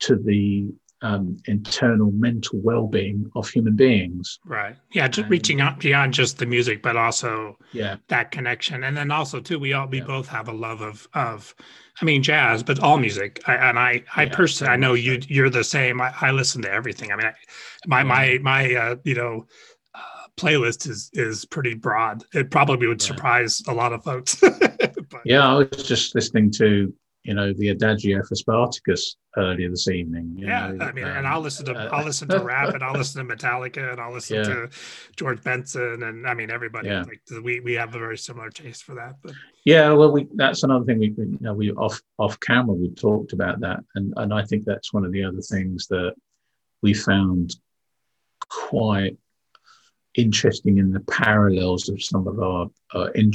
to 0.00 0.16
the 0.16 0.72
um, 1.02 1.36
internal 1.46 2.12
mental 2.12 2.60
well-being 2.60 3.28
of 3.34 3.48
human 3.48 3.74
beings. 3.74 4.38
Right. 4.44 4.76
Yeah, 4.92 5.08
just 5.08 5.24
and, 5.24 5.30
reaching 5.30 5.60
out 5.60 5.80
beyond 5.80 6.14
just 6.14 6.38
the 6.38 6.46
music, 6.46 6.80
but 6.80 6.96
also 6.96 7.58
yeah 7.72 7.96
that 8.08 8.30
connection, 8.30 8.84
and 8.84 8.96
then 8.96 9.10
also 9.10 9.40
too, 9.40 9.58
we 9.58 9.72
all 9.72 9.88
we 9.88 9.98
yeah. 9.98 10.04
both 10.04 10.28
have 10.28 10.48
a 10.48 10.52
love 10.52 10.80
of 10.80 11.08
of, 11.14 11.54
I 12.00 12.04
mean, 12.04 12.22
jazz, 12.22 12.62
but 12.62 12.78
all 12.78 12.98
music. 12.98 13.42
I, 13.48 13.54
and 13.54 13.78
I 13.78 14.04
I 14.14 14.24
yeah, 14.24 14.34
personally, 14.34 14.72
I 14.72 14.76
know 14.76 14.94
you 14.94 15.20
you're 15.26 15.50
the 15.50 15.64
same. 15.64 16.00
I, 16.00 16.14
I 16.20 16.30
listen 16.30 16.62
to 16.62 16.70
everything. 16.70 17.10
I 17.10 17.16
mean, 17.16 17.26
I, 17.26 17.34
my 17.86 17.98
yeah. 17.98 18.04
my 18.04 18.38
my 18.42 18.74
uh, 18.74 18.96
you 19.02 19.16
know 19.16 19.46
playlist 20.38 20.88
is 20.88 21.10
is 21.12 21.44
pretty 21.44 21.74
broad. 21.74 22.24
It 22.34 22.50
probably 22.50 22.86
would 22.86 23.02
surprise 23.02 23.62
a 23.68 23.74
lot 23.74 23.92
of 23.92 24.02
folks. 24.02 24.36
but, 24.40 25.22
yeah, 25.24 25.46
I 25.46 25.54
was 25.54 25.84
just 25.84 26.14
listening 26.14 26.50
to 26.52 26.92
you 27.24 27.34
know 27.34 27.52
the 27.52 27.68
Adagio 27.68 28.22
for 28.24 28.34
Spartacus 28.34 29.16
earlier 29.36 29.70
this 29.70 29.88
evening. 29.88 30.34
yeah, 30.36 30.68
know, 30.68 30.84
I 30.84 30.92
mean, 30.92 31.04
um, 31.04 31.16
and 31.18 31.26
I'll 31.26 31.40
listen 31.40 31.66
to 31.66 31.74
uh, 31.74 31.88
I'll 31.92 32.04
listen 32.04 32.28
to 32.28 32.40
rap 32.40 32.74
and 32.74 32.82
I'll 32.82 32.94
listen 32.94 33.26
to 33.26 33.36
Metallica 33.36 33.92
and 33.92 34.00
I'll 34.00 34.12
listen 34.12 34.36
yeah. 34.36 34.42
to 34.42 34.70
George 35.16 35.42
Benson 35.42 36.02
and 36.02 36.26
I 36.26 36.34
mean 36.34 36.50
everybody. 36.50 36.88
Yeah. 36.88 37.02
Like 37.02 37.22
we 37.42 37.60
we 37.60 37.74
have 37.74 37.94
a 37.94 37.98
very 37.98 38.18
similar 38.18 38.50
taste 38.50 38.84
for 38.84 38.94
that. 38.96 39.16
But 39.22 39.32
yeah, 39.64 39.92
well, 39.92 40.10
we 40.10 40.28
that's 40.34 40.64
another 40.64 40.84
thing 40.84 40.98
we 40.98 41.14
you 41.16 41.38
know 41.40 41.54
we 41.54 41.70
off 41.72 42.00
off 42.18 42.40
camera 42.40 42.74
we 42.74 42.90
talked 42.90 43.32
about 43.32 43.60
that 43.60 43.80
and 43.94 44.12
and 44.16 44.34
I 44.34 44.44
think 44.44 44.64
that's 44.64 44.92
one 44.92 45.04
of 45.04 45.12
the 45.12 45.24
other 45.24 45.40
things 45.40 45.86
that 45.88 46.14
we 46.82 46.94
found 46.94 47.54
quite 48.48 49.16
interesting 50.14 50.78
in 50.78 50.92
the 50.92 51.00
parallels 51.00 51.88
of 51.88 52.02
some 52.02 52.26
of 52.26 52.38
our, 52.40 52.66
uh, 52.94 53.10
in, 53.14 53.32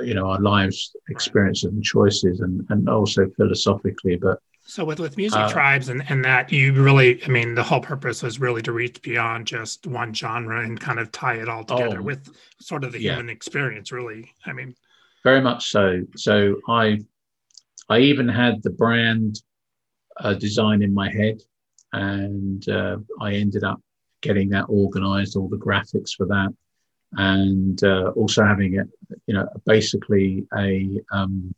you 0.00 0.14
know, 0.14 0.26
our 0.26 0.40
lives, 0.40 0.94
experiences, 1.08 1.72
and 1.72 1.82
choices, 1.82 2.40
and 2.40 2.66
and 2.70 2.88
also 2.88 3.28
philosophically. 3.36 4.16
But 4.16 4.38
so 4.62 4.84
with 4.84 5.00
with 5.00 5.16
music 5.16 5.40
uh, 5.40 5.50
tribes 5.50 5.88
and 5.88 6.04
and 6.08 6.24
that 6.24 6.52
you 6.52 6.72
really, 6.72 7.22
I 7.24 7.28
mean, 7.28 7.54
the 7.54 7.62
whole 7.62 7.80
purpose 7.80 8.22
was 8.22 8.38
really 8.38 8.62
to 8.62 8.72
reach 8.72 9.02
beyond 9.02 9.46
just 9.46 9.86
one 9.86 10.14
genre 10.14 10.62
and 10.62 10.78
kind 10.78 10.98
of 10.98 11.10
tie 11.10 11.34
it 11.34 11.48
all 11.48 11.64
together 11.64 11.98
oh, 12.00 12.02
with 12.02 12.28
sort 12.60 12.84
of 12.84 12.92
the 12.92 13.00
yeah. 13.00 13.14
human 13.14 13.30
experience. 13.30 13.90
Really, 13.90 14.32
I 14.46 14.52
mean, 14.52 14.74
very 15.24 15.40
much 15.40 15.70
so. 15.70 16.02
So 16.16 16.56
I, 16.68 17.00
I 17.88 17.98
even 17.98 18.28
had 18.28 18.62
the 18.62 18.70
brand 18.70 19.42
uh, 20.20 20.34
design 20.34 20.82
in 20.82 20.94
my 20.94 21.10
head, 21.10 21.42
and 21.92 22.68
uh, 22.68 22.98
I 23.20 23.34
ended 23.34 23.64
up 23.64 23.80
getting 24.20 24.50
that 24.50 24.66
organized, 24.68 25.36
all 25.36 25.48
the 25.48 25.56
graphics 25.56 26.14
for 26.16 26.26
that, 26.26 26.54
and 27.12 27.82
uh, 27.82 28.10
also 28.16 28.44
having 28.44 28.74
it, 28.74 28.88
you 29.26 29.34
know, 29.34 29.48
basically 29.66 30.46
a 30.56 31.00
um, 31.12 31.54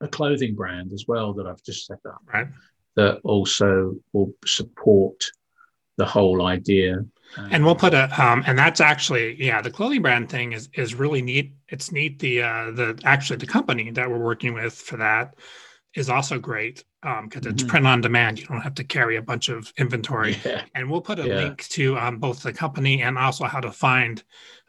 a 0.00 0.08
clothing 0.08 0.54
brand 0.54 0.92
as 0.92 1.04
well 1.06 1.32
that 1.34 1.46
I've 1.46 1.62
just 1.62 1.86
set 1.86 2.00
up 2.06 2.22
right. 2.32 2.48
that 2.96 3.20
also 3.24 3.96
will 4.12 4.32
support 4.44 5.24
the 5.96 6.04
whole 6.04 6.46
idea. 6.46 7.04
And 7.50 7.64
we'll 7.64 7.74
put 7.74 7.94
a 7.94 8.04
um, 8.22 8.44
and 8.46 8.56
that's 8.56 8.80
actually 8.80 9.42
yeah 9.42 9.60
the 9.60 9.70
clothing 9.70 10.02
brand 10.02 10.28
thing 10.28 10.52
is 10.52 10.68
is 10.74 10.94
really 10.94 11.22
neat. 11.22 11.54
It's 11.68 11.90
neat 11.90 12.20
the 12.20 12.42
uh, 12.42 12.70
the 12.70 13.00
actually 13.04 13.38
the 13.38 13.46
company 13.46 13.90
that 13.90 14.08
we're 14.08 14.18
working 14.18 14.54
with 14.54 14.74
for 14.74 14.98
that 14.98 15.34
is 15.94 16.08
also 16.08 16.38
great 16.38 16.84
because 17.04 17.46
um, 17.46 17.52
it's 17.52 17.62
mm-hmm. 17.62 17.68
print 17.68 17.86
on 17.86 18.00
demand. 18.00 18.40
You 18.40 18.46
don't 18.46 18.62
have 18.62 18.74
to 18.76 18.84
carry 18.84 19.16
a 19.16 19.22
bunch 19.22 19.48
of 19.48 19.72
inventory. 19.78 20.36
Yeah. 20.44 20.62
And 20.74 20.90
we'll 20.90 21.00
put 21.00 21.18
a 21.18 21.26
yeah. 21.26 21.36
link 21.36 21.66
to 21.68 21.96
um, 21.96 22.18
both 22.18 22.42
the 22.42 22.52
company 22.52 23.02
and 23.02 23.16
also 23.16 23.44
how 23.44 23.60
to 23.60 23.70
find 23.70 24.22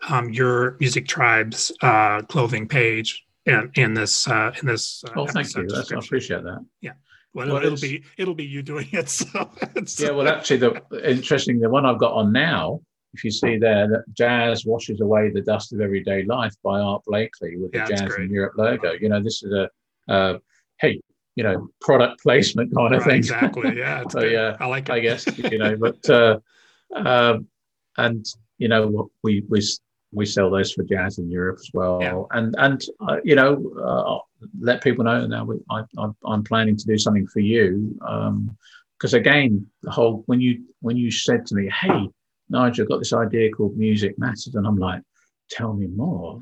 um, 0.07 0.31
your 0.31 0.77
Music 0.79 1.05
Tribes 1.05 1.71
uh, 1.81 2.21
clothing 2.21 2.67
page 2.67 3.25
in, 3.45 3.71
in 3.75 3.93
this 3.93 4.27
uh, 4.27 4.53
in 4.61 4.67
this. 4.67 5.03
Uh, 5.05 5.11
oh, 5.17 5.27
thank 5.27 5.53
you. 5.55 5.67
I 5.73 5.97
appreciate 5.97 6.43
that. 6.43 6.65
Yeah. 6.81 6.93
Well, 7.33 7.47
well 7.47 7.57
it'll, 7.57 7.77
be 7.77 8.03
it'll 8.17 8.35
be 8.35 8.45
you 8.45 8.61
doing 8.61 8.87
it. 8.91 9.09
So, 9.87 10.05
yeah. 10.05 10.11
Well, 10.11 10.29
actually, 10.29 10.57
the 10.57 10.81
interesting 11.03 11.59
the 11.59 11.69
one 11.69 11.85
I've 11.85 11.99
got 11.99 12.13
on 12.13 12.31
now. 12.31 12.81
If 13.13 13.23
you 13.23 13.31
see 13.31 13.57
there 13.57 13.87
that 13.87 14.03
Jazz 14.13 14.65
washes 14.65 15.01
away 15.01 15.29
the 15.29 15.41
dust 15.41 15.73
of 15.73 15.81
everyday 15.81 16.23
life 16.23 16.53
by 16.63 16.79
Art 16.79 17.03
Blakey 17.05 17.57
with 17.57 17.71
the 17.71 17.85
Jazz 17.85 18.13
in 18.17 18.29
Europe 18.29 18.53
logo. 18.57 18.93
You 18.93 19.09
know, 19.09 19.21
this 19.21 19.41
is 19.43 19.53
a 19.53 19.69
uh, 20.11 20.37
hey, 20.79 21.01
you 21.35 21.43
know, 21.43 21.69
product 21.81 22.21
placement 22.21 22.73
kind 22.73 22.93
of 22.93 23.01
right, 23.01 23.09
thing. 23.09 23.17
Exactly. 23.17 23.77
Yeah. 23.77 24.03
so, 24.09 24.21
yeah, 24.21 24.55
I 24.59 24.65
like 24.67 24.89
it. 24.89 24.93
I 24.93 24.99
guess 24.99 25.25
you 25.37 25.57
know, 25.57 25.75
but 25.75 26.09
uh, 26.09 26.39
um, 26.95 27.47
and 27.97 28.25
you 28.57 28.67
know, 28.67 29.09
we 29.23 29.43
we 29.49 29.61
we 30.11 30.25
sell 30.25 30.49
those 30.49 30.71
for 30.71 30.83
jazz 30.83 31.17
in 31.17 31.29
Europe 31.29 31.57
as 31.59 31.69
well, 31.73 31.99
yeah. 32.01 32.21
and 32.31 32.55
and 32.57 32.81
uh, 33.07 33.17
you 33.23 33.35
know, 33.35 33.61
uh, 33.83 34.47
let 34.59 34.81
people 34.81 35.03
know 35.03 35.27
now. 35.27 35.43
We, 35.43 35.57
I, 35.69 35.83
I'm 36.25 36.43
planning 36.43 36.77
to 36.77 36.85
do 36.85 36.97
something 36.97 37.27
for 37.27 37.39
you 37.39 37.97
Um 38.07 38.57
because 38.97 39.13
um, 39.13 39.19
again, 39.19 39.67
the 39.83 39.91
whole 39.91 40.23
when 40.27 40.39
you 40.39 40.63
when 40.79 40.95
you 40.95 41.11
said 41.11 41.45
to 41.47 41.55
me, 41.55 41.69
"Hey, 41.69 42.09
Nigel, 42.49 42.83
I've 42.83 42.89
got 42.89 42.99
this 42.99 43.13
idea 43.13 43.51
called 43.51 43.77
Music 43.77 44.17
Matters," 44.17 44.55
and 44.55 44.65
I'm 44.65 44.77
like, 44.77 45.01
tell 45.49 45.73
me 45.73 45.87
more. 45.87 46.39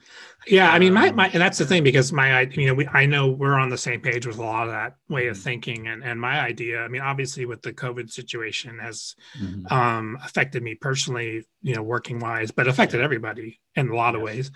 Yeah, 0.48 0.72
I 0.72 0.80
mean, 0.80 0.94
my, 0.94 1.12
my 1.12 1.28
and 1.30 1.42
that's 1.42 1.58
the 1.58 1.66
thing 1.66 1.84
because 1.84 2.12
my 2.12 2.40
I 2.40 2.42
you 2.42 2.68
know 2.68 2.74
we 2.74 2.88
I 2.88 3.06
know 3.06 3.30
we're 3.30 3.58
on 3.58 3.70
the 3.70 3.78
same 3.78 4.02
page 4.02 4.26
with 4.26 4.38
a 4.38 4.44
lot 4.44 4.68
of 4.68 4.74
that 4.74 4.96
way 5.10 5.28
of 5.28 5.36
mm-hmm. 5.36 5.44
thinking 5.44 5.88
and 5.88 6.04
and 6.04 6.20
my 6.20 6.40
idea. 6.40 6.80
I 6.80 6.88
mean, 6.88 7.02
obviously 7.02 7.46
with 7.46 7.62
the 7.62 7.74
COVID 7.74 8.12
situation 8.12 8.80
has 8.80 9.16
mm-hmm. 9.40 9.74
um, 9.74 10.18
affected 10.24 10.64
me 10.64 10.76
personally, 10.76 11.46
you 11.62 11.76
know, 11.76 11.84
working 11.84 12.20
wise, 12.20 12.52
but 12.52 12.68
affected 12.68 13.02
everybody 13.02 13.60
in 13.76 13.90
a 13.90 13.96
lot 13.96 14.16
of 14.16 14.22
ways, 14.22 14.52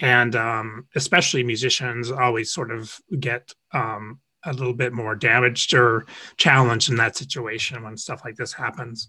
and 0.00 0.36
um, 0.36 0.86
especially 0.94 1.42
musicians 1.42 2.10
always 2.10 2.52
sort 2.52 2.70
of 2.70 2.98
get. 3.18 3.52
Um, 3.72 4.20
a 4.44 4.52
little 4.52 4.74
bit 4.74 4.92
more 4.92 5.14
damaged 5.14 5.72
or 5.72 6.04
challenged 6.36 6.90
in 6.90 6.96
that 6.96 7.16
situation 7.16 7.84
when 7.84 7.96
stuff 7.96 8.22
like 8.24 8.34
this 8.34 8.52
happens. 8.52 9.08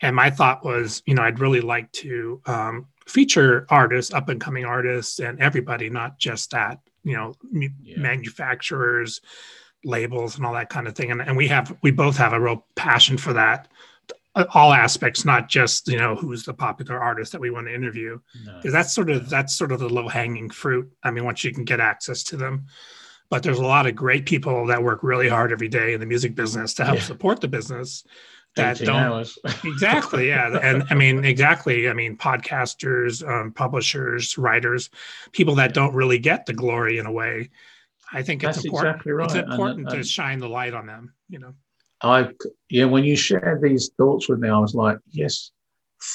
And 0.00 0.16
my 0.16 0.30
thought 0.30 0.64
was, 0.64 1.02
you 1.06 1.14
know, 1.14 1.22
I'd 1.22 1.38
really 1.38 1.60
like 1.60 1.90
to 1.92 2.40
um, 2.46 2.86
feature 3.06 3.66
artists, 3.68 4.12
up 4.12 4.28
and 4.28 4.40
coming 4.40 4.64
artists, 4.64 5.18
and 5.18 5.40
everybody, 5.40 5.90
not 5.90 6.18
just 6.18 6.50
that, 6.50 6.80
you 7.02 7.14
know, 7.14 7.34
yeah. 7.52 7.98
manufacturers, 7.98 9.20
labels, 9.84 10.36
and 10.36 10.46
all 10.46 10.54
that 10.54 10.70
kind 10.70 10.88
of 10.88 10.94
thing. 10.94 11.10
And, 11.10 11.20
and 11.20 11.36
we 11.36 11.48
have, 11.48 11.76
we 11.82 11.90
both 11.90 12.16
have 12.16 12.32
a 12.32 12.40
real 12.40 12.66
passion 12.74 13.18
for 13.18 13.34
that, 13.34 13.68
uh, 14.34 14.46
all 14.54 14.72
aspects, 14.72 15.24
not 15.24 15.48
just 15.48 15.86
you 15.86 15.96
know 15.96 16.16
who's 16.16 16.44
the 16.44 16.54
popular 16.54 16.98
artist 16.98 17.32
that 17.32 17.40
we 17.40 17.50
want 17.50 17.68
to 17.68 17.74
interview, 17.74 18.18
because 18.44 18.64
no. 18.64 18.70
that's 18.72 18.92
sort 18.92 19.08
of 19.08 19.30
that's 19.30 19.54
sort 19.54 19.70
of 19.70 19.78
the 19.78 19.88
low 19.88 20.08
hanging 20.08 20.50
fruit. 20.50 20.90
I 21.04 21.12
mean, 21.12 21.24
once 21.24 21.44
you 21.44 21.52
can 21.52 21.64
get 21.64 21.80
access 21.80 22.22
to 22.24 22.36
them. 22.36 22.66
But 23.30 23.42
there's 23.42 23.58
a 23.58 23.64
lot 23.64 23.86
of 23.86 23.96
great 23.96 24.26
people 24.26 24.66
that 24.66 24.82
work 24.82 25.02
really 25.02 25.28
hard 25.28 25.50
every 25.50 25.66
day 25.66 25.94
in 25.94 26.00
the 26.00 26.06
music 26.06 26.34
business 26.34 26.74
to 26.74 26.84
help 26.84 26.98
yeah. 26.98 27.04
support 27.04 27.40
the 27.40 27.48
business 27.48 28.04
that 28.56 28.78
don't 28.78 29.28
exactly 29.64 30.28
yeah 30.28 30.58
and 30.62 30.84
i 30.90 30.94
mean 30.94 31.24
exactly 31.24 31.88
i 31.88 31.92
mean 31.92 32.16
podcasters 32.16 33.26
um, 33.28 33.52
publishers 33.52 34.38
writers 34.38 34.90
people 35.32 35.54
that 35.54 35.74
don't 35.74 35.94
really 35.94 36.18
get 36.18 36.46
the 36.46 36.52
glory 36.52 36.98
in 36.98 37.06
a 37.06 37.12
way 37.12 37.50
i 38.12 38.22
think 38.22 38.42
it's 38.42 38.56
That's 38.56 38.66
important 38.66 38.94
exactly 38.94 39.12
right. 39.12 39.24
it's 39.24 39.34
important 39.34 39.80
and, 39.80 39.88
and, 39.88 40.02
to 40.02 40.08
shine 40.08 40.38
the 40.38 40.48
light 40.48 40.74
on 40.74 40.86
them 40.86 41.12
you 41.28 41.38
know 41.38 41.54
i 42.02 42.28
yeah 42.70 42.84
when 42.84 43.04
you 43.04 43.16
shared 43.16 43.62
these 43.62 43.90
thoughts 43.96 44.28
with 44.28 44.38
me 44.38 44.48
i 44.48 44.58
was 44.58 44.74
like 44.74 44.98
yes 45.10 45.50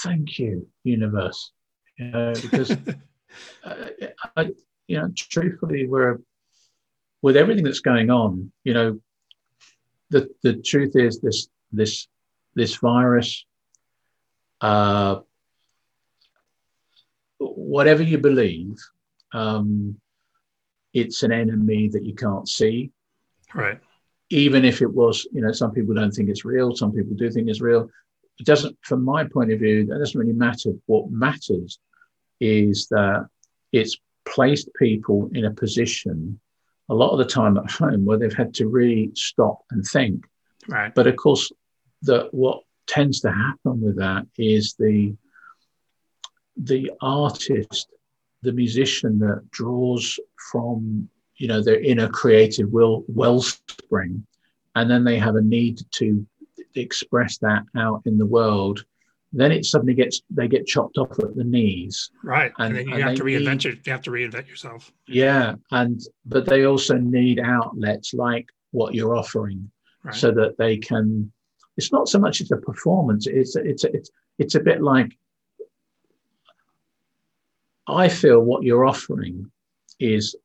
thank 0.03 0.39
you 0.39 0.67
universe 0.83 1.51
you 1.97 2.05
know 2.05 2.33
because 2.41 2.71
uh, 3.63 3.85
I, 4.37 4.49
you 4.87 4.97
know 4.97 5.11
truthfully 5.15 5.87
we're 5.87 6.19
with 7.21 7.35
everything 7.35 7.65
that's 7.65 7.81
going 7.81 8.09
on 8.09 8.51
you 8.63 8.73
know 8.73 8.99
the 10.09 10.29
the 10.41 10.53
truth 10.53 10.95
is 10.95 11.19
this 11.19 11.49
this 11.71 12.07
this 12.55 12.75
virus, 12.75 13.45
uh, 14.61 15.19
whatever 17.37 18.03
you 18.03 18.17
believe, 18.17 18.77
um, 19.33 19.99
it's 20.93 21.23
an 21.23 21.31
enemy 21.31 21.89
that 21.89 22.03
you 22.03 22.15
can't 22.15 22.47
see. 22.47 22.91
Right. 23.53 23.79
Even 24.29 24.65
if 24.65 24.81
it 24.81 24.91
was, 24.91 25.27
you 25.31 25.41
know, 25.41 25.51
some 25.51 25.71
people 25.71 25.95
don't 25.95 26.11
think 26.11 26.29
it's 26.29 26.45
real, 26.45 26.75
some 26.75 26.91
people 26.91 27.15
do 27.15 27.29
think 27.29 27.49
it's 27.49 27.61
real. 27.61 27.89
It 28.39 28.45
doesn't, 28.45 28.77
from 28.81 29.03
my 29.03 29.23
point 29.25 29.51
of 29.51 29.59
view, 29.59 29.85
that 29.85 29.99
doesn't 29.99 30.19
really 30.19 30.33
matter. 30.33 30.71
What 30.85 31.11
matters 31.11 31.79
is 32.39 32.87
that 32.87 33.27
it's 33.71 33.97
placed 34.25 34.69
people 34.75 35.29
in 35.33 35.45
a 35.45 35.51
position 35.51 36.39
a 36.89 36.93
lot 36.93 37.11
of 37.11 37.19
the 37.19 37.25
time 37.25 37.57
at 37.57 37.69
home 37.69 38.03
where 38.03 38.17
they've 38.17 38.33
had 38.33 38.53
to 38.55 38.67
really 38.67 39.11
stop 39.13 39.59
and 39.71 39.85
think. 39.85 40.25
Right. 40.67 40.93
But 40.93 41.07
of 41.07 41.15
course, 41.15 41.51
that 42.03 42.33
what 42.33 42.63
tends 42.87 43.19
to 43.21 43.31
happen 43.31 43.81
with 43.81 43.97
that 43.97 44.25
is 44.37 44.75
the 44.79 45.15
the 46.57 46.91
artist, 47.01 47.89
the 48.41 48.51
musician 48.51 49.19
that 49.19 49.49
draws 49.51 50.19
from 50.51 51.09
you 51.37 51.47
know 51.47 51.61
their 51.61 51.79
inner 51.79 52.09
creative 52.09 52.69
will 52.71 53.05
wellspring, 53.07 54.25
and 54.75 54.89
then 54.89 55.03
they 55.03 55.17
have 55.17 55.35
a 55.35 55.41
need 55.41 55.81
to 55.91 56.25
express 56.75 57.37
that 57.37 57.63
out 57.77 58.01
in 58.05 58.17
the 58.17 58.25
world. 58.25 58.83
Then 59.31 59.51
it 59.51 59.63
suddenly 59.65 59.93
gets 59.93 60.21
they 60.29 60.47
get 60.47 60.65
chopped 60.65 60.97
off 60.97 61.17
at 61.19 61.35
the 61.35 61.43
knees. 61.43 62.09
Right, 62.23 62.51
and, 62.57 62.69
and 62.69 62.77
then 62.77 62.87
you 62.87 62.93
and 62.95 63.03
have 63.03 63.15
to 63.17 63.23
reinvent 63.23 63.65
need, 63.65 63.85
you 63.85 63.91
have 63.91 64.01
to 64.01 64.11
reinvent 64.11 64.47
yourself. 64.47 64.91
Yeah, 65.07 65.55
and 65.71 66.01
but 66.25 66.45
they 66.45 66.65
also 66.65 66.97
need 66.97 67.39
outlets 67.39 68.13
like 68.13 68.49
what 68.71 68.95
you're 68.95 69.15
offering, 69.15 69.71
right. 70.03 70.15
so 70.15 70.31
that 70.31 70.57
they 70.57 70.77
can 70.77 71.31
it's 71.79 71.93
not 71.93 72.09
so 72.09 72.19
much 72.19 72.41
as 72.41 72.51
a 72.51 72.57
performance. 72.57 73.25
It's 73.25 73.55
it's 73.55 73.85
it's 73.85 74.11
it's 74.37 74.55
a 74.55 74.59
bit 74.59 74.81
like 74.81 75.17
I 77.87 78.09
feel 78.09 78.41
what 78.41 78.63
you're 78.63 78.85
offering 78.85 79.49
is 79.97 80.35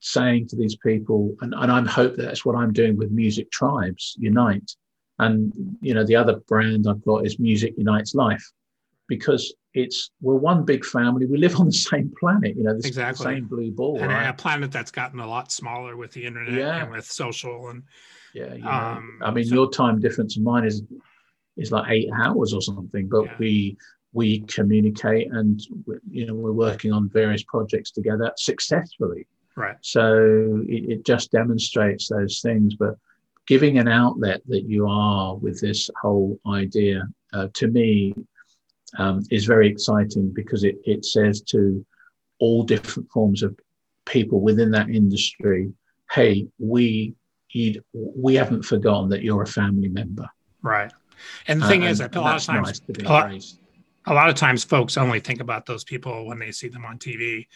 saying 0.00 0.48
to 0.48 0.56
these 0.56 0.76
people, 0.76 1.36
and, 1.42 1.52
and 1.54 1.70
I 1.70 1.86
hope 1.86 2.16
that's 2.16 2.46
what 2.46 2.56
I'm 2.56 2.72
doing 2.72 2.96
with 2.96 3.10
Music 3.10 3.50
Tribes 3.50 4.16
Unite. 4.18 4.74
And 5.18 5.52
you 5.82 5.92
know, 5.92 6.04
the 6.06 6.16
other 6.16 6.36
brand 6.48 6.86
I've 6.88 7.04
got 7.04 7.26
is 7.26 7.38
Music 7.38 7.74
Unites 7.76 8.14
Life, 8.14 8.46
because 9.06 9.54
it's 9.74 10.10
we're 10.22 10.36
one 10.36 10.64
big 10.64 10.82
family. 10.82 11.26
We 11.26 11.36
live 11.36 11.60
on 11.60 11.66
the 11.66 11.72
same 11.90 12.10
planet, 12.18 12.56
you 12.56 12.62
know, 12.62 12.72
the 12.72 12.88
exactly. 12.88 13.24
same 13.24 13.44
blue 13.44 13.70
ball. 13.70 13.98
And 13.98 14.08
right? 14.08 14.28
a 14.28 14.32
planet 14.32 14.72
that's 14.72 14.90
gotten 14.90 15.20
a 15.20 15.26
lot 15.26 15.52
smaller 15.52 15.94
with 15.94 16.12
the 16.12 16.24
internet 16.24 16.54
yeah. 16.54 16.82
and 16.82 16.90
with 16.90 17.04
social 17.04 17.68
and 17.68 17.82
yeah, 18.34 18.54
um, 18.96 19.18
I 19.22 19.30
mean, 19.30 19.44
so, 19.44 19.54
your 19.54 19.70
time 19.70 20.00
difference 20.00 20.36
and 20.36 20.44
mine 20.44 20.64
is 20.64 20.82
is 21.56 21.72
like 21.72 21.90
eight 21.90 22.08
hours 22.14 22.52
or 22.52 22.62
something, 22.62 23.08
but 23.08 23.24
yeah. 23.24 23.34
we 23.38 23.76
we 24.12 24.40
communicate 24.40 25.30
and 25.32 25.60
you 26.10 26.26
know 26.26 26.34
we're 26.34 26.52
working 26.52 26.92
on 26.92 27.08
various 27.08 27.42
projects 27.44 27.90
together 27.90 28.32
successfully. 28.36 29.26
Right. 29.56 29.76
So 29.80 30.62
it, 30.68 30.90
it 30.90 31.04
just 31.04 31.32
demonstrates 31.32 32.08
those 32.08 32.40
things, 32.40 32.74
but 32.74 32.96
giving 33.46 33.78
an 33.78 33.88
outlet 33.88 34.40
that 34.46 34.62
you 34.62 34.86
are 34.86 35.36
with 35.36 35.60
this 35.60 35.90
whole 36.00 36.38
idea 36.46 37.08
uh, 37.32 37.48
to 37.54 37.68
me 37.68 38.14
um, 38.98 39.22
is 39.30 39.44
very 39.44 39.68
exciting 39.68 40.32
because 40.34 40.64
it, 40.64 40.76
it 40.84 41.04
says 41.04 41.40
to 41.42 41.84
all 42.38 42.62
different 42.62 43.10
forms 43.10 43.42
of 43.42 43.58
people 44.06 44.40
within 44.40 44.70
that 44.70 44.88
industry 44.88 45.72
hey 46.10 46.46
we 46.58 47.14
you 47.52 47.82
we 47.92 48.34
haven't 48.34 48.62
forgotten 48.62 49.08
that 49.10 49.22
you're 49.22 49.42
a 49.42 49.46
family 49.46 49.88
member. 49.88 50.28
Right. 50.62 50.92
And 51.46 51.60
the 51.60 51.68
thing 51.68 51.84
uh, 51.84 51.88
is 51.88 51.98
that 51.98 52.14
a 52.16 52.20
lot 52.20 52.36
of 52.36 52.44
times 52.44 52.82
nice 52.88 53.02
a, 53.04 53.08
lot, 53.08 53.32
a 54.06 54.14
lot, 54.14 54.28
of 54.30 54.34
times 54.36 54.64
folks 54.64 54.96
only 54.96 55.20
think 55.20 55.40
about 55.40 55.66
those 55.66 55.84
people 55.84 56.26
when 56.26 56.38
they 56.38 56.52
see 56.52 56.68
them 56.68 56.84
on 56.84 56.98
TV 56.98 57.46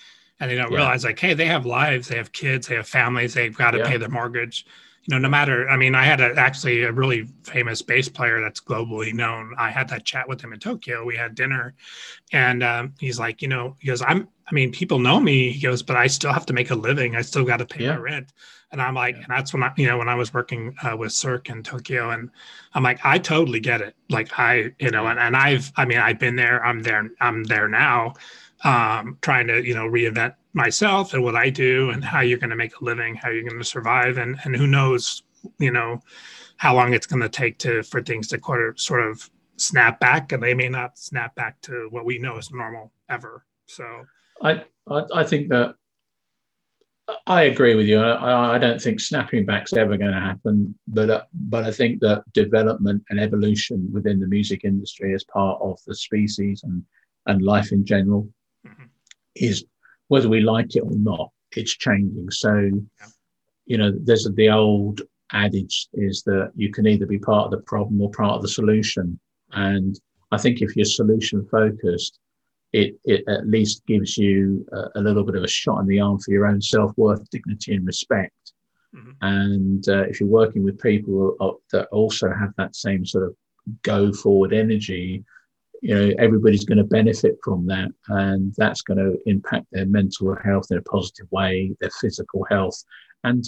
and 0.40 0.50
they 0.50 0.56
don't 0.56 0.70
yeah. 0.70 0.78
realize 0.78 1.04
like, 1.04 1.18
hey, 1.18 1.34
they 1.34 1.46
have 1.46 1.64
lives, 1.64 2.08
they 2.08 2.16
have 2.16 2.32
kids, 2.32 2.66
they 2.66 2.74
have 2.74 2.88
families, 2.88 3.34
they've 3.34 3.56
got 3.56 3.72
to 3.72 3.78
yeah. 3.78 3.88
pay 3.88 3.96
their 3.96 4.08
mortgage. 4.08 4.66
You 5.04 5.14
know, 5.14 5.18
no 5.18 5.28
matter, 5.28 5.68
I 5.68 5.76
mean, 5.76 5.94
I 5.94 6.04
had 6.04 6.20
a, 6.20 6.34
actually 6.38 6.82
a 6.82 6.92
really 6.92 7.28
famous 7.42 7.82
bass 7.82 8.08
player 8.08 8.40
that's 8.40 8.60
globally 8.60 9.12
known. 9.12 9.54
I 9.58 9.70
had 9.70 9.88
that 9.88 10.04
chat 10.04 10.28
with 10.28 10.40
him 10.40 10.52
in 10.52 10.60
Tokyo. 10.60 11.04
We 11.04 11.16
had 11.16 11.34
dinner 11.34 11.74
and 12.32 12.62
um, 12.62 12.94
he's 12.98 13.18
like, 13.18 13.42
you 13.42 13.48
know, 13.48 13.76
he 13.78 13.88
goes, 13.88 14.02
I'm, 14.02 14.28
I 14.46 14.54
mean, 14.54 14.72
people 14.72 14.98
know 14.98 15.20
me. 15.20 15.52
He 15.52 15.60
goes, 15.60 15.82
but 15.82 15.96
I 15.96 16.06
still 16.06 16.32
have 16.32 16.46
to 16.46 16.52
make 16.52 16.70
a 16.70 16.74
living. 16.74 17.16
I 17.16 17.22
still 17.22 17.44
got 17.44 17.58
to 17.58 17.66
pay 17.66 17.84
yeah. 17.84 17.94
my 17.94 18.00
rent. 18.00 18.32
And 18.74 18.82
I'm 18.82 18.94
like, 18.94 19.14
yeah. 19.14 19.22
and 19.22 19.30
that's 19.30 19.52
when 19.52 19.62
I, 19.62 19.72
you 19.76 19.86
know, 19.86 19.98
when 19.98 20.08
I 20.08 20.16
was 20.16 20.34
working 20.34 20.74
uh, 20.82 20.96
with 20.96 21.12
Cirque 21.12 21.48
in 21.48 21.62
Tokyo, 21.62 22.10
and 22.10 22.28
I'm 22.74 22.82
like, 22.82 22.98
I 23.04 23.18
totally 23.18 23.60
get 23.60 23.80
it. 23.80 23.94
Like 24.10 24.36
I, 24.36 24.72
you 24.80 24.90
know, 24.90 25.06
and, 25.06 25.16
and 25.16 25.36
I've, 25.36 25.70
I 25.76 25.84
mean, 25.84 25.98
I've 25.98 26.18
been 26.18 26.34
there. 26.34 26.64
I'm 26.66 26.82
there. 26.82 27.08
I'm 27.20 27.44
there 27.44 27.68
now, 27.68 28.14
um, 28.64 29.16
trying 29.22 29.46
to, 29.46 29.64
you 29.64 29.74
know, 29.74 29.86
reinvent 29.86 30.34
myself 30.54 31.14
and 31.14 31.22
what 31.22 31.36
I 31.36 31.50
do 31.50 31.90
and 31.90 32.04
how 32.04 32.18
you're 32.18 32.38
going 32.38 32.50
to 32.50 32.56
make 32.56 32.80
a 32.80 32.84
living, 32.84 33.14
how 33.14 33.30
you're 33.30 33.44
going 33.44 33.58
to 33.58 33.64
survive, 33.64 34.18
and 34.18 34.38
and 34.42 34.56
who 34.56 34.66
knows 34.66 35.22
you 35.58 35.70
know 35.70 36.00
how 36.56 36.74
long 36.74 36.94
it's 36.94 37.06
going 37.06 37.22
to 37.22 37.28
take 37.28 37.58
to 37.58 37.84
for 37.84 38.02
things 38.02 38.26
to 38.28 38.38
quarter, 38.38 38.74
sort 38.76 39.08
of 39.08 39.30
snap 39.56 40.00
back, 40.00 40.32
and 40.32 40.42
they 40.42 40.54
may 40.54 40.68
not 40.68 40.98
snap 40.98 41.36
back 41.36 41.60
to 41.60 41.86
what 41.90 42.04
we 42.04 42.18
know 42.18 42.38
is 42.38 42.50
normal 42.50 42.90
ever. 43.08 43.44
So 43.66 43.84
I 44.42 44.64
I, 44.90 45.02
I 45.14 45.24
think 45.24 45.48
that 45.50 45.76
I 47.26 47.42
agree 47.42 47.74
with 47.74 47.86
you. 47.86 48.00
I, 48.00 48.54
I 48.54 48.58
don't 48.58 48.80
think 48.80 49.00
snapping 49.00 49.44
back's 49.44 49.74
ever 49.74 49.96
going 49.96 50.12
to 50.12 50.20
happen, 50.20 50.74
but 50.88 51.10
uh, 51.10 51.22
but 51.32 51.64
I 51.64 51.70
think 51.70 52.00
that 52.00 52.24
development 52.32 53.02
and 53.10 53.20
evolution 53.20 53.90
within 53.92 54.18
the 54.18 54.26
music 54.26 54.64
industry 54.64 55.14
as 55.14 55.24
part 55.24 55.60
of 55.60 55.78
the 55.86 55.94
species 55.94 56.62
and 56.62 56.82
and 57.26 57.42
life 57.42 57.72
in 57.72 57.84
general 57.84 58.28
mm-hmm. 58.66 58.84
is 59.34 59.64
whether 60.08 60.28
we 60.28 60.40
like 60.40 60.76
it 60.76 60.80
or 60.80 60.96
not, 60.96 61.30
it's 61.52 61.76
changing. 61.76 62.30
So, 62.30 62.54
yeah. 62.54 63.06
you 63.66 63.78
know, 63.78 63.92
there's 64.02 64.28
the 64.34 64.50
old 64.50 65.02
adage 65.32 65.88
is 65.94 66.22
that 66.24 66.52
you 66.54 66.70
can 66.70 66.86
either 66.86 67.06
be 67.06 67.18
part 67.18 67.46
of 67.46 67.50
the 67.50 67.64
problem 67.66 68.00
or 68.00 68.10
part 68.10 68.36
of 68.36 68.42
the 68.42 68.48
solution. 68.48 69.18
And 69.52 69.98
I 70.30 70.38
think 70.38 70.60
if 70.60 70.76
you're 70.76 70.84
solution 70.84 71.46
focused, 71.50 72.18
it, 72.74 72.98
it 73.04 73.22
at 73.28 73.46
least 73.46 73.86
gives 73.86 74.18
you 74.18 74.66
a, 74.72 74.98
a, 74.98 75.00
little 75.00 75.22
bit 75.22 75.36
of 75.36 75.44
a 75.44 75.48
shot 75.48 75.78
in 75.78 75.86
the 75.86 76.00
arm 76.00 76.18
for 76.18 76.32
your 76.32 76.46
own 76.46 76.60
self 76.60 76.92
worth, 76.96 77.30
dignity, 77.30 77.72
and 77.76 77.86
respect. 77.86 78.52
Mm-hmm. 78.92 79.10
And 79.22 79.88
uh, 79.88 80.02
if 80.08 80.18
you're 80.18 80.28
working 80.28 80.64
with 80.64 80.82
people 80.82 81.36
that 81.70 81.86
also 81.92 82.28
have 82.28 82.52
that 82.56 82.74
same 82.74 83.06
sort 83.06 83.28
of 83.28 83.36
go 83.82 84.12
forward 84.12 84.52
energy, 84.52 85.24
you 85.82 85.94
know 85.94 86.14
everybody's 86.18 86.64
going 86.64 86.78
to 86.78 86.84
benefit 86.84 87.36
from 87.44 87.64
that, 87.66 87.90
and 88.08 88.52
that's 88.56 88.82
going 88.82 88.98
to 88.98 89.18
impact 89.26 89.66
their 89.70 89.86
mental 89.86 90.34
health 90.44 90.66
in 90.72 90.78
a 90.78 90.82
positive 90.82 91.30
way, 91.30 91.72
their 91.80 91.90
physical 92.00 92.44
health, 92.50 92.82
and 93.22 93.44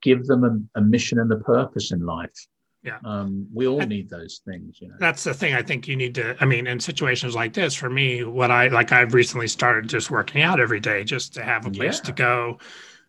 give 0.00 0.24
them 0.24 0.44
a, 0.44 0.78
a 0.78 0.82
mission 0.82 1.18
and 1.18 1.30
a 1.32 1.38
purpose 1.38 1.92
in 1.92 2.00
life. 2.00 2.46
Yeah. 2.84 2.98
Um, 3.02 3.48
we 3.52 3.66
all 3.66 3.80
need 3.80 4.10
those 4.10 4.42
things, 4.44 4.76
you 4.78 4.88
know. 4.88 4.96
That's 5.00 5.24
the 5.24 5.32
thing 5.32 5.54
I 5.54 5.62
think 5.62 5.88
you 5.88 5.96
need 5.96 6.14
to 6.16 6.36
I 6.40 6.44
mean, 6.44 6.66
in 6.66 6.78
situations 6.78 7.34
like 7.34 7.54
this, 7.54 7.74
for 7.74 7.88
me, 7.88 8.24
what 8.24 8.50
I 8.50 8.68
like 8.68 8.92
I've 8.92 9.14
recently 9.14 9.48
started 9.48 9.88
just 9.88 10.10
working 10.10 10.42
out 10.42 10.60
every 10.60 10.80
day 10.80 11.02
just 11.02 11.32
to 11.34 11.42
have 11.42 11.64
a 11.64 11.70
place 11.70 11.98
yeah. 11.98 12.04
to 12.04 12.12
go 12.12 12.58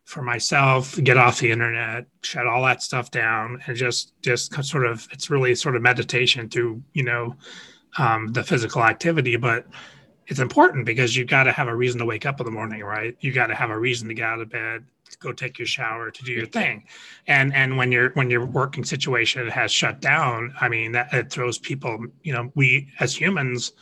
for 0.06 0.22
myself, 0.22 0.96
get 1.04 1.18
off 1.18 1.40
the 1.40 1.52
internet, 1.52 2.06
shut 2.22 2.48
all 2.48 2.64
that 2.64 2.84
stuff 2.84 3.12
down 3.12 3.62
and 3.68 3.76
just 3.76 4.14
just 4.22 4.64
sort 4.64 4.86
of 4.86 5.08
it's 5.12 5.30
really 5.30 5.54
sort 5.56 5.76
of 5.76 5.82
meditation 5.82 6.50
through, 6.50 6.82
you 6.94 7.04
know, 7.04 7.36
um, 7.98 8.28
the 8.28 8.44
physical 8.44 8.82
activity, 8.82 9.36
but 9.36 9.66
it's 10.28 10.40
important 10.40 10.86
because 10.86 11.18
you 11.18 11.26
got 11.26 11.44
to 11.44 11.52
have 11.52 11.68
a 11.68 11.76
reason 11.76 12.00
to 12.00 12.06
wake 12.06 12.26
up 12.26 12.40
in 12.40 12.46
the 12.46 12.52
morning, 12.52 12.82
right? 12.82 13.16
You 13.20 13.34
got 13.34 13.48
to 13.48 13.56
have 13.56 13.70
a 13.70 13.78
reason 13.78 14.08
to 14.08 14.14
get 14.14 14.26
out 14.26 14.40
of 14.40 14.50
bed 14.50 14.86
go 15.16 15.32
take 15.32 15.58
your 15.60 15.68
shower 15.68 16.12
to 16.12 16.24
do 16.24 16.32
your 16.32 16.46
thing. 16.46 16.86
And 17.28 17.54
and 17.54 17.78
when 17.78 17.92
your 17.92 18.12
when 18.12 18.30
your 18.30 18.46
working 18.46 18.84
situation 18.84 19.48
has 19.48 19.72
shut 19.72 20.02
down 20.02 20.54
i 20.62 20.70
mean 20.70 20.92
that 20.94 21.14
it 21.14 21.32
throws 21.32 21.58
people 21.58 22.06
you 22.24 22.34
know 22.34 22.52
we 22.56 22.90
as 23.00 23.16
humans 23.16 23.74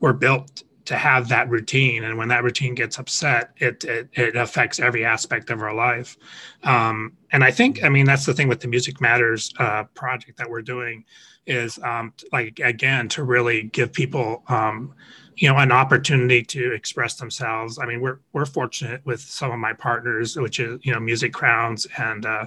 were 0.00 0.12
built 0.12 0.62
to 0.84 0.96
have 0.96 1.28
that 1.28 1.48
routine. 1.48 2.04
And 2.04 2.18
when 2.18 2.28
that 2.28 2.44
routine 2.44 2.74
gets 2.74 2.98
upset 2.98 3.52
it 3.56 3.84
it, 3.84 4.08
it 4.12 4.36
affects 4.36 4.78
every 4.78 5.04
aspect 5.04 5.50
of 5.50 5.62
our 5.62 5.74
life. 5.74 6.16
Um, 6.62 7.16
and 7.34 7.42
i 7.42 7.50
think 7.50 7.82
i 7.84 7.88
mean 7.88 8.06
that's 8.06 8.24
the 8.24 8.32
thing 8.32 8.48
with 8.48 8.60
the 8.60 8.68
music 8.68 9.00
matters 9.00 9.52
uh, 9.58 9.84
project 9.94 10.38
that 10.38 10.48
we're 10.48 10.62
doing 10.62 11.04
is 11.46 11.78
um, 11.82 12.12
like 12.32 12.58
again 12.60 13.08
to 13.08 13.22
really 13.24 13.64
give 13.64 13.92
people 13.92 14.42
um, 14.48 14.94
you 15.36 15.48
know 15.48 15.58
an 15.58 15.72
opportunity 15.72 16.42
to 16.42 16.72
express 16.72 17.14
themselves. 17.14 17.78
I 17.78 17.86
mean 17.86 18.00
we're 18.00 18.18
we're 18.32 18.46
fortunate 18.46 19.04
with 19.04 19.20
some 19.20 19.50
of 19.50 19.58
my 19.58 19.72
partners 19.72 20.36
which 20.36 20.60
is 20.60 20.80
you 20.84 20.92
know 20.92 21.00
music 21.00 21.32
crowns 21.32 21.86
and 21.98 22.26
uh 22.26 22.46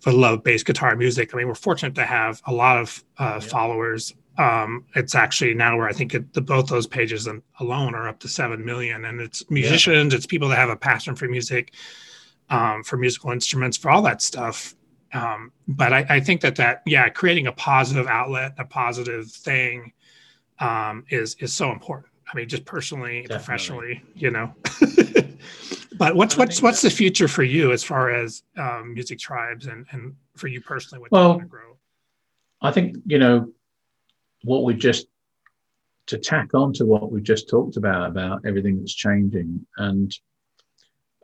for 0.00 0.12
love 0.12 0.42
bass 0.42 0.62
guitar 0.62 0.96
music. 0.96 1.34
I 1.34 1.38
mean 1.38 1.48
we're 1.48 1.54
fortunate 1.54 1.94
to 1.96 2.06
have 2.06 2.40
a 2.46 2.52
lot 2.52 2.78
of 2.78 3.04
uh, 3.18 3.38
yeah. 3.42 3.48
followers. 3.48 4.14
Um 4.38 4.86
it's 4.94 5.14
actually 5.14 5.54
now 5.54 5.76
where 5.76 5.88
i 5.88 5.92
think 5.92 6.14
it, 6.14 6.32
the, 6.32 6.40
both 6.40 6.68
those 6.68 6.86
pages 6.86 7.28
alone 7.58 7.94
are 7.94 8.08
up 8.08 8.20
to 8.20 8.28
7 8.28 8.64
million. 8.64 9.04
And 9.04 9.20
it's 9.20 9.48
musicians 9.50 10.12
yeah. 10.12 10.16
it's 10.16 10.26
people 10.26 10.48
that 10.48 10.58
have 10.58 10.70
a 10.70 10.76
passion 10.76 11.14
for 11.14 11.28
music 11.28 11.74
um, 12.50 12.82
for 12.82 12.96
musical 12.96 13.30
instruments 13.30 13.76
for 13.76 13.90
all 13.90 14.02
that 14.02 14.20
stuff. 14.20 14.74
Um, 15.12 15.52
but 15.66 15.92
I, 15.92 16.06
I 16.08 16.20
think 16.20 16.40
that 16.42 16.56
that 16.56 16.82
yeah 16.86 17.08
creating 17.08 17.46
a 17.46 17.52
positive 17.52 18.06
outlet 18.06 18.54
a 18.58 18.64
positive 18.64 19.30
thing 19.30 19.92
um, 20.60 21.04
is 21.10 21.36
is 21.40 21.52
so 21.52 21.72
important. 21.72 22.12
I 22.32 22.36
mean, 22.36 22.48
just 22.48 22.64
personally, 22.64 23.22
Definitely. 23.22 23.36
professionally, 23.36 24.02
you 24.14 24.30
know. 24.30 24.54
but 25.98 26.14
what's 26.14 26.36
what's 26.36 26.62
what's 26.62 26.82
the 26.82 26.90
future 26.90 27.28
for 27.28 27.42
you 27.42 27.72
as 27.72 27.82
far 27.82 28.10
as 28.10 28.42
um, 28.56 28.94
music 28.94 29.18
tribes 29.18 29.66
and 29.66 29.86
and 29.90 30.14
for 30.36 30.46
you 30.46 30.60
personally? 30.60 31.00
What 31.00 31.10
well, 31.10 31.22
you 31.22 31.28
want 31.30 31.42
to 31.42 31.48
grow? 31.48 31.76
I 32.62 32.70
think 32.70 32.96
you 33.06 33.18
know 33.18 33.52
what 34.44 34.64
we 34.64 34.74
just 34.74 35.06
to 36.06 36.18
tack 36.18 36.54
on 36.54 36.72
to 36.74 36.84
what 36.84 37.10
we've 37.10 37.22
just 37.22 37.48
talked 37.48 37.76
about 37.76 38.08
about 38.08 38.44
everything 38.44 38.78
that's 38.78 38.94
changing 38.94 39.64
and 39.76 40.12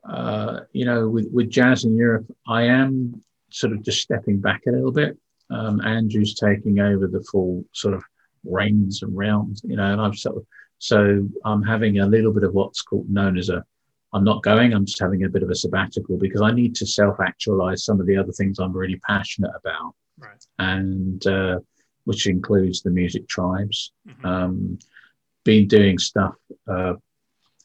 uh, 0.09 0.61
you 0.73 0.85
know 0.85 1.09
with, 1.09 1.29
with 1.33 1.51
jazz 1.51 1.85
in 1.85 1.97
Europe, 1.97 2.27
I 2.47 2.63
am 2.65 3.23
sort 3.51 3.73
of 3.73 3.83
just 3.83 4.01
stepping 4.01 4.41
back 4.41 4.63
a 4.67 4.71
little 4.71 4.93
bit. 4.93 5.17
Um, 5.51 5.81
Andrew's 5.81 6.35
taking 6.35 6.81
over 6.81 7.07
the 7.07 7.23
full 7.23 7.65
sort 7.73 7.95
of 7.95 8.05
reins 8.47 9.03
and 9.03 9.17
realms, 9.17 9.61
you 9.65 9.77
know, 9.77 9.93
and 9.93 10.01
I've 10.01 10.17
sort 10.17 10.37
of, 10.37 10.47
so 10.79 11.29
I'm 11.45 11.63
having 11.63 12.01
a 12.01 12.07
little 12.07 12.33
bit 12.33 12.45
of 12.45 12.53
what's 12.55 12.83
called 12.83 13.09
known 13.09 13.39
as 13.39 13.49
a, 13.49 13.65
I'm 14.13 14.25
not 14.25 14.43
going, 14.43 14.73
I'm 14.73 14.87
just 14.87 15.01
having 15.01 15.25
a 15.25 15.29
bit 15.29 15.43
of 15.43 15.51
a 15.51 15.55
sabbatical 15.55 16.17
because 16.17 16.43
I 16.43 16.53
need 16.53 16.75
to 16.77 16.87
self 16.87 17.21
actualize 17.21 17.85
some 17.85 18.01
of 18.01 18.07
the 18.07 18.17
other 18.17 18.33
things 18.33 18.59
I'm 18.59 18.73
really 18.73 19.01
passionate 19.07 19.53
about. 19.59 19.95
Right. 20.19 20.45
And, 20.59 21.27
uh, 21.27 21.61
which 22.05 22.27
includes 22.27 22.83
the 22.83 22.91
music 22.91 23.29
tribes. 23.29 23.93
Mm-hmm. 24.09 24.27
Um, 24.27 24.79
been 25.45 25.69
doing 25.69 25.99
stuff, 25.99 26.35
uh, 26.69 26.95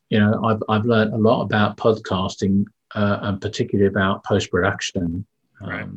you 0.09 0.19
know, 0.19 0.43
I've, 0.43 0.63
I've 0.67 0.85
learned 0.85 1.13
a 1.13 1.17
lot 1.17 1.43
about 1.43 1.77
podcasting 1.77 2.65
uh, 2.95 3.19
and 3.21 3.41
particularly 3.41 3.87
about 3.87 4.23
post 4.23 4.51
production. 4.51 5.25
Um, 5.61 5.69
right. 5.69 5.87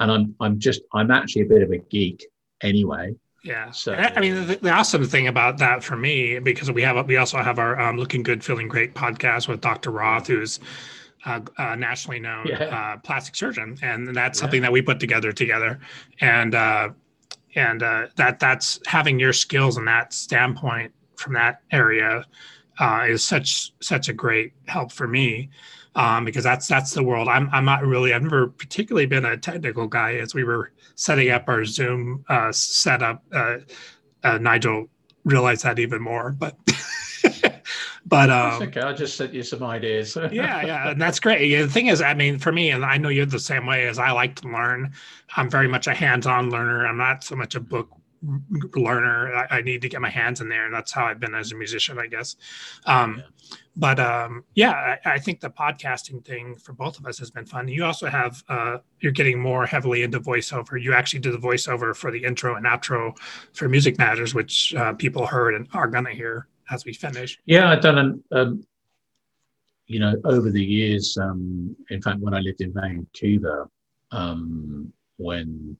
And 0.00 0.10
I'm, 0.12 0.34
I'm 0.40 0.58
just, 0.58 0.82
I'm 0.92 1.10
actually 1.10 1.42
a 1.42 1.46
bit 1.46 1.62
of 1.62 1.72
a 1.72 1.78
geek 1.78 2.26
anyway. 2.62 3.14
Yeah. 3.44 3.70
So 3.72 3.92
I 3.92 4.20
mean, 4.20 4.46
the, 4.46 4.56
the, 4.56 4.70
awesome 4.70 5.04
thing 5.04 5.28
about 5.28 5.58
that 5.58 5.84
for 5.84 5.96
me, 5.96 6.38
because 6.38 6.70
we 6.70 6.80
have 6.82 7.06
we 7.06 7.18
also 7.18 7.38
have 7.38 7.58
our 7.58 7.78
um, 7.78 7.98
"Looking 7.98 8.22
Good, 8.22 8.42
Feeling 8.42 8.68
Great" 8.68 8.94
podcast 8.94 9.48
with 9.48 9.60
Dr. 9.60 9.90
Roth, 9.90 10.26
who's 10.26 10.60
a, 11.26 11.76
nationally 11.76 12.20
known 12.20 12.46
yeah. 12.46 12.64
uh, 12.64 12.96
plastic 12.98 13.36
surgeon, 13.36 13.78
and 13.82 14.16
that's 14.16 14.38
something 14.38 14.62
that 14.62 14.72
we 14.72 14.80
put 14.80 14.98
together 14.98 15.30
together, 15.30 15.78
and 16.20 16.54
uh, 16.54 16.88
and 17.54 17.82
uh, 17.82 18.06
that 18.16 18.40
that's 18.40 18.80
having 18.86 19.20
your 19.20 19.34
skills 19.34 19.76
in 19.76 19.84
that 19.84 20.14
standpoint 20.14 20.92
from 21.16 21.34
that 21.34 21.60
area 21.70 22.24
uh, 22.78 23.06
is 23.08 23.22
such 23.22 23.72
such 23.80 24.08
a 24.08 24.12
great 24.12 24.52
help 24.66 24.90
for 24.90 25.06
me 25.06 25.50
um, 25.94 26.24
because 26.24 26.44
that's 26.44 26.66
that's 26.66 26.92
the 26.92 27.02
world. 27.02 27.28
I'm 27.28 27.48
I'm 27.52 27.64
not 27.64 27.84
really. 27.84 28.12
I've 28.12 28.22
never 28.22 28.48
particularly 28.48 29.06
been 29.06 29.24
a 29.24 29.36
technical 29.36 29.86
guy. 29.86 30.14
As 30.14 30.34
we 30.34 30.44
were 30.44 30.72
setting 30.94 31.30
up 31.30 31.48
our 31.48 31.64
Zoom 31.64 32.24
uh, 32.28 32.52
setup, 32.52 33.22
uh, 33.32 33.58
uh, 34.22 34.38
Nigel 34.38 34.88
realized 35.24 35.64
that 35.64 35.78
even 35.78 36.02
more. 36.02 36.32
But 36.32 36.56
but 38.06 38.30
um, 38.30 38.62
okay. 38.62 38.80
I'll 38.80 38.94
just 38.94 39.16
send 39.16 39.34
you 39.34 39.42
some 39.42 39.62
ideas. 39.62 40.16
yeah, 40.32 40.64
yeah, 40.64 40.90
and 40.90 41.00
that's 41.00 41.20
great. 41.20 41.48
Yeah, 41.48 41.62
the 41.62 41.68
thing 41.68 41.86
is, 41.86 42.02
I 42.02 42.14
mean, 42.14 42.38
for 42.38 42.52
me, 42.52 42.70
and 42.70 42.84
I 42.84 42.96
know 42.96 43.08
you're 43.08 43.26
the 43.26 43.38
same 43.38 43.66
way 43.66 43.86
as 43.86 43.98
I 43.98 44.10
like 44.12 44.36
to 44.36 44.48
learn. 44.48 44.92
I'm 45.36 45.50
very 45.50 45.68
much 45.68 45.86
a 45.86 45.94
hands-on 45.94 46.50
learner. 46.50 46.86
I'm 46.86 46.98
not 46.98 47.24
so 47.24 47.36
much 47.36 47.54
a 47.54 47.60
book 47.60 47.90
learner. 48.74 49.34
I, 49.34 49.58
I, 49.58 49.62
need 49.62 49.82
to 49.82 49.88
get 49.88 50.00
my 50.00 50.10
hands 50.10 50.40
in 50.40 50.48
there, 50.48 50.66
and 50.66 50.74
that's 50.74 50.92
how 50.92 51.04
I've 51.04 51.20
been 51.20 51.34
as 51.34 51.52
a 51.52 51.56
musician, 51.56 51.98
I 51.98 52.06
guess. 52.06 52.36
Um, 52.86 53.16
yeah. 53.18 53.56
But 53.76 53.98
um, 53.98 54.44
yeah, 54.54 54.96
I, 55.04 55.14
I, 55.14 55.18
think 55.18 55.40
the 55.40 55.50
podcasting 55.50 56.24
thing 56.24 56.54
for 56.56 56.72
both 56.72 56.98
of 56.98 57.06
us 57.06 57.18
has 57.18 57.30
been 57.30 57.44
fun. 57.44 57.66
You 57.66 57.84
also 57.84 58.06
have 58.06 58.42
uh, 58.48 58.78
you're 59.00 59.12
getting 59.12 59.40
more 59.40 59.66
heavily 59.66 60.02
into 60.02 60.20
voiceover. 60.20 60.80
You 60.80 60.94
actually 60.94 61.20
did 61.20 61.32
the 61.32 61.38
voiceover 61.38 61.94
for 61.94 62.10
the 62.10 62.22
intro 62.22 62.54
and 62.54 62.66
outro 62.66 63.16
for 63.52 63.68
Music 63.68 63.98
Matters, 63.98 64.34
which 64.34 64.74
uh, 64.74 64.92
people 64.94 65.26
heard 65.26 65.54
and 65.54 65.66
are 65.72 65.88
gonna 65.88 66.12
hear 66.12 66.46
as 66.70 66.84
we 66.84 66.92
finish. 66.92 67.38
Yeah, 67.46 67.70
I've 67.70 67.82
done 67.82 67.98
an. 67.98 68.24
Um, 68.32 68.66
you 69.86 70.00
know, 70.00 70.14
over 70.24 70.50
the 70.50 70.64
years, 70.64 71.18
um, 71.18 71.76
in 71.90 72.00
fact, 72.00 72.18
when 72.20 72.32
I 72.32 72.40
lived 72.40 72.62
in 72.62 72.72
Vancouver, 72.72 73.68
um, 74.12 74.90
when 75.18 75.76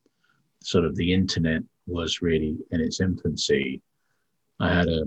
sort 0.61 0.85
of 0.85 0.95
the 0.95 1.13
internet 1.13 1.63
was 1.87 2.21
really 2.21 2.57
in 2.71 2.81
its 2.81 2.99
infancy. 2.99 3.81
I 4.59 4.73
had 4.73 4.87
a, 4.87 5.03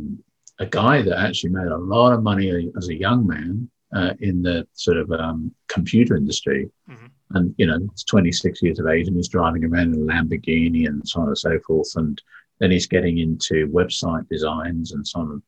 a 0.58 0.66
guy 0.66 1.02
that 1.02 1.18
actually 1.18 1.50
made 1.50 1.68
a 1.68 1.76
lot 1.76 2.12
of 2.12 2.22
money 2.22 2.70
as 2.76 2.88
a 2.88 2.98
young 2.98 3.26
man 3.26 3.70
uh, 3.94 4.14
in 4.20 4.42
the 4.42 4.66
sort 4.74 4.98
of 4.98 5.10
um, 5.12 5.54
computer 5.68 6.16
industry. 6.16 6.70
Mm-hmm. 6.90 7.06
And, 7.30 7.54
you 7.58 7.66
know, 7.66 7.78
he's 7.78 8.04
26 8.04 8.62
years 8.62 8.78
of 8.78 8.86
age 8.86 9.06
and 9.06 9.16
he's 9.16 9.28
driving 9.28 9.64
around 9.64 9.94
in 9.94 10.02
a 10.02 10.12
Lamborghini 10.12 10.86
and 10.86 11.06
so 11.06 11.20
on 11.20 11.28
and 11.28 11.38
so 11.38 11.58
forth. 11.66 11.90
And 11.96 12.20
then 12.58 12.70
he's 12.70 12.86
getting 12.86 13.18
into 13.18 13.68
website 13.68 14.28
designs 14.28 14.92
and 14.92 15.06
so 15.06 15.20
on, 15.20 15.42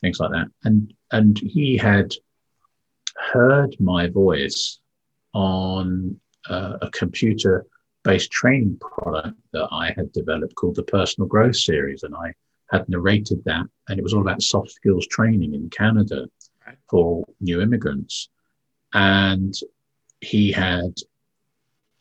things 0.00 0.20
like 0.20 0.30
that. 0.30 0.48
And, 0.64 0.92
and 1.10 1.38
he 1.38 1.76
had 1.76 2.14
heard 3.16 3.76
my 3.80 4.08
voice 4.08 4.78
on 5.34 6.20
uh, 6.48 6.78
a 6.82 6.90
computer 6.90 7.66
based 8.04 8.30
training 8.30 8.78
product 8.80 9.36
that 9.52 9.68
I 9.70 9.92
had 9.96 10.12
developed 10.12 10.54
called 10.54 10.76
the 10.76 10.82
Personal 10.82 11.28
Growth 11.28 11.56
Series. 11.56 12.02
And 12.02 12.14
I 12.14 12.34
had 12.70 12.88
narrated 12.88 13.42
that. 13.44 13.66
And 13.88 13.98
it 13.98 14.02
was 14.02 14.14
all 14.14 14.22
about 14.22 14.42
soft 14.42 14.70
skills 14.70 15.06
training 15.06 15.54
in 15.54 15.70
Canada 15.70 16.26
for 16.88 17.24
new 17.40 17.60
immigrants. 17.60 18.28
And 18.92 19.54
he 20.20 20.52
had, 20.52 20.94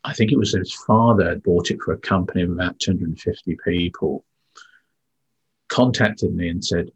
I 0.04 0.14
think 0.14 0.32
it 0.32 0.38
was 0.38 0.54
his 0.54 0.74
father 0.74 1.30
had 1.30 1.44
bought 1.44 1.72
it 1.72 1.82
for 1.82 1.94
a 1.94 1.98
company 1.98 2.44
of 2.44 2.52
about 2.52 2.80
250 2.80 3.58
people, 3.64 4.26
contacted 5.68 6.34
me 6.34 6.50
and 6.50 6.64
said, 6.64 6.90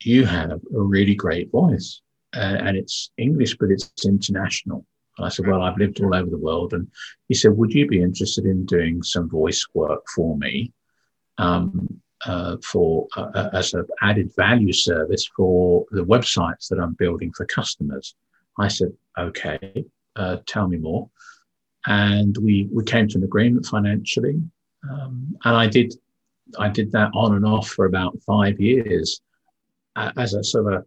You 0.00 0.24
have 0.26 0.50
a 0.52 0.80
really 0.80 1.14
great 1.14 1.50
voice. 1.50 2.00
Uh, 2.34 2.56
and 2.60 2.76
it's 2.78 3.10
English, 3.18 3.58
but 3.58 3.70
it's 3.70 3.92
international. 4.06 4.86
And 5.18 5.26
I 5.26 5.28
said, 5.28 5.46
Well, 5.46 5.62
I've 5.62 5.78
lived 5.78 6.00
all 6.00 6.14
over 6.14 6.30
the 6.30 6.38
world. 6.38 6.72
And 6.72 6.88
he 7.28 7.34
said, 7.34 7.56
Would 7.56 7.72
you 7.72 7.86
be 7.86 8.02
interested 8.02 8.44
in 8.44 8.66
doing 8.66 9.02
some 9.02 9.28
voice 9.28 9.66
work 9.74 10.02
for 10.14 10.36
me? 10.36 10.72
Um, 11.38 12.02
uh, 12.24 12.56
for 12.62 13.08
uh, 13.16 13.48
as 13.52 13.74
an 13.74 13.84
added 14.00 14.30
value 14.36 14.72
service 14.72 15.28
for 15.36 15.84
the 15.90 16.04
websites 16.04 16.68
that 16.68 16.78
I'm 16.78 16.94
building 16.94 17.32
for 17.32 17.46
customers. 17.46 18.14
I 18.58 18.68
said, 18.68 18.92
okay, 19.18 19.84
uh, 20.16 20.38
tell 20.46 20.68
me 20.68 20.76
more. 20.76 21.08
And 21.86 22.36
we 22.38 22.68
we 22.72 22.84
came 22.84 23.08
to 23.08 23.18
an 23.18 23.24
agreement 23.24 23.66
financially, 23.66 24.40
um, 24.88 25.36
and 25.44 25.56
I 25.56 25.66
did 25.66 25.94
I 26.58 26.68
did 26.68 26.92
that 26.92 27.10
on 27.12 27.34
and 27.34 27.44
off 27.44 27.68
for 27.70 27.86
about 27.86 28.16
five 28.24 28.60
years 28.60 29.20
uh, 29.96 30.12
as 30.16 30.34
a 30.34 30.44
sort 30.44 30.72
of 30.72 30.72
a, 30.80 30.84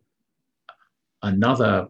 another 1.28 1.88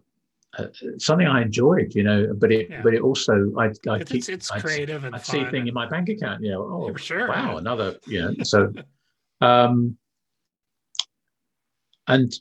uh, 0.58 0.66
something 0.98 1.26
I 1.26 1.42
enjoyed, 1.42 1.94
you 1.94 2.02
know. 2.02 2.32
But 2.34 2.52
it 2.52 2.70
Yeah. 2.70 2.82
but 2.82 2.94
it 2.94 3.02
also 3.02 3.52
I 3.58 3.66
I 3.88 3.98
keep 4.02 4.16
it's, 4.18 4.28
it's 4.28 4.50
I'd- 4.52 4.62
creative 4.62 5.04
and 5.04 5.14
I'd 5.14 5.24
see 5.26 5.40
a 5.40 5.50
thing 5.50 5.66
in 5.66 5.74
my 5.74 5.86
bank 5.88 6.08
account, 6.08 6.42
you 6.42 6.50
know, 6.50 6.62
oh, 6.62 6.92
For 6.92 6.98
sure, 6.98 7.28
wow, 7.28 7.52
yeah. 7.52 7.58
another, 7.58 7.96
you 8.06 8.20
know, 8.22 8.34
so, 8.42 8.72
um, 9.40 9.96
and 12.08 12.32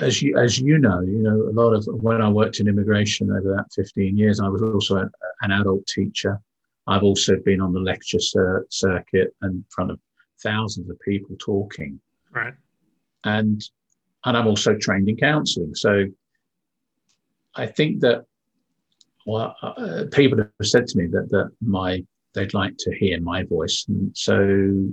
as 0.00 0.22
you, 0.22 0.38
as 0.38 0.58
you 0.58 0.78
know, 0.78 1.00
you 1.00 1.18
know, 1.18 1.36
a 1.42 1.52
lot 1.52 1.74
of, 1.74 1.86
when 1.86 2.22
I 2.22 2.28
worked 2.28 2.58
in 2.58 2.68
immigration 2.68 3.30
over 3.30 3.54
that 3.54 3.66
15 3.74 4.16
years, 4.16 4.40
I 4.40 4.48
was 4.48 4.62
also 4.62 4.96
an, 4.96 5.10
an 5.42 5.50
adult 5.52 5.86
teacher. 5.86 6.40
I've 6.86 7.02
also 7.02 7.36
been 7.44 7.60
on 7.60 7.74
the 7.74 7.80
lecture 7.80 8.18
cir- 8.18 8.66
circuit 8.70 9.34
in 9.42 9.62
front 9.68 9.90
of 9.90 10.00
thousands 10.42 10.88
of 10.88 10.98
people 11.00 11.36
talking 11.38 12.00
right. 12.32 12.54
and 13.24 13.62
and 14.24 14.36
I'm 14.36 14.46
also 14.46 14.74
trained 14.74 15.08
in 15.08 15.16
counselling. 15.18 15.74
So 15.74 16.04
I 17.54 17.66
think 17.66 18.00
that 18.00 18.24
well, 19.26 19.54
uh, 19.62 20.04
people 20.12 20.38
have 20.38 20.50
said 20.62 20.86
to 20.88 20.98
me 20.98 21.06
that 21.08 21.28
that 21.30 21.50
my 21.60 22.04
they'd 22.34 22.54
like 22.54 22.76
to 22.78 22.94
hear 22.94 23.20
my 23.20 23.44
voice, 23.44 23.84
and 23.88 24.16
so 24.16 24.88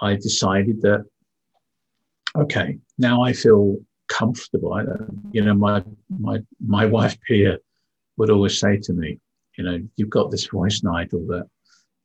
I 0.00 0.14
decided 0.14 0.80
that 0.82 1.04
okay, 2.36 2.78
now 2.98 3.22
I 3.22 3.32
feel 3.32 3.78
comfortable. 4.08 4.72
I, 4.74 4.84
you 5.32 5.44
know, 5.44 5.54
my 5.54 5.82
my 6.08 6.38
my 6.64 6.86
wife 6.96 7.16
Pia 7.26 7.58
would 8.16 8.30
always 8.30 8.58
say 8.58 8.78
to 8.78 8.92
me, 8.92 9.18
you 9.56 9.64
know, 9.64 9.78
you've 9.96 10.10
got 10.10 10.30
this 10.30 10.46
voice, 10.46 10.82
Nigel, 10.82 11.26
that 11.26 11.46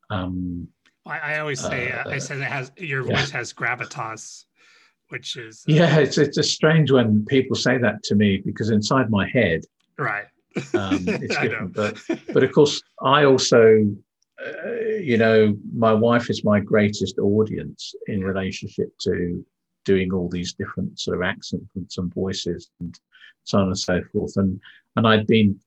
um, 0.10 0.68
I, 1.06 1.20
I 1.20 1.40
always 1.40 1.60
say, 1.60 1.92
uh, 1.92 2.10
I 2.10 2.16
Uh, 2.16 2.20
said 2.20 2.38
it 2.40 2.44
has 2.44 2.72
your 2.78 3.06
yeah. 3.06 3.16
voice 3.18 3.32
has 3.32 3.54
gravitas, 3.54 4.46
which 5.14 5.38
is 5.38 5.64
yeah, 5.68 6.00
it's 6.00 6.18
it's 6.18 6.36
just 6.36 6.52
strange 6.52 6.92
when 6.92 7.24
people 7.26 7.56
say 7.56 7.78
that 7.78 8.02
to 8.06 8.16
me 8.16 8.42
because 8.44 8.72
inside 8.72 9.12
my 9.12 9.30
head 9.30 9.62
right. 10.00 10.26
um, 10.74 11.06
it's 11.08 11.38
different. 11.38 11.76
But 11.76 12.00
but 12.34 12.44
of 12.44 12.52
course, 12.52 12.82
I 13.00 13.24
also, 13.26 13.86
uh, 14.44 14.72
you 15.00 15.18
know, 15.20 15.56
my 15.72 15.94
wife 15.94 16.32
is 16.32 16.44
my 16.44 16.60
greatest 16.60 17.20
audience 17.20 17.94
in 18.08 18.24
relationship 18.24 18.90
to 19.02 19.46
doing 19.86 20.12
all 20.12 20.30
these 20.30 20.54
different 20.54 21.00
sort 21.00 21.18
of 21.18 21.24
accents 21.24 21.98
and 22.00 22.12
voices 22.12 22.72
and 22.80 23.00
so 23.44 23.60
on 23.60 23.68
and 23.68 23.78
so 23.78 24.02
forth. 24.12 24.36
And 24.38 24.60
and 24.96 25.08
I'd 25.08 25.28
been, 25.28 25.60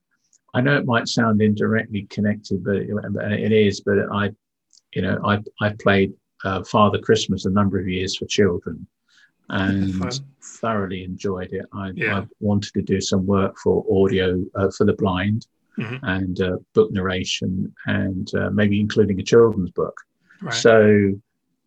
I 0.55 0.61
know 0.61 0.77
it 0.77 0.87
might 0.87 1.07
sound 1.07 1.41
indirectly 1.41 2.09
connected, 2.11 2.65
but 2.65 2.79
it, 2.79 2.91
it 3.47 3.53
is. 3.53 3.81
But 3.81 3.99
I, 4.13 4.31
you 4.93 5.03
know, 5.03 5.21
I 5.25 5.39
I 5.61 5.69
played 5.81 6.15
uh, 6.45 6.65
Father 6.65 6.99
Christmas 6.99 7.45
a 7.45 7.51
number 7.51 7.79
of 7.79 7.87
years 7.87 8.17
for 8.17 8.27
children. 8.27 8.89
And 9.49 10.21
thoroughly 10.43 11.05
enjoyed 11.05 11.53
it. 11.53 11.67
I, 11.73 11.93
Yeah. 11.95 12.21
I 12.21 12.27
wanted 12.41 12.73
to 12.75 12.83
do 12.83 13.01
some 13.01 13.27
work 13.27 13.57
for 13.63 13.85
audio 13.91 14.45
uh, 14.55 14.71
for 14.77 14.85
the 14.85 14.95
blind 14.95 15.47
Mhm. 15.79 15.99
and 16.03 16.41
uh, 16.41 16.57
book 16.73 16.91
narration 16.91 17.75
and 17.87 18.35
uh, 18.35 18.49
maybe 18.51 18.81
including 18.81 19.21
a 19.21 19.23
children's 19.23 19.71
book. 19.71 20.01
Right. 20.41 20.55
So, 20.55 21.21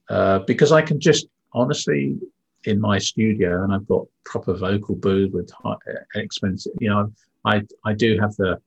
uh, 0.09 0.39
because 0.39 0.71
I 0.71 0.81
can 0.81 0.99
just 0.99 1.27
honestly, 1.53 2.17
in 2.65 2.79
my 2.81 2.97
studio, 2.97 3.63
and 3.63 3.73
I've 3.73 3.87
got 3.87 4.05
proper 4.25 4.53
vocal 4.53 4.95
booth 4.95 5.31
with 5.31 5.49
high, 5.51 5.75
expensive, 6.15 6.73
you 6.79 6.89
know, 6.89 7.11
I, 7.45 7.61
I 7.85 7.93
do 7.93 8.17
have 8.19 8.35
the, 8.35 8.59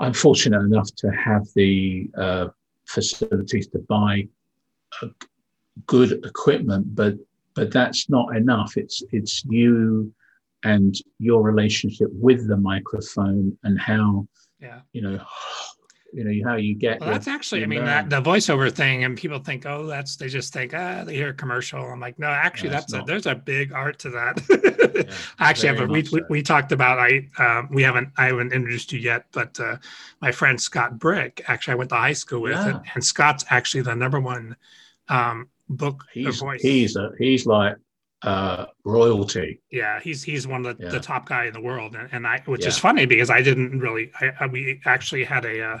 I'm 0.00 0.12
fortunate 0.12 0.60
enough 0.60 0.94
to 0.96 1.10
have 1.10 1.46
the 1.54 2.10
uh, 2.16 2.48
facilities 2.86 3.66
to 3.68 3.78
buy 3.80 4.28
uh, 5.02 5.08
good 5.86 6.24
equipment, 6.24 6.94
but 6.94 7.14
but 7.54 7.70
that's 7.70 8.08
not 8.08 8.36
enough. 8.36 8.76
It's 8.76 9.02
it's 9.12 9.44
you 9.44 10.12
and 10.64 10.94
your 11.18 11.42
relationship 11.42 12.08
with 12.12 12.46
the 12.48 12.56
microphone 12.56 13.56
and 13.64 13.80
how 13.80 14.26
yeah. 14.60 14.80
you 14.92 15.02
know 15.02 15.20
you 16.12 16.24
know 16.24 16.50
how 16.50 16.56
you 16.56 16.74
get 16.74 17.00
Well, 17.00 17.08
your- 17.08 17.14
that's 17.14 17.28
actually, 17.28 17.62
I 17.62 17.66
mean, 17.66 17.84
that 17.84 18.10
the 18.10 18.20
voiceover 18.20 18.70
thing, 18.70 19.04
and 19.04 19.16
people 19.16 19.38
think, 19.38 19.64
oh, 19.66 19.86
that's 19.86 20.16
they 20.16 20.28
just 20.28 20.52
think, 20.52 20.74
ah, 20.74 21.04
they 21.04 21.14
hear 21.14 21.30
a 21.30 21.34
commercial. 21.34 21.80
I'm 21.80 22.00
like, 22.00 22.18
no, 22.18 22.26
actually, 22.26 22.68
No, 22.68 22.74
that's 22.74 22.92
a, 22.92 23.02
there's 23.06 23.26
a 23.26 23.34
big 23.34 23.72
art 23.72 23.98
to 24.00 24.10
that. 24.10 24.42
Yeah, 24.92 25.04
I 25.38 25.48
actually 25.48 25.68
have 25.68 25.80
a, 25.80 25.86
we, 25.86 26.02
much 26.02 26.12
we 26.12 26.22
we 26.28 26.42
talked 26.42 26.70
about 26.70 26.98
I 26.98 27.26
um, 27.38 27.68
we 27.72 27.82
haven't 27.82 28.10
I 28.18 28.26
haven't 28.26 28.52
introduced 28.52 28.92
you 28.92 29.00
yet, 29.00 29.24
but 29.32 29.58
uh, 29.58 29.78
my 30.20 30.30
friend 30.30 30.60
Scott 30.60 30.98
Brick 30.98 31.42
actually 31.48 31.72
I 31.72 31.74
went 31.76 31.90
to 31.90 31.96
high 31.96 32.12
school 32.12 32.42
with, 32.42 32.58
and, 32.58 32.78
and 32.94 33.02
Scott's 33.02 33.44
actually 33.48 33.80
the 33.80 33.96
number 33.96 34.20
one 34.20 34.54
um, 35.08 35.48
book 35.72 36.04
he's 36.12 36.38
voice. 36.40 36.62
he's 36.62 36.96
a, 36.96 37.10
he's 37.18 37.46
like 37.46 37.76
uh 38.22 38.66
royalty 38.84 39.60
yeah, 39.72 39.98
he's 40.00 40.22
he's 40.22 40.46
one 40.46 40.64
of 40.64 40.78
the, 40.78 40.84
Yeah. 40.84 40.90
the 40.90 41.00
top 41.00 41.28
guy 41.28 41.46
in 41.46 41.52
the 41.52 41.60
world, 41.60 41.96
and, 41.96 42.08
and 42.12 42.24
I 42.26 42.40
which 42.46 42.64
is 42.66 42.78
funny 42.78 43.04
because 43.04 43.30
I 43.30 43.42
didn't 43.42 43.80
really 43.80 44.12
I, 44.20 44.30
I 44.40 44.46
we 44.46 44.80
actually 44.84 45.24
had 45.24 45.44
a 45.44 45.62
uh, 45.62 45.78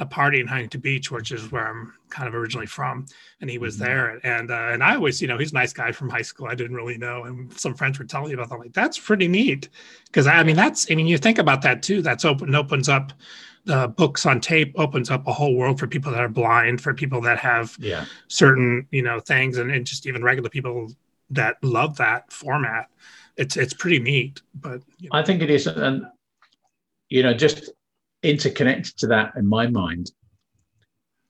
a 0.00 0.06
party 0.06 0.38
in 0.38 0.46
Huntington 0.46 0.80
Beach, 0.80 1.10
which 1.10 1.32
is 1.32 1.50
where 1.50 1.66
I'm 1.66 1.92
kind 2.08 2.28
of 2.28 2.34
originally 2.34 2.66
from, 2.66 3.06
and 3.40 3.48
he 3.50 3.58
was 3.58 3.76
Mhm. 3.76 3.80
there, 3.80 4.20
and 4.22 4.50
uh, 4.50 4.68
and 4.72 4.82
I 4.84 4.94
always 4.96 5.22
you 5.22 5.28
know 5.28 5.38
he's 5.38 5.52
a 5.52 5.54
nice 5.54 5.72
guy 5.72 5.90
from 5.92 6.10
high 6.10 6.22
school. 6.22 6.46
I 6.46 6.54
didn't 6.54 6.76
really 6.76 6.98
know, 6.98 7.24
and 7.24 7.52
some 7.58 7.74
friends 7.74 7.98
were 7.98 8.04
telling 8.04 8.28
me 8.28 8.34
about. 8.34 8.50
That. 8.50 8.56
I'm 8.56 8.60
like, 8.60 8.74
that's 8.74 8.98
pretty 8.98 9.26
neat, 9.26 9.70
because 10.08 10.26
I 10.26 10.42
mean 10.42 10.56
that's 10.56 10.90
I 10.90 10.94
mean 10.94 11.06
you 11.06 11.16
think 11.18 11.38
about 11.38 11.62
that 11.62 11.82
too. 11.82 12.02
That's 12.02 12.24
open 12.26 12.54
opens 12.54 12.88
up. 12.90 13.12
The 13.64 13.88
books 13.88 14.24
on 14.26 14.40
tape 14.40 14.72
opens 14.76 15.10
up 15.10 15.26
a 15.26 15.32
whole 15.32 15.54
world 15.54 15.78
for 15.78 15.86
people 15.86 16.12
that 16.12 16.20
are 16.20 16.28
blind, 16.28 16.80
for 16.80 16.94
people 16.94 17.20
that 17.22 17.38
have 17.38 17.76
yeah. 17.78 18.04
certain 18.28 18.86
you 18.90 19.02
know 19.02 19.20
things 19.20 19.58
and, 19.58 19.70
and 19.70 19.86
just 19.86 20.06
even 20.06 20.22
regular 20.22 20.48
people 20.48 20.92
that 21.30 21.56
love 21.62 21.96
that 21.98 22.32
format. 22.32 22.88
It's 23.36 23.56
it's 23.56 23.72
pretty 23.74 24.00
neat 24.00 24.42
but 24.52 24.82
you 24.98 25.08
know, 25.08 25.16
i 25.16 25.22
think 25.22 25.40
it 25.40 25.48
is 25.48 25.68
and 25.68 26.04
you 27.08 27.22
know 27.22 27.32
just 27.32 27.70
interconnected 28.24 28.96
to 28.96 29.06
that 29.06 29.32
in 29.36 29.46
my 29.46 29.68
mind 29.68 30.10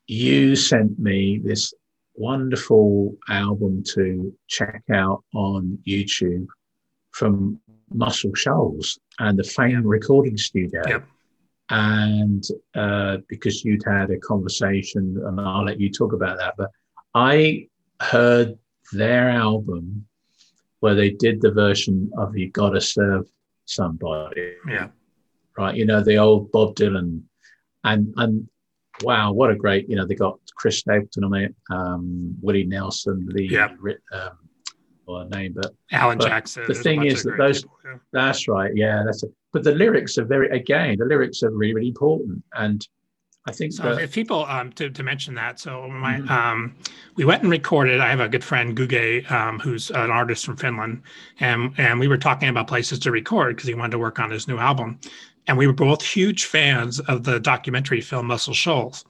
you 0.06 0.56
sent 0.56 0.98
me 0.98 1.38
this 1.44 1.74
wonderful 2.14 3.14
album 3.28 3.82
to 3.92 4.34
check 4.46 4.82
out 4.90 5.22
on 5.34 5.78
youtube 5.86 6.46
from 7.10 7.60
muscle 7.92 8.34
shoals 8.34 8.98
and 9.18 9.38
the 9.38 9.44
fame 9.44 9.86
recording 9.86 10.36
studio. 10.36 10.82
Yep. 10.86 11.06
And 11.70 12.44
uh, 12.74 13.18
because 13.28 13.64
you'd 13.64 13.84
had 13.84 14.10
a 14.10 14.18
conversation 14.18 15.20
and 15.26 15.40
i'll 15.40 15.64
let 15.64 15.80
you 15.80 15.90
talk 15.90 16.12
about 16.12 16.38
that 16.38 16.54
but 16.56 16.70
i 17.14 17.66
heard 18.00 18.56
their 18.92 19.28
album 19.28 20.06
where 20.80 20.94
they 20.94 21.10
did 21.10 21.40
the 21.40 21.50
version 21.50 22.10
of 22.16 22.36
you 22.36 22.50
gotta 22.50 22.80
serve 22.80 23.26
somebody. 23.64 24.54
Yeah. 24.66 24.88
Right 25.56 25.74
you 25.74 25.84
know 25.84 26.02
the 26.02 26.16
old 26.16 26.50
bob 26.52 26.74
dylan. 26.76 27.22
And 27.84 28.14
and 28.16 28.48
wow 29.02 29.32
what 29.32 29.50
a 29.50 29.54
great 29.54 29.88
you 29.88 29.96
know 29.96 30.06
they 30.06 30.14
got 30.14 30.38
chris 30.56 30.78
stapleton 30.78 31.24
on 31.24 31.34
it 31.34 31.54
um 31.70 32.34
willie 32.40 32.64
nelson 32.64 33.26
lee 33.30 33.48
Yeah. 33.50 33.68
Um 34.12 34.38
or 35.08 35.24
name 35.30 35.54
but 35.56 35.72
alan 35.90 36.18
But 36.18 36.28
jackson 36.28 36.64
the 36.68 36.74
thing 36.74 37.04
is 37.04 37.22
that 37.24 37.36
those- 37.38 37.62
people, 37.62 37.78
yeah. 37.84 37.96
that's 38.12 38.46
right 38.46 38.70
yeah 38.74 39.02
that's 39.04 39.22
a, 39.24 39.28
but 39.52 39.64
the 39.64 39.72
lyrics 39.72 40.18
are 40.18 40.24
very 40.24 40.48
again 40.50 40.96
the 40.98 41.06
lyrics 41.06 41.42
are 41.42 41.50
really 41.50 41.74
really 41.74 41.88
important 41.88 42.44
and 42.54 42.86
I 43.46 43.52
think 43.52 43.72
So 43.72 43.94
that, 43.94 44.02
if 44.02 44.12
people 44.12 44.44
um, 44.44 44.72
to, 44.72 44.90
to 44.90 45.02
mention 45.02 45.34
that, 45.36 45.58
so 45.58 45.88
my 45.88 46.16
Mhm. 46.18 46.28
um, 46.30 46.74
we 47.16 47.24
went 47.24 47.40
and 47.44 47.50
recorded. 47.50 47.98
I 47.98 48.10
have 48.10 48.20
a 48.20 48.28
good 48.28 48.44
friend 48.44 48.76
Guge, 48.76 49.30
um, 49.30 49.58
who's 49.58 49.90
an 49.90 50.10
artist 50.10 50.44
from 50.44 50.58
Finland, 50.58 51.00
and 51.40 51.72
and 51.78 51.98
we 51.98 52.08
were 52.08 52.18
talking 52.18 52.50
about 52.50 52.66
places 52.66 52.98
to 52.98 53.10
record 53.10 53.56
because 53.56 53.66
he 53.66 53.74
wanted 53.74 53.92
to 53.92 53.98
work 53.98 54.18
on 54.18 54.30
his 54.30 54.48
new 54.48 54.58
album, 54.58 55.00
and 55.46 55.56
we 55.56 55.66
were 55.66 55.72
both 55.72 56.02
huge 56.02 56.44
fans 56.44 57.00
of 57.00 57.24
the 57.24 57.40
documentary 57.40 58.02
film 58.02 58.26
Muscle 58.26 58.52
Shoals. 58.52 59.06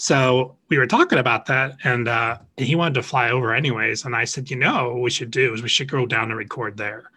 So 0.00 0.56
we 0.70 0.78
were 0.78 0.86
talking 0.86 1.18
about 1.18 1.44
that, 1.46 1.76
and 1.84 2.08
uh, 2.08 2.38
he 2.56 2.74
wanted 2.74 2.94
to 2.94 3.02
fly 3.02 3.28
over 3.30 3.54
anyways. 3.54 4.06
And 4.06 4.16
I 4.16 4.24
said, 4.24 4.48
you 4.50 4.56
know, 4.56 4.94
what 4.94 5.02
we 5.02 5.10
should 5.10 5.30
do 5.30 5.52
is 5.52 5.62
we 5.62 5.68
should 5.68 5.90
go 5.90 6.06
down 6.06 6.30
and 6.30 6.38
record 6.38 6.78
there 6.78 7.10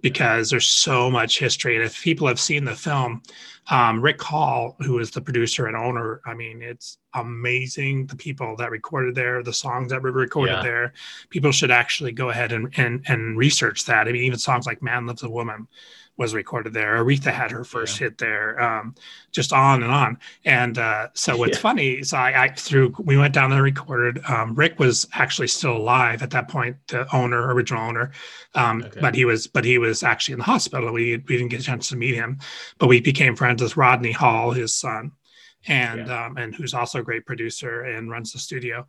because 0.00 0.48
there's 0.48 0.68
so 0.68 1.10
much 1.10 1.40
history. 1.40 1.74
And 1.74 1.84
if 1.84 2.00
people 2.00 2.28
have 2.28 2.38
seen 2.38 2.64
the 2.64 2.76
film, 2.76 3.20
um, 3.68 4.00
Rick 4.00 4.22
Hall, 4.22 4.76
who 4.78 5.00
is 5.00 5.10
the 5.10 5.20
producer 5.20 5.66
and 5.66 5.76
owner, 5.76 6.20
I 6.24 6.34
mean, 6.34 6.62
it's 6.62 6.98
amazing 7.14 8.06
the 8.06 8.14
people 8.14 8.54
that 8.58 8.70
recorded 8.70 9.16
there, 9.16 9.42
the 9.42 9.52
songs 9.52 9.90
that 9.90 10.00
were 10.00 10.12
recorded 10.12 10.52
Yeah. 10.58 10.62
there. 10.62 10.92
People 11.30 11.50
should 11.50 11.72
actually 11.72 12.12
go 12.12 12.30
ahead 12.30 12.52
and, 12.52 12.72
and 12.76 13.04
and 13.08 13.36
research 13.36 13.86
that. 13.86 14.06
I 14.06 14.12
mean, 14.12 14.22
even 14.22 14.38
songs 14.38 14.66
like 14.66 14.82
"Man 14.82 15.04
Loves 15.04 15.24
a 15.24 15.28
Woman" 15.28 15.66
was 16.20 16.34
recorded 16.34 16.74
there. 16.74 17.02
Aretha 17.02 17.32
had 17.32 17.50
her 17.50 17.64
first 17.64 17.96
hit 17.96 18.18
there. 18.18 18.60
Um, 18.60 18.94
just 19.32 19.54
on 19.54 19.82
and 19.82 19.90
on. 19.90 20.18
And 20.44 20.76
uh, 20.76 21.08
so 21.14 21.34
what's 21.34 21.56
Yeah. 21.56 21.62
funny 21.62 21.92
is 21.92 22.12
I, 22.12 22.44
I 22.44 22.48
through 22.48 22.94
we 22.98 23.16
went 23.16 23.32
down 23.32 23.48
there 23.48 23.64
and 23.64 23.74
recorded. 23.74 24.22
Um, 24.28 24.54
Rick 24.54 24.78
was 24.78 25.08
actually 25.14 25.48
still 25.48 25.74
alive 25.78 26.22
at 26.22 26.30
that 26.32 26.46
point, 26.48 26.76
the 26.88 27.06
owner, 27.14 27.54
original 27.54 27.80
owner, 27.82 28.12
um, 28.54 28.82
Okay. 28.84 29.00
but 29.00 29.14
he 29.14 29.24
was 29.24 29.46
but 29.46 29.64
he 29.64 29.78
was 29.78 30.02
actually 30.02 30.34
in 30.34 30.40
the 30.40 30.44
hospital. 30.44 30.92
We 30.92 31.16
we 31.26 31.36
didn't 31.38 31.48
get 31.48 31.60
a 31.60 31.64
chance 31.64 31.88
to 31.88 31.96
meet 31.96 32.14
him, 32.14 32.38
but 32.78 32.88
we 32.88 33.00
became 33.00 33.34
friends 33.34 33.62
with 33.62 33.78
Rodney 33.78 34.12
Hall, 34.12 34.50
his 34.50 34.74
son, 34.74 35.12
and 35.66 36.10
um, 36.10 36.36
and 36.36 36.54
who's 36.54 36.74
also 36.74 36.98
a 36.98 37.02
great 37.02 37.24
producer 37.24 37.80
and 37.84 38.10
runs 38.10 38.32
the 38.34 38.38
studio. 38.38 38.86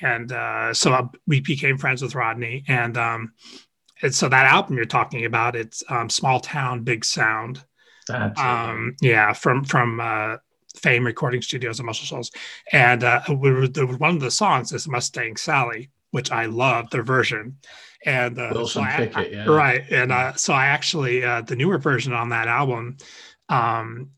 And 0.00 0.32
uh, 0.32 0.74
so 0.74 0.92
uh, 0.92 1.06
we 1.28 1.40
became 1.40 1.78
friends 1.78 2.02
with 2.02 2.16
Rodney, 2.16 2.64
and 2.66 2.96
um, 2.98 3.32
and 4.04 4.14
so 4.14 4.28
that 4.28 4.46
album 4.46 4.76
you're 4.76 4.84
talking 4.86 5.24
about, 5.24 5.56
it's 5.56 5.82
um, 5.88 6.08
Small 6.08 6.38
Town 6.38 6.84
Big 6.84 7.04
Sound. 7.04 7.64
Um, 8.10 8.94
yeah, 9.00 9.32
from 9.32 9.64
from 9.64 9.98
uh, 9.98 10.36
Fame 10.76 11.06
Recording 11.06 11.40
Studios 11.40 11.78
and 11.78 11.86
Muscle 11.86 12.04
Shoals, 12.04 12.30
and 12.70 13.02
uh, 13.02 13.22
we 13.30 13.50
were, 13.50 13.66
one 13.96 14.14
of 14.16 14.20
the 14.20 14.30
songs 14.30 14.72
is 14.72 14.86
Mustang 14.86 15.36
Sally, 15.38 15.90
which 16.10 16.30
I 16.30 16.44
love 16.44 16.90
their 16.90 17.02
version, 17.02 17.56
and 18.04 18.38
uh, 18.38 18.50
Wilson 18.52 18.82
so 18.82 18.88
I- 18.90 18.96
Pickett, 18.96 19.32
yeah. 19.32 19.46
right, 19.46 19.84
and 19.90 20.12
uh, 20.12 20.34
so 20.34 20.52
I 20.52 20.66
actually 20.66 21.24
uh, 21.24 21.40
the 21.40 21.56
newer 21.56 21.78
version 21.78 22.12
on 22.12 22.28
that 22.28 22.46
album, 22.46 22.98
um, 23.48 24.10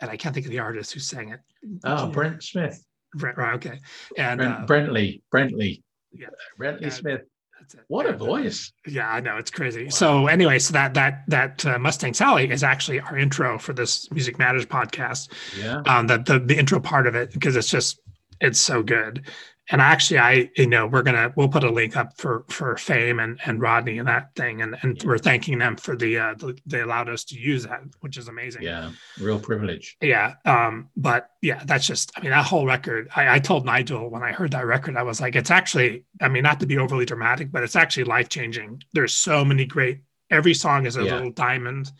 and 0.00 0.10
I 0.10 0.18
can't 0.18 0.34
think 0.34 0.44
of 0.44 0.52
the 0.52 0.58
artist 0.58 0.92
who 0.92 1.00
sang 1.00 1.30
it. 1.30 1.40
oh, 1.84 2.08
Brent 2.08 2.42
Smith, 2.42 2.84
Brent, 3.14 3.38
right, 3.38 3.54
okay, 3.54 3.78
and 4.18 4.36
Brent, 4.38 4.54
uh, 4.54 4.66
Brentley, 4.66 5.22
Brentley, 5.34 5.82
Yeah. 6.12 6.26
Brentley. 6.60 6.92
Smith. 6.92 7.22
That's 7.64 7.74
it. 7.74 7.84
What 7.88 8.06
a 8.06 8.12
voice! 8.12 8.72
Yeah, 8.86 9.08
I 9.08 9.20
know 9.20 9.36
it's 9.36 9.50
crazy. 9.50 9.84
Wow. 9.84 9.90
So 9.90 10.26
anyway, 10.26 10.58
so 10.58 10.72
that 10.72 10.94
that 10.94 11.24
that 11.28 11.64
uh, 11.64 11.78
Mustang 11.78 12.14
Sally 12.14 12.50
is 12.50 12.62
actually 12.62 13.00
our 13.00 13.16
intro 13.16 13.58
for 13.58 13.72
this 13.72 14.10
Music 14.10 14.38
Matters 14.38 14.66
podcast. 14.66 15.32
Yeah, 15.58 15.82
um, 15.86 16.06
the, 16.06 16.18
the 16.18 16.38
the 16.38 16.58
intro 16.58 16.78
part 16.80 17.06
of 17.06 17.14
it 17.14 17.32
because 17.32 17.56
it's 17.56 17.68
just 17.68 18.00
it's 18.40 18.60
so 18.60 18.82
good. 18.82 19.26
And 19.70 19.80
actually, 19.80 20.18
I 20.18 20.50
you 20.58 20.66
know 20.66 20.86
we're 20.86 21.02
gonna 21.02 21.32
we'll 21.36 21.48
put 21.48 21.64
a 21.64 21.70
link 21.70 21.96
up 21.96 22.18
for 22.18 22.44
for 22.50 22.76
Fame 22.76 23.18
and 23.18 23.40
and 23.46 23.62
Rodney 23.62 23.96
and 23.98 24.06
that 24.08 24.34
thing, 24.36 24.60
and 24.60 24.76
and 24.82 24.98
Yeah. 25.02 25.08
we're 25.08 25.16
thanking 25.18 25.58
them 25.58 25.76
for 25.76 25.96
the 25.96 26.18
uh 26.18 26.34
the, 26.34 26.58
they 26.66 26.80
allowed 26.82 27.08
us 27.08 27.24
to 27.26 27.38
use 27.38 27.64
that, 27.64 27.80
which 28.00 28.18
is 28.18 28.28
amazing. 28.28 28.62
yeah, 28.62 28.90
real 29.18 29.40
privilege. 29.40 29.96
Yeah. 30.02 30.34
Um, 30.44 30.90
but 30.96 31.30
yeah, 31.40 31.62
that's 31.64 31.86
just, 31.86 32.12
I 32.16 32.20
mean, 32.20 32.30
that 32.30 32.44
whole 32.44 32.66
record, 32.66 33.08
I, 33.16 33.36
I 33.36 33.38
told 33.38 33.64
Nigel 33.64 34.10
when 34.10 34.22
I 34.22 34.32
heard 34.32 34.50
that 34.52 34.66
record, 34.66 34.96
I 34.96 35.02
was 35.02 35.20
like, 35.20 35.34
it's 35.36 35.50
actually, 35.50 36.04
I 36.20 36.28
mean, 36.28 36.42
not 36.42 36.60
to 36.60 36.66
be 36.66 36.78
overly 36.78 37.04
dramatic, 37.06 37.52
but 37.52 37.62
it's 37.62 37.76
actually 37.76 38.04
life 38.04 38.28
changing. 38.30 38.82
There's 38.94 39.14
so 39.14 39.44
many 39.44 39.66
great, 39.66 40.00
every 40.30 40.54
song 40.54 40.86
is 40.86 40.96
a 40.96 41.04
Yeah. 41.04 41.14
little 41.16 41.30
diamond. 41.32 41.90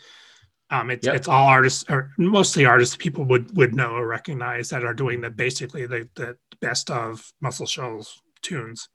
Um, 0.70 0.90
it's, 0.90 1.06
Yep. 1.06 1.14
it's 1.16 1.28
all 1.28 1.46
artists 1.46 1.84
or 1.90 2.10
mostly 2.16 2.64
artists 2.64 2.96
people 2.96 3.24
would, 3.26 3.54
would 3.54 3.74
know 3.74 3.90
or 3.90 4.06
recognize 4.06 4.70
that 4.70 4.82
are 4.82 4.94
doing 4.94 5.20
the, 5.20 5.28
basically 5.30 5.86
the, 5.86 6.08
the 6.14 6.36
best 6.68 6.90
of 6.90 7.32
Muscle 7.40 7.66
Shoals 7.66 8.20
tunes. 8.42 8.88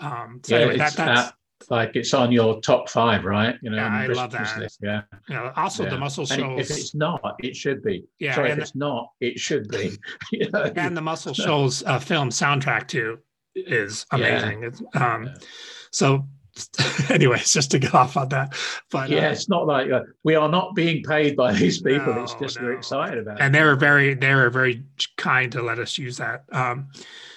Um, 0.00 0.40
so 0.44 0.54
yeah, 0.56 0.60
anyway, 0.62 0.78
that, 0.78 0.86
it's 0.88 0.96
that's, 0.96 1.28
uh, 1.28 1.32
like 1.70 1.94
it's 1.94 2.12
on 2.14 2.32
your 2.32 2.60
top 2.60 2.88
five, 2.88 3.24
right? 3.24 3.56
You 3.62 3.70
know, 3.70 3.76
Yeah, 3.76 4.06
the 4.06 4.12
I 4.12 4.16
love 4.16 4.32
that. 4.32 4.58
list, 4.58 4.78
Yeah, 4.82 5.02
know, 5.28 5.52
also 5.56 5.84
the 5.84 5.90
yeah. 5.92 5.96
Muscle 5.98 6.26
and 6.30 6.40
Shoals. 6.40 6.70
if 6.70 6.76
it's 6.76 6.94
not, 6.94 7.20
it 7.42 7.54
should 7.54 7.82
be. 7.82 8.04
yeah. 8.18 8.34
Sorry, 8.34 8.50
if 8.50 8.58
it's 8.58 8.74
not, 8.74 9.08
it 9.20 9.38
should 9.38 9.68
be. 9.68 9.96
you 10.32 10.50
know? 10.50 10.72
and 10.76 10.96
the 10.96 11.00
Muscle 11.02 11.34
Shoals 11.34 11.82
uh, 11.84 11.98
film 11.98 12.30
soundtrack 12.30 12.88
too 12.88 13.18
is 13.54 14.06
Yeah. 14.12 14.18
amazing. 14.18 14.86
Um, 14.94 15.24
Yeah. 15.26 15.34
So, 15.92 16.26
anyways, 17.10 17.52
just 17.52 17.70
to 17.70 17.78
get 17.78 17.94
off 17.94 18.16
on 18.16 18.28
that, 18.28 18.54
but 18.90 19.08
yeah, 19.08 19.28
uh, 19.28 19.32
it's 19.32 19.48
not 19.48 19.66
like 19.66 19.90
uh, 19.90 20.02
we 20.22 20.34
are 20.34 20.48
not 20.48 20.74
being 20.74 21.02
paid 21.02 21.36
by 21.36 21.52
these 21.52 21.80
people. 21.80 22.22
it's 22.22 22.34
just 22.34 22.60
no. 22.60 22.66
we're 22.66 22.74
excited 22.74 23.18
about 23.18 23.40
it. 23.40 23.42
and 23.42 23.54
it. 23.54 23.58
they 23.58 23.64
were 23.64 23.76
very 23.76 24.14
they 24.14 24.34
were 24.34 24.50
very 24.50 24.82
kind 25.16 25.50
to 25.52 25.62
let 25.62 25.78
us 25.78 25.96
use 25.96 26.18
that. 26.18 26.44
Um, 26.52 26.88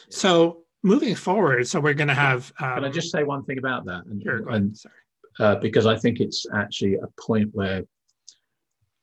so 0.09 0.63
moving 0.84 1.16
forward, 1.16 1.68
so 1.68 1.80
we're 1.80 1.93
going 1.93 2.09
to 2.09 2.13
have. 2.13 2.51
Um, 2.59 2.76
Can 2.76 2.86
I 2.86 2.89
just 2.89 3.11
say 3.11 3.24
one 3.24 3.43
thing 3.45 3.57
about 3.57 3.86
that? 3.86 4.05
And, 4.05 4.22
Sure, 4.22 4.49
and 4.49 4.78
Sorry. 4.78 4.93
uh, 5.39 5.55
because 5.55 5.86
I 5.86 5.97
think 5.97 6.20
it's 6.20 6.45
actually 6.53 6.95
a 6.95 7.07
point 7.20 7.49
where 7.53 7.84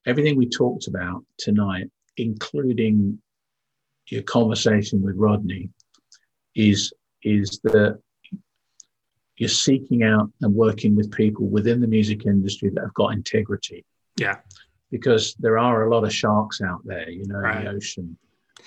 everything 0.06 0.36
we 0.36 0.48
talked 0.48 0.88
about 0.88 1.24
tonight, 1.38 1.90
including 2.16 3.18
your 4.08 4.22
conversation 4.22 5.00
with 5.02 5.16
Rodney, 5.16 5.70
is 6.54 6.92
is 7.22 7.60
that 7.64 8.00
you're 9.42 9.48
seeking 9.48 10.04
out 10.04 10.30
and 10.40 10.54
working 10.54 10.94
with 10.94 11.10
people 11.10 11.46
within 11.48 11.80
the 11.80 11.88
music 11.88 12.26
industry 12.26 12.70
that 12.72 12.80
have 12.80 12.94
got 12.94 13.08
integrity. 13.12 13.84
Yeah. 14.16 14.36
Because 14.92 15.34
there 15.40 15.58
are 15.58 15.86
a 15.86 15.90
lot 15.92 16.04
of 16.04 16.14
sharks 16.14 16.60
out 16.62 16.80
there, 16.84 17.10
you 17.10 17.26
know, 17.26 17.38
Right. 17.38 17.56
in 17.56 17.64
the 17.64 17.70
ocean. 17.72 18.16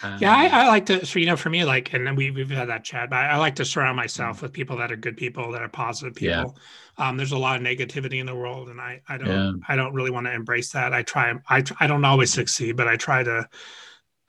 And- 0.03 0.21
Yeah, 0.21 0.35
I, 0.35 0.47
I 0.47 0.67
like 0.67 0.85
to, 0.87 1.05
so, 1.05 1.17
you 1.19 1.27
know, 1.27 1.37
for 1.37 1.49
me, 1.49 1.63
like, 1.63 1.93
and 1.93 2.05
then 2.05 2.17
we, 2.17 2.29
we've 2.29 2.49
had 2.49 2.67
that 2.67 2.83
chat, 2.83 3.09
but 3.09 3.15
I, 3.15 3.27
I 3.29 3.37
like 3.37 3.55
to 3.55 3.63
surround 3.63 3.95
myself 3.95 4.41
with 4.41 4.51
people 4.51 4.75
that 4.79 4.91
are 4.91 4.97
good 4.97 5.15
people, 5.15 5.53
that 5.53 5.61
are 5.61 5.69
positive 5.69 6.21
Yeah. 6.21 6.39
people. 6.43 6.57
Um, 6.97 7.15
there's 7.15 7.31
a 7.31 7.37
lot 7.37 7.55
of 7.55 7.61
negativity 7.61 8.19
in 8.19 8.25
the 8.25 8.35
world, 8.35 8.67
and 8.67 8.81
I, 8.81 9.01
I 9.07 9.17
don't, 9.17 9.27
Yeah. 9.29 9.51
I 9.69 9.77
don't 9.77 9.93
really 9.93 10.11
want 10.11 10.25
to 10.27 10.33
embrace 10.33 10.71
that. 10.73 10.93
I 10.93 11.03
try, 11.03 11.33
I, 11.47 11.63
I 11.79 11.87
don't 11.87 12.03
always 12.03 12.33
succeed, 12.33 12.75
but 12.75 12.89
I 12.89 12.97
try 12.97 13.23
to 13.23 13.47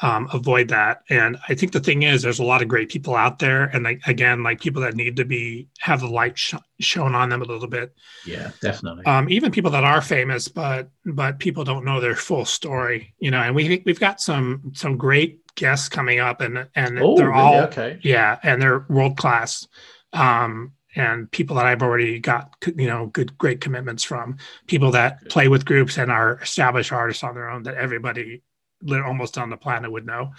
um, 0.00 0.28
avoid 0.32 0.68
that. 0.68 1.02
And 1.08 1.38
I 1.48 1.54
think 1.54 1.72
the 1.72 1.80
thing 1.80 2.02
is, 2.02 2.22
there's 2.22 2.38
a 2.38 2.44
lot 2.44 2.62
of 2.62 2.68
great 2.68 2.88
people 2.88 3.14
out 3.14 3.38
there, 3.38 3.64
and 3.64 3.84
like 3.84 4.02
again, 4.06 4.42
like 4.42 4.60
people 4.60 4.82
that 4.82 4.94
need 4.94 5.16
to 5.16 5.24
be 5.24 5.68
have 5.80 6.00
the 6.00 6.08
light 6.08 6.38
sh- 6.38 6.54
shown 6.80 7.14
on 7.14 7.30
them 7.30 7.42
a 7.42 7.46
little 7.46 7.68
bit. 7.68 7.94
yeah, 8.26 8.50
definitely. 8.60 9.04
Um, 9.06 9.28
even 9.30 9.52
people 9.52 9.70
that 9.70 9.84
are 9.84 10.02
famous, 10.02 10.48
but 10.48 10.90
but 11.04 11.38
people 11.38 11.64
don't 11.64 11.84
know 11.84 12.00
their 12.00 12.16
full 12.16 12.44
story, 12.44 13.14
you 13.18 13.30
know. 13.30 13.40
And 13.40 13.54
we 13.54 13.82
we've 13.86 14.00
got 14.00 14.20
some 14.20 14.72
some 14.74 14.96
great 14.98 15.40
guests 15.54 15.88
coming 15.88 16.20
up, 16.20 16.40
and 16.42 16.68
and 16.74 16.98
oh, 16.98 17.16
they're 17.16 17.30
really? 17.30 17.40
all 17.40 17.60
okay. 17.62 17.98
yeah, 18.02 18.38
and 18.42 18.60
they're 18.60 18.84
world 18.88 19.16
class. 19.16 19.66
Um, 20.12 20.72
and 20.94 21.30
people 21.30 21.56
that 21.56 21.66
I've 21.66 21.82
already 21.82 22.18
got, 22.18 22.54
you 22.74 22.86
know, 22.86 23.08
good, 23.08 23.36
great 23.36 23.60
commitments 23.60 24.02
from 24.02 24.38
people 24.66 24.92
that 24.92 25.28
play 25.28 25.46
with 25.46 25.66
groups 25.66 25.98
and 25.98 26.10
are 26.10 26.40
established 26.40 26.90
artists 26.90 27.22
on 27.22 27.34
their 27.34 27.50
own 27.50 27.64
that 27.64 27.74
everybody 27.74 28.42
almost 28.90 29.38
on 29.38 29.50
the 29.50 29.56
planet 29.56 29.90
would 29.90 30.06
know. 30.06 30.32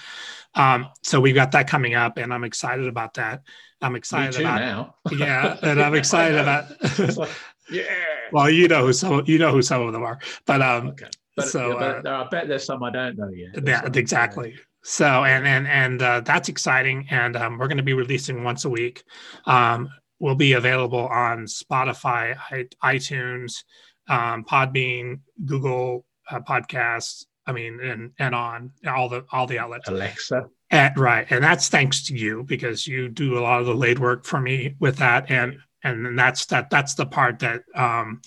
Um, 0.55 0.87
so 1.03 1.19
we've 1.19 1.35
got 1.35 1.51
that 1.51 1.67
coming 1.67 1.95
up, 1.95 2.17
and 2.17 2.33
I'm 2.33 2.43
excited 2.43 2.87
about 2.87 3.15
that. 3.15 3.43
I'm 3.81 3.95
excited 3.95 4.39
about 4.39 4.59
now. 4.59 4.95
yeah, 5.17 5.57
and 5.61 5.81
I'm 5.81 5.95
excited 5.95 6.37
about. 6.37 6.69
Like, 7.17 7.29
yeah. 7.69 7.83
well, 8.31 8.49
you 8.49 8.67
know 8.67 8.85
who 8.85 8.93
some 8.93 9.23
you 9.25 9.37
know 9.37 9.51
who 9.51 9.61
some 9.61 9.81
of 9.81 9.93
them 9.93 10.03
are, 10.03 10.19
but 10.45 10.61
um, 10.61 10.89
Okay. 10.89 11.09
But, 11.35 11.49
so, 11.49 11.67
yeah, 11.67 11.73
but 11.75 11.95
uh, 11.97 12.01
there, 12.01 12.15
I 12.15 12.27
bet 12.29 12.47
there's 12.47 12.65
some 12.65 12.81
I 12.83 12.89
don't 12.89 13.15
know 13.15 13.29
yet. 13.29 13.63
Yeah, 13.63 13.87
exactly. 13.93 14.55
So 14.83 15.05
and 15.05 15.45
and 15.45 15.67
and 15.67 16.01
uh, 16.01 16.21
that's 16.21 16.49
exciting, 16.49 17.05
and 17.11 17.35
um, 17.35 17.59
we're 17.59 17.67
going 17.67 17.77
to 17.77 17.83
be 17.83 17.93
releasing 17.93 18.43
once 18.43 18.65
a 18.65 18.69
week. 18.69 19.03
Um, 19.45 19.89
will 20.19 20.35
be 20.35 20.53
available 20.53 21.07
on 21.07 21.45
Spotify, 21.45 22.35
iTunes, 22.83 23.63
um, 24.07 24.43
Podbean, 24.43 25.19
Google 25.45 26.05
uh, 26.29 26.39
Podcasts. 26.39 27.25
I 27.47 27.53
mean, 27.53 27.79
and 27.81 28.11
and 28.19 28.35
on 28.35 28.71
all 28.85 29.09
the 29.09 29.25
all 29.31 29.47
the 29.47 29.57
outlets. 29.57 29.87
Alexa. 29.87 30.49
And, 30.69 30.97
right, 30.97 31.25
and 31.29 31.41
that's 31.41 31.69
thanks 31.69 32.03
to 32.07 32.13
you 32.13 32.43
because 32.43 32.85
you 32.85 33.07
do 33.07 33.37
a 33.37 33.41
lot 33.41 33.61
of 33.61 33.65
the 33.65 33.73
laid 33.73 33.99
work 33.99 34.25
for 34.25 34.39
me 34.39 34.75
with 34.79 34.97
that, 34.97 35.31
and 35.31 35.57
and 35.81 36.05
then 36.05 36.15
that's 36.15 36.45
that 36.47 36.69
that's 36.69 36.93
the 36.95 37.05
part 37.05 37.39
that 37.39 37.61
um, 37.73 38.21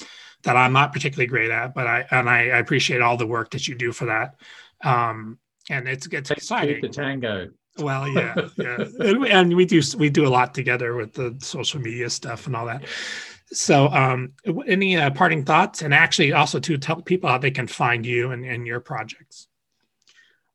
that 0.44 0.56
I'm 0.56 0.72
not 0.72 0.94
particularly 0.94 1.26
great 1.26 1.50
at, 1.50 1.74
but 1.74 1.86
I 1.86 2.06
and 2.10 2.30
I, 2.30 2.48
I 2.48 2.58
appreciate 2.58 3.02
all 3.02 3.18
the 3.18 3.26
work 3.26 3.50
that 3.50 3.68
you 3.68 3.74
do 3.74 3.92
for 3.92 4.06
that. 4.06 4.36
Um, 4.82 5.38
and 5.68 5.86
it's 5.86 6.06
it's 6.06 6.30
Take 6.30 6.38
exciting. 6.38 6.80
the 6.80 6.88
tango. 6.88 7.50
Well, 7.78 8.08
yeah, 8.08 8.34
yeah, 8.56 8.84
and, 9.00 9.20
we, 9.20 9.30
and 9.30 9.56
we 9.56 9.64
do 9.66 9.82
we 9.98 10.08
do 10.10 10.26
a 10.26 10.28
lot 10.30 10.54
together 10.54 10.94
with 10.94 11.12
the 11.12 11.36
social 11.40 11.80
media 11.80 12.08
stuff 12.08 12.46
and 12.46 12.56
all 12.56 12.66
that. 12.66 12.84
So, 13.53 13.88
um, 13.88 14.32
any 14.66 14.96
uh, 14.96 15.11
parting 15.11 15.44
thoughts, 15.44 15.82
and 15.82 15.92
actually 15.92 16.32
also 16.32 16.61
to 16.61 16.78
tell 16.78 17.03
people 17.03 17.28
how 17.28 17.38
they 17.38 17.51
can 17.51 17.66
find 17.66 18.07
you 18.07 18.30
and, 18.30 18.44
and 18.44 18.66
your 18.66 18.80
projects. 18.80 19.48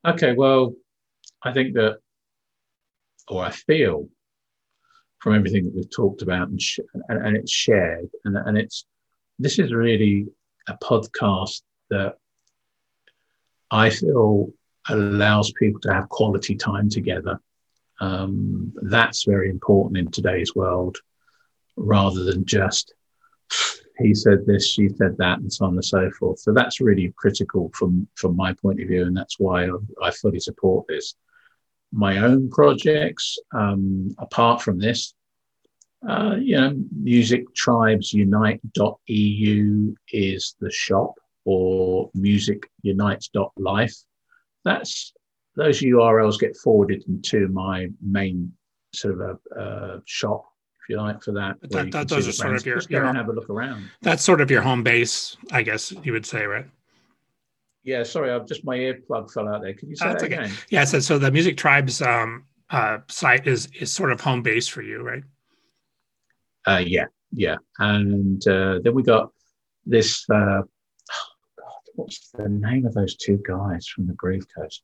Okay, 0.05 0.33
well, 0.33 0.73
I 1.43 1.51
think 1.51 1.73
that, 1.73 1.99
or 3.27 3.43
I 3.43 3.51
feel 3.51 4.07
from 5.19 5.35
everything 5.35 5.65
that 5.65 5.75
we've 5.75 5.89
talked 5.89 6.21
about 6.21 6.47
and, 6.47 6.61
sh- 6.61 6.79
and, 7.09 7.25
and 7.25 7.35
it's 7.35 7.51
shared, 7.51 8.09
and, 8.23 8.37
and 8.37 8.57
it's 8.57 8.85
this 9.39 9.59
is 9.59 9.73
really 9.73 10.27
a 10.67 10.77
podcast 10.77 11.61
that 11.89 12.17
I 13.71 13.89
feel 13.89 14.53
allows 14.87 15.51
people 15.51 15.81
to 15.81 15.93
have 15.93 16.09
quality 16.09 16.55
time 16.55 16.89
together. 16.89 17.39
Um, 17.99 18.73
that's 18.83 19.23
very 19.25 19.49
important 19.49 19.97
in 19.97 20.11
today's 20.11 20.55
world, 20.55 20.97
rather 21.77 22.23
than 22.23 22.45
just 22.45 22.93
he 23.99 24.13
said 24.13 24.45
this, 24.45 24.67
she 24.67 24.89
said 24.89 25.15
that, 25.17 25.39
and 25.39 25.51
so 25.51 25.65
on 25.65 25.73
and 25.75 25.85
so 25.85 26.09
forth. 26.11 26.39
So 26.39 26.53
that's 26.53 26.81
really 26.81 27.13
critical 27.15 27.71
from 27.73 28.07
from 28.15 28.35
my 28.35 28.53
point 28.53 28.81
of 28.81 28.87
view, 28.87 29.05
and 29.05 29.15
that's 29.15 29.39
why 29.39 29.69
I 30.01 30.11
fully 30.11 30.39
support 30.39 30.85
this. 30.87 31.15
My 31.91 32.17
own 32.17 32.49
projects, 32.49 33.37
um, 33.53 34.13
apart 34.19 34.61
from 34.61 34.79
this, 34.79 35.13
uh, 36.07 36.35
you 36.39 36.57
know, 36.57 36.75
Music 36.91 37.45
Tribes 37.55 38.11
Unite.eu 38.11 39.95
is 40.11 40.55
the 40.59 40.71
shop, 40.71 41.13
or 41.45 42.09
Music 42.13 42.69
Unites.life. 42.81 43.95
That's 44.65 45.13
those 45.55 45.79
URLs 45.79 46.37
get 46.37 46.57
forwarded 46.57 47.05
into 47.07 47.47
my 47.47 47.87
main 48.01 48.51
sort 48.93 49.21
of 49.21 49.39
a 49.55 49.59
uh, 49.59 49.99
shop 50.05 50.45
if 50.85 50.89
you 50.89 51.01
like, 51.01 51.23
for 51.23 51.31
that. 51.31 51.57
that, 51.69 51.91
that 51.91 52.07
those 52.07 52.27
are 52.27 52.31
sort 52.31 52.55
of 52.55 52.65
your, 52.65 52.75
Just 52.75 52.91
your 52.91 53.05
and 53.05 53.17
have 53.17 53.27
a 53.27 53.33
look 53.33 53.49
around. 53.49 53.89
that's 54.01 54.23
sort 54.23 54.39
of 54.39 54.51
your 54.51 54.61
home 54.61 54.83
base, 54.83 55.35
I 55.51 55.63
guess 55.63 55.91
you 56.03 56.11
would 56.11 56.25
say, 56.25 56.45
right? 56.45 56.65
Yeah, 57.83 58.03
sorry, 58.03 58.31
I've 58.31 58.47
just 58.47 58.65
my 58.65 58.77
earplug 58.77 59.31
fell 59.31 59.47
out 59.47 59.61
there. 59.61 59.73
Can 59.73 59.89
you 59.89 59.95
say 59.95 60.07
that 60.07 60.17
okay. 60.17 60.25
again? 60.25 60.51
Yeah, 60.69 60.83
so 60.85 60.99
so 60.99 61.17
the 61.17 61.31
Music 61.31 61.57
Tribes 61.57 62.01
um, 62.01 62.45
uh, 62.69 62.99
site 63.07 63.47
is 63.47 63.67
is 63.79 63.91
sort 63.91 64.11
of 64.11 64.21
home 64.21 64.41
base 64.41 64.67
for 64.67 64.81
you, 64.81 65.01
right? 65.01 65.23
Uh, 66.67 66.83
yeah, 66.85 67.05
yeah. 67.31 67.57
And 67.77 68.45
uh, 68.47 68.79
then 68.83 68.93
we 68.93 69.03
got 69.03 69.31
this. 69.85 70.25
Uh, 70.29 70.61
oh 70.61 70.63
God, 71.59 71.81
what's 71.93 72.29
the 72.31 72.49
name 72.49 72.87
of 72.87 72.93
those 72.95 73.15
two 73.15 73.39
guys 73.47 73.87
from 73.87 74.07
the 74.07 74.13
Groove 74.13 74.47
Coast? 74.55 74.83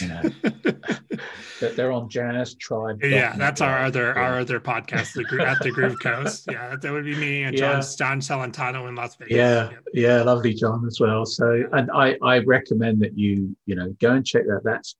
You 0.00 0.08
know, 0.08 0.22
they're 1.76 1.92
on 1.92 2.08
Jazz 2.08 2.54
Tribe. 2.54 3.00
Yeah, 3.02 3.36
that's 3.36 3.60
our 3.60 3.78
other 3.84 4.12
Yeah. 4.16 4.22
our 4.22 4.38
other 4.40 4.58
podcast, 4.60 5.12
the 5.14 5.24
Gro- 5.24 5.44
at 5.44 5.60
the 5.60 5.70
Groove 5.70 5.98
Coast. 6.00 6.48
Yeah, 6.50 6.74
that 6.80 6.92
would 6.92 7.04
be 7.04 7.14
me 7.16 7.42
and 7.44 7.56
John 7.56 7.76
Yeah. 7.80 7.86
John 7.96 8.20
Celentano 8.20 8.88
in 8.88 8.94
Las 8.94 9.16
Vegas. 9.16 9.36
Yeah, 9.36 9.70
yeah, 9.92 10.22
lovely 10.22 10.54
John 10.54 10.84
as 10.86 10.98
well. 11.00 11.24
So, 11.26 11.64
and 11.72 11.90
I, 11.92 12.16
I 12.22 12.38
recommend 12.38 13.00
that 13.02 13.16
you, 13.16 13.56
you 13.66 13.74
know, 13.76 13.94
go 14.00 14.12
and 14.12 14.26
check 14.26 14.44
that. 14.46 14.62
That's 14.64 14.96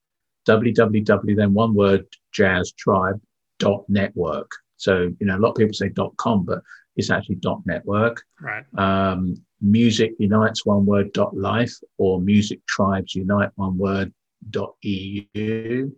www 0.47 1.35
then 1.35 1.53
one 1.53 1.73
word 1.73 2.05
jazz 2.31 2.71
tribe 2.73 3.19
dot 3.59 3.83
network. 3.89 4.49
So, 4.77 5.11
you 5.19 5.25
know, 5.25 5.37
a 5.37 5.39
lot 5.39 5.51
of 5.51 5.55
people 5.55 5.73
say 5.73 5.89
dot 5.89 6.15
com, 6.17 6.45
but 6.45 6.59
it's 6.95 7.09
actually 7.09 7.35
dot 7.35 7.61
network. 7.65 8.23
right. 8.41 8.63
Um, 8.77 9.35
music 9.61 10.11
unites 10.19 10.65
one 10.65 10.85
word 10.85 11.11
dot 11.13 11.35
life 11.35 11.73
or 11.97 12.19
music 12.21 12.59
tribes 12.67 13.15
unite 13.15 13.49
one 13.55 13.77
word 13.77 14.13
eu. 14.53 15.91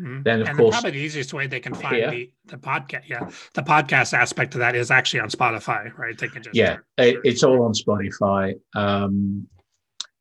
Mhm. 0.00 0.24
Then, 0.24 0.40
of 0.42 0.48
and 0.48 0.58
course, 0.58 0.74
probably 0.74 0.90
the 0.92 0.98
easiest 1.04 1.34
way 1.34 1.46
they 1.46 1.60
can 1.60 1.74
find 1.74 1.96
here. 1.96 2.10
the 2.10 2.30
the 2.46 2.56
podcast. 2.56 3.06
Yeah, 3.08 3.28
the 3.52 3.62
podcast 3.62 4.14
aspect 4.14 4.54
of 4.54 4.60
that 4.60 4.74
is 4.74 4.90
actually 4.90 5.20
on 5.20 5.28
Spotify, 5.28 5.94
right? 5.98 6.16
They 6.16 6.28
can 6.28 6.42
just 6.42 6.56
yeah, 6.56 6.78
it, 6.96 7.18
it's 7.24 7.42
all 7.42 7.62
on 7.62 7.74
Spotify. 7.74 8.58
Um, 8.74 9.46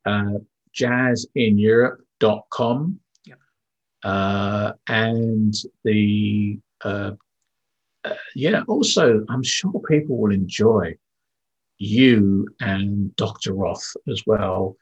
uh, 0.06 0.40
jazzineurope.com. 0.76 3.00
Yeah. 3.26 3.36
Uh, 4.04 4.74
and 4.88 5.54
the, 5.84 6.60
uh, 6.84 7.12
uh, 8.04 8.14
yeah, 8.36 8.64
also, 8.68 9.24
I'm 9.30 9.44
sure 9.44 9.80
people 9.88 10.18
will 10.18 10.32
enjoy 10.32 10.96
you 11.78 12.48
and 12.60 13.16
Dr. 13.16 13.54
Roth 13.54 13.96
as 14.10 14.24
well, 14.26 14.76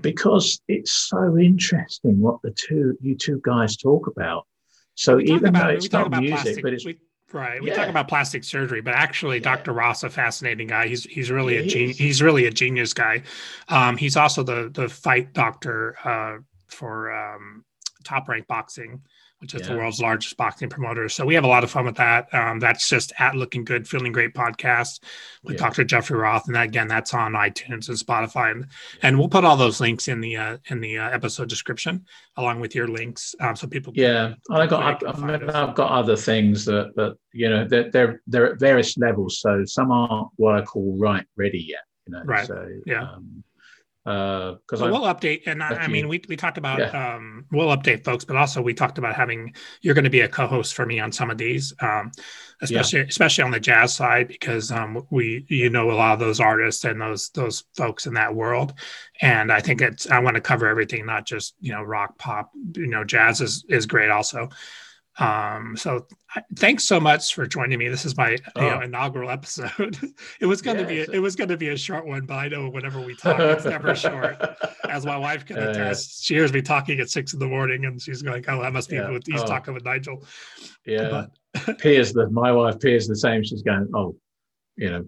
because 0.00 0.60
it's 0.68 0.92
so 0.92 1.36
interesting 1.38 2.20
what 2.20 2.40
the 2.42 2.50
two, 2.52 2.96
you 3.00 3.16
two 3.16 3.40
guys 3.44 3.76
talk 3.76 4.06
about. 4.06 4.46
So 4.94 5.16
We 5.16 5.24
even 5.24 5.46
about- 5.46 5.64
though 5.68 5.74
it's 5.74 5.92
not 5.92 6.10
music, 6.10 6.30
plastic- 6.40 6.62
but 6.62 6.72
it's 6.74 6.84
we- 6.84 7.00
right. 7.32 7.62
We 7.62 7.68
Yeah. 7.68 7.76
talk 7.76 7.88
about 7.88 8.08
plastic 8.08 8.44
surgery, 8.44 8.80
but 8.80 8.94
actually, 8.94 9.36
Yeah. 9.38 9.54
Dr. 9.56 9.72
Roth, 9.72 10.04
a 10.04 10.10
fascinating 10.10 10.66
guy. 10.68 10.88
He's 10.88 11.04
he's 11.04 11.30
really 11.30 11.56
a 11.56 11.66
genius. 11.66 11.96
He's 11.98 12.22
really 12.22 12.46
a 12.46 12.50
genius 12.50 12.92
guy. 12.92 13.22
Um, 13.68 13.96
he's 13.96 14.16
also 14.16 14.42
the 14.42 14.70
the 14.72 14.88
fight 14.88 15.32
doctor 15.32 15.96
uh, 16.04 16.38
for 16.68 17.12
um, 17.12 17.64
Top 18.04 18.28
Rank 18.28 18.46
Boxing, 18.46 19.02
which 19.40 19.54
is 19.54 19.62
the 19.66 19.74
world's 19.74 20.00
largest 20.00 20.36
boxing 20.36 20.68
promoter. 20.68 21.08
So 21.08 21.24
we 21.24 21.34
have 21.34 21.44
a 21.44 21.48
lot 21.48 21.64
of 21.64 21.70
fun 21.70 21.86
with 21.86 21.96
that. 21.96 22.32
Um, 22.34 22.58
that's 22.58 22.88
just 22.88 23.12
at 23.18 23.34
Looking 23.34 23.64
Good, 23.64 23.88
Feeling 23.88 24.12
Great 24.12 24.34
podcast 24.34 25.00
with 25.42 25.54
Yeah. 25.56 25.62
Dr. 25.62 25.84
Jeffrey 25.84 26.18
Roth, 26.18 26.46
and 26.46 26.54
that, 26.54 26.66
again, 26.66 26.88
that's 26.88 27.14
on 27.14 27.32
iTunes 27.32 27.88
and 27.88 27.96
Spotify, 27.98 28.50
and, 28.50 28.66
and 29.02 29.18
we'll 29.18 29.28
put 29.28 29.44
all 29.44 29.56
those 29.56 29.80
links 29.80 30.08
in 30.08 30.20
the 30.20 30.36
uh, 30.36 30.56
in 30.68 30.80
the 30.80 30.98
uh, 30.98 31.08
episode 31.08 31.48
description 31.48 32.04
along 32.36 32.60
with 32.60 32.74
your 32.74 32.86
links, 32.88 33.34
um, 33.40 33.56
so 33.56 33.66
people. 33.66 33.92
Yeah, 33.96 34.34
and 34.50 34.62
I 34.62 34.66
got 34.66 35.02
I've. 35.06 35.24
I've 35.54 35.74
got 35.74 35.90
other 35.90 36.16
things 36.16 36.64
that 36.66 36.92
that 36.96 37.16
you 37.32 37.48
know 37.48 37.66
they're 37.66 37.90
they're 37.90 38.22
they're 38.26 38.52
at 38.52 38.60
various 38.60 38.96
levels. 38.98 39.40
So 39.40 39.64
some 39.64 39.90
aren't 39.90 40.28
what 40.36 40.54
I 40.56 40.62
call 40.62 40.96
right 40.98 41.24
ready 41.36 41.64
yet. 41.66 41.80
You 42.06 42.12
know, 42.14 42.22
Right, 42.24 42.46
So 42.46 42.66
yeah. 42.86 43.02
um, 43.02 43.42
because 44.10 44.80
So 44.80 44.90
we'll 44.90 45.02
update, 45.02 45.42
and 45.46 45.62
I, 45.62 45.68
I 45.68 45.88
mean, 45.88 46.08
we 46.08 46.22
we 46.28 46.36
talked 46.36 46.58
about 46.58 46.94
um, 46.94 47.46
we'll 47.50 47.74
update 47.76 48.04
folks, 48.04 48.24
but 48.24 48.36
also 48.36 48.60
we 48.60 48.74
talked 48.74 48.98
about 48.98 49.14
having 49.14 49.54
you're 49.82 49.94
going 49.94 50.04
to 50.04 50.10
be 50.10 50.20
a 50.20 50.28
co-host 50.28 50.74
for 50.74 50.86
me 50.86 51.00
on 51.00 51.12
some 51.12 51.30
of 51.30 51.38
these, 51.38 51.72
um, 51.80 52.10
especially 52.62 53.00
especially 53.00 53.44
on 53.44 53.50
the 53.50 53.60
jazz 53.60 53.94
side 53.94 54.28
because 54.28 54.70
um, 54.70 55.06
we 55.10 55.46
you 55.48 55.70
know 55.70 55.90
a 55.90 55.92
lot 55.92 56.12
of 56.12 56.18
those 56.18 56.40
artists 56.40 56.84
and 56.84 57.00
those 57.00 57.30
those 57.30 57.64
folks 57.76 58.06
in 58.06 58.14
that 58.14 58.34
world, 58.34 58.74
and 59.20 59.52
I 59.52 59.60
think 59.60 59.80
it's 59.80 60.10
I 60.10 60.18
want 60.18 60.34
to 60.36 60.40
cover 60.40 60.66
everything, 60.66 61.06
not 61.06 61.26
just 61.26 61.54
you 61.60 61.72
know 61.72 61.82
rock, 61.82 62.18
pop, 62.18 62.50
you 62.74 62.88
know, 62.88 63.04
jazz 63.04 63.40
is 63.40 63.64
is 63.68 63.86
great 63.86 64.10
also. 64.10 64.48
Um, 65.18 65.76
so 65.76 66.06
thanks 66.56 66.84
so 66.84 67.00
much 67.00 67.34
for 67.34 67.46
joining 67.46 67.78
me. 67.78 67.88
This 67.88 68.04
is 68.06 68.16
my 68.16 68.30
you 68.30 68.38
know, 68.56 68.78
Oh. 68.78 68.80
inaugural 68.80 69.28
episode. 69.28 69.98
it 70.40 70.46
was 70.46 70.62
going 70.62 70.76
to 70.78 70.84
be 70.86 70.96
Yes. 70.96 71.08
it 71.12 71.18
was 71.18 71.36
going 71.36 71.48
to 71.48 71.56
be 71.56 71.68
a 71.70 71.76
short 71.76 72.06
one, 72.06 72.24
but 72.26 72.34
I 72.34 72.48
know 72.48 72.70
whenever 72.70 73.00
we 73.00 73.14
talk, 73.16 73.38
it's 73.40 73.64
never 73.64 73.94
short 73.94 74.36
as 74.88 75.04
my 75.04 75.16
wife 75.18 75.44
can 75.44 75.56
Yeah, 75.56 75.64
yeah. 75.64 75.70
attest. 75.70 76.24
She 76.24 76.34
hears 76.34 76.52
me 76.52 76.62
talking 76.62 77.00
at 77.00 77.10
six 77.10 77.32
in 77.34 77.38
the 77.40 77.48
morning, 77.48 77.84
and 77.84 78.00
she's 78.00 78.22
going, 78.22 78.44
"Oh, 78.48 78.62
that 78.62 78.72
must 78.72 78.88
be 78.88 78.96
Yeah. 78.96 79.10
with 79.10 79.24
he's 79.26 79.42
Oh. 79.42 79.46
talking 79.46 79.74
with 79.74 79.84
Nigel." 79.84 80.24
yeah, 80.86 81.26
Pia's 81.78 82.12
the 82.12 82.30
my 82.30 82.52
wife 82.52 82.78
Pia's 82.78 83.06
the 83.08 83.16
same. 83.16 83.42
She's 83.42 83.62
going, 83.62 83.88
oh, 83.94 84.14
you 84.80 84.90
know. 84.90 85.04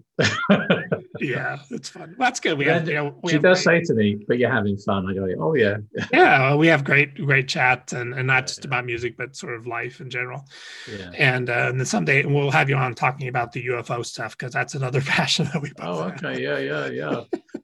Yeah, 1.19 1.57
it's 1.69 1.89
fun. 1.89 2.15
Well, 2.17 2.27
that's 2.27 2.39
good. 2.39 2.57
We 2.57 2.65
have, 2.65 2.87
you 2.87 2.95
know, 2.95 3.15
we 3.23 3.29
she 3.29 3.35
have 3.35 3.43
does 3.43 3.63
great- 3.63 3.85
say 3.85 3.93
to 3.93 3.97
me, 3.97 4.23
"But 4.27 4.39
you're 4.39 4.51
having 4.51 4.77
fun." 4.77 5.07
I 5.09 5.13
go, 5.13 5.27
"Oh 5.39 5.53
yeah, 5.55 5.77
yeah, 6.11 6.39
well, 6.49 6.57
we 6.57 6.67
have 6.67 6.83
great, 6.83 7.15
great 7.15 7.47
chat, 7.47 7.93
and 7.93 8.13
and 8.13 8.27
not 8.27 8.47
just 8.47 8.65
about 8.65 8.85
music, 8.85 9.15
but 9.17 9.35
sort 9.35 9.55
of 9.55 9.65
life 9.67 10.01
in 10.01 10.09
general. 10.09 10.45
yeah." 10.91 11.11
And 11.17 11.49
uh, 11.49 11.67
and 11.69 11.79
then 11.79 11.85
someday 11.85 12.25
we'll 12.25 12.51
have 12.51 12.69
you 12.69 12.75
on 12.75 12.93
talking 12.95 13.27
about 13.27 13.51
the 13.51 13.65
UFO 13.67 14.05
stuff 14.05 14.37
because 14.37 14.53
that's 14.53 14.75
another 14.75 15.01
passion 15.17 15.45
that 15.53 15.61
we 15.61 15.69
both 15.69 15.85
Oh, 15.87 16.03
have. 16.09 16.23
okay, 16.23 16.41
yeah, 16.43 16.57
yeah, 16.59 16.87
yeah. 16.87 17.21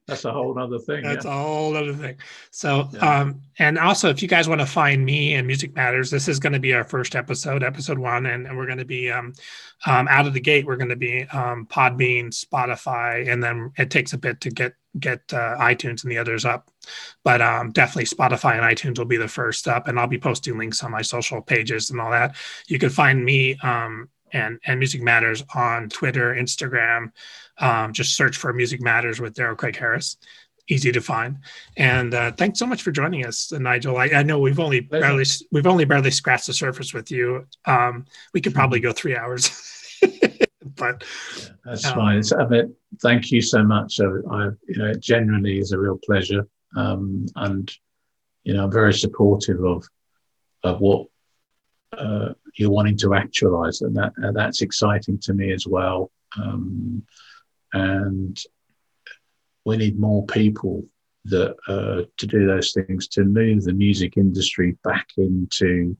That's 0.08 0.26
a 0.26 0.32
whole 0.32 0.58
other 0.58 0.80
thing. 0.80 1.04
That's 1.04 1.26
yeah. 1.26 1.32
a 1.32 1.44
whole 1.44 1.76
other 1.76 1.94
thing. 1.94 2.16
So, 2.52 2.90
Yeah. 2.94 3.20
um, 3.22 3.42
and 3.60 3.78
also, 3.78 4.10
if 4.10 4.22
you 4.24 4.28
guys 4.28 4.48
want 4.50 4.62
to 4.62 4.66
find 4.68 5.06
me 5.06 5.36
and 5.36 5.46
Music 5.46 5.76
Matters, 5.76 6.10
this 6.10 6.28
is 6.28 6.40
going 6.40 6.54
to 6.54 6.60
be 6.60 6.74
our 6.74 6.84
first 6.84 7.16
episode, 7.16 7.62
episode 7.62 8.00
one, 8.00 8.26
and, 8.26 8.48
and 8.48 8.58
we're 8.58 8.66
going 8.66 8.80
to 8.80 8.86
be 8.86 9.12
um, 9.12 9.34
um, 9.86 10.08
out 10.08 10.26
of 10.26 10.34
the 10.34 10.40
gate. 10.40 10.66
We're 10.66 10.78
going 10.78 10.90
to 10.90 10.96
be 10.96 11.26
um, 11.26 11.68
Podbean, 12.00 12.28
Spotify, 12.28 13.32
and 13.32 13.44
then 13.44 13.72
it 13.78 13.90
takes 13.90 14.14
a 14.14 14.18
bit 14.18 14.42
to 14.42 14.50
get 14.50 14.74
get 15.00 15.22
uh, 15.34 15.56
iTunes 15.60 16.04
and 16.04 16.12
the 16.12 16.18
others 16.18 16.46
up. 16.46 16.70
But 17.24 17.42
um, 17.42 17.72
definitely 17.72 18.06
Spotify 18.06 18.54
and 18.54 18.64
iTunes 18.64 18.98
will 18.98 19.06
be 19.06 19.18
the 19.18 19.28
first 19.28 19.68
up, 19.68 19.88
and 19.88 20.00
I'll 20.00 20.08
be 20.08 20.20
posting 20.20 20.58
links 20.58 20.84
on 20.84 20.92
my 20.92 21.02
social 21.02 21.42
pages 21.42 21.90
and 21.90 22.00
all 22.02 22.12
that. 22.12 22.36
You 22.68 22.80
can 22.80 22.90
find 22.90 23.24
me 23.24 23.58
um, 23.64 24.10
and 24.34 24.60
and 24.66 24.80
Music 24.80 25.02
Matters 25.02 25.44
on 25.54 25.90
Twitter, 25.90 26.34
Instagram. 26.36 27.12
Um, 27.58 27.94
just 27.94 28.16
search 28.16 28.38
for 28.38 28.54
Music 28.54 28.82
Matters 28.82 29.20
with 29.20 29.36
Daryl 29.36 29.58
Craig 29.58 29.78
Harris. 29.78 30.18
Easy 30.72 30.92
to 30.92 31.02
find. 31.02 31.40
And 31.78 32.14
uh, 32.14 32.32
thanks 32.34 32.60
so 32.60 32.68
much 32.68 32.84
for 32.84 32.92
joining 32.92 33.26
us, 33.26 33.52
Nigel. 33.52 33.98
I, 33.98 34.06
I 34.10 34.22
know 34.22 34.38
we've 34.40 34.60
only 34.60 34.82
Pleasure. 34.82 35.02
barely 35.02 35.26
we've 35.52 35.66
only 35.66 35.84
barely 35.84 36.12
scratched 36.12 36.46
the 36.46 36.54
surface 36.54 36.94
with 36.94 37.10
you. 37.10 37.48
Um, 37.66 38.06
we 38.36 38.42
could 38.42 38.54
probably 38.54 38.80
go 38.86 38.92
three 38.92 39.18
hours, 39.18 39.50
but 40.80 41.04
Yeah, 41.38 41.50
that's 41.66 41.86
Um, 41.86 41.96
fine. 41.96 42.18
It's, 42.18 42.32
I 42.32 42.48
mean, 42.48 42.76
thank 43.02 43.32
you 43.32 43.42
so 43.42 43.64
much. 43.64 43.96
So 43.96 44.22
I, 44.32 44.46
you 44.68 44.78
know, 44.78 44.88
it 44.88 45.00
genuinely 45.02 45.60
is 45.60 45.72
a 45.72 45.80
real 45.80 46.00
pleasure. 46.04 46.48
Um, 46.76 47.26
and, 47.36 47.72
you 48.44 48.54
know, 48.54 48.64
I'm 48.64 48.72
very 48.72 48.94
supportive 48.94 49.64
of, 49.64 49.86
of 50.64 50.80
what 50.80 51.08
uh, 51.98 52.34
you're 52.56 52.72
wanting 52.72 52.98
to 52.98 53.14
actualize. 53.14 53.82
And 53.82 53.96
that, 53.98 54.14
and 54.18 54.36
that's 54.36 54.62
exciting 54.62 55.20
to 55.20 55.34
me 55.34 55.52
as 55.52 55.68
well. 55.68 56.12
Um, 56.42 57.04
and 57.74 58.40
we 59.66 59.78
need 59.78 60.00
more 60.00 60.26
people 60.26 60.86
that 61.26 61.56
uh, 61.68 62.04
to 62.18 62.26
do 62.26 62.48
those 62.48 62.72
things 62.72 63.08
to 63.10 63.24
move 63.24 63.64
the 63.64 63.74
music 63.74 64.18
industry 64.18 64.78
back 64.84 65.08
into, 65.18 65.96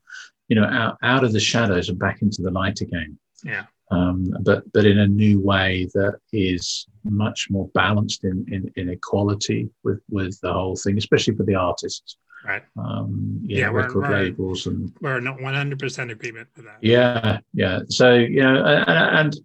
you 0.48 0.56
know, 0.56 0.64
out, 0.64 0.98
out 1.04 1.24
of 1.24 1.34
the 1.34 1.40
shadows 1.40 1.90
and 1.90 2.00
back 2.00 2.22
into 2.22 2.42
the 2.42 2.52
light 2.52 2.82
again. 2.82 3.20
Yeah. 3.44 3.66
Um, 3.92 4.32
but 4.42 4.72
but 4.72 4.86
in 4.86 5.00
a 5.00 5.08
new 5.08 5.40
way 5.42 5.88
that 5.96 6.20
is 6.32 6.88
much 7.04 7.48
more 7.50 7.68
balanced 7.74 8.24
in, 8.24 8.46
in, 8.52 8.72
in 8.76 8.90
equality 8.90 9.70
with 9.84 10.00
with 10.10 10.40
the 10.42 10.54
whole 10.54 10.76
thing, 10.76 10.98
especially 10.98 11.36
for 11.36 11.44
the 11.44 11.56
artists. 11.56 12.18
Right. 12.46 12.64
Um, 12.78 13.42
yeah, 13.44 13.70
we're- 13.70 13.84
record 13.86 14.04
we're- 14.10 14.24
labels 14.26 14.68
and 14.68 14.94
We're 15.02 15.18
in 15.18 15.26
100% 15.26 16.12
agreement 16.12 16.48
with 16.56 16.66
that. 16.66 16.78
yeah, 16.82 17.40
yeah. 17.54 17.80
So 17.90 18.14
you 18.14 18.44
know, 18.44 18.64
and, 18.64 19.18
and 19.20 19.36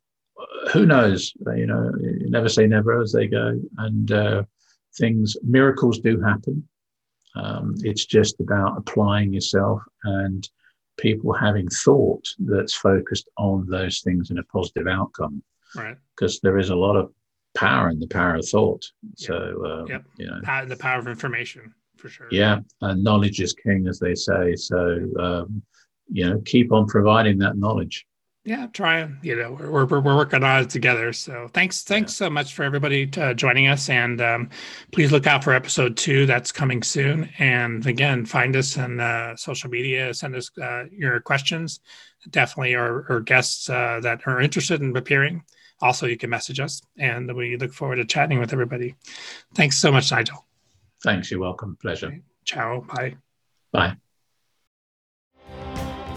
who 0.72 0.86
knows? 0.86 1.32
You 1.56 1.66
know, 1.66 1.90
you 2.00 2.30
never 2.30 2.48
say 2.48 2.66
never 2.66 3.00
as 3.00 3.12
they 3.12 3.26
go, 3.26 3.60
and 3.78 4.12
uh, 4.12 4.42
things, 4.96 5.36
miracles 5.42 5.98
do 6.00 6.20
happen. 6.20 6.68
Um, 7.34 7.74
it's 7.82 8.04
just 8.04 8.38
about 8.40 8.78
applying 8.78 9.32
yourself 9.32 9.82
and 10.04 10.48
people 10.96 11.32
having 11.32 11.68
thought 11.68 12.26
that's 12.38 12.74
focused 12.74 13.28
on 13.38 13.66
those 13.68 14.00
things 14.00 14.30
in 14.30 14.38
a 14.38 14.44
positive 14.44 14.86
outcome, 14.86 15.42
Right. 15.74 15.96
because 16.16 16.40
there 16.40 16.58
is 16.58 16.70
a 16.70 16.76
lot 16.76 16.96
of 16.96 17.12
power 17.54 17.88
in 17.90 17.98
the 18.00 18.06
power 18.08 18.36
of 18.36 18.48
thought. 18.48 18.84
So 19.16 19.34
uh, 19.64 19.84
Yep. 19.88 20.04
you 20.18 20.26
know, 20.26 20.66
the 20.66 20.76
power 20.76 20.98
of 20.98 21.08
information 21.08 21.74
for 21.96 22.08
sure. 22.08 22.28
yeah, 22.30 22.60
and 22.80 23.02
knowledge 23.02 23.40
is 23.40 23.52
king, 23.52 23.86
as 23.88 23.98
they 23.98 24.14
say. 24.14 24.54
So 24.56 24.78
um, 25.18 25.62
you 26.12 26.28
know, 26.28 26.40
keep 26.44 26.72
on 26.72 26.86
providing 26.86 27.38
that 27.38 27.56
knowledge. 27.56 28.06
Yeah 28.44 28.66
try 28.68 29.08
you 29.22 29.34
know 29.34 29.52
we're, 29.52 29.86
we're, 29.86 30.00
we're 30.00 30.16
working 30.16 30.44
on 30.44 30.62
it 30.62 30.70
together. 30.70 31.12
So 31.12 31.48
thanks 31.52 31.82
thanks 31.82 32.14
so 32.14 32.28
much 32.28 32.54
for 32.54 32.62
everybody 32.62 33.10
uh, 33.16 33.34
joining 33.34 33.68
us. 33.68 33.88
And 33.88 34.20
um, 34.20 34.50
please 34.92 35.12
look 35.12 35.26
out 35.26 35.42
for 35.42 35.52
episode 35.52 35.96
two 35.96 36.26
that's 36.26 36.52
coming 36.52 36.82
soon. 36.82 37.30
And 37.38 37.86
again 37.86 38.26
find 38.26 38.54
us 38.56 38.76
on 38.78 39.00
uh, 39.00 39.36
social 39.36 39.70
media 39.70 40.12
send 40.14 40.36
us 40.36 40.50
uh, 40.58 40.84
your 40.90 41.20
questions. 41.20 41.80
Definitely 42.30 42.74
or, 42.74 43.04
or 43.08 43.20
guests 43.20 43.68
uh, 43.68 44.00
that 44.02 44.22
are 44.26 44.40
interested 44.40 44.80
in 44.80 44.96
appearing. 44.96 45.44
Also 45.80 46.06
you 46.06 46.16
can 46.16 46.30
message 46.30 46.60
us 46.60 46.80
and 46.98 47.34
we 47.34 47.56
look 47.56 47.72
forward 47.72 47.96
to 47.96 48.04
chatting 48.04 48.38
with 48.38 48.52
everybody. 48.52 48.94
Thanks 49.54 49.78
so 49.78 49.92
much 49.92 50.10
nigel. 50.10 50.46
Thanks. 51.02 51.30
You're 51.30 51.40
welcome. 51.40 51.76
Pleasure. 51.80 52.18
ciao. 52.44 52.80
Bye. 52.80 53.16
Bye. 53.72 53.96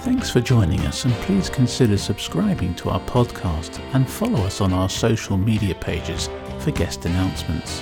Thanks 0.07 0.29
for 0.29 0.39
joining 0.39 0.79
us, 0.85 1.03
and 1.03 1.13
please 1.15 1.49
consider 1.49 1.97
subscribing 1.97 2.73
to 2.75 2.89
our 2.91 3.01
podcast 3.01 3.81
and 3.93 4.09
follow 4.09 4.39
us 4.45 4.61
on 4.61 4.71
our 4.71 4.87
social 4.87 5.35
media 5.35 5.75
pages 5.75 6.29
for 6.59 6.71
guest 6.71 7.05
announcements. 7.05 7.81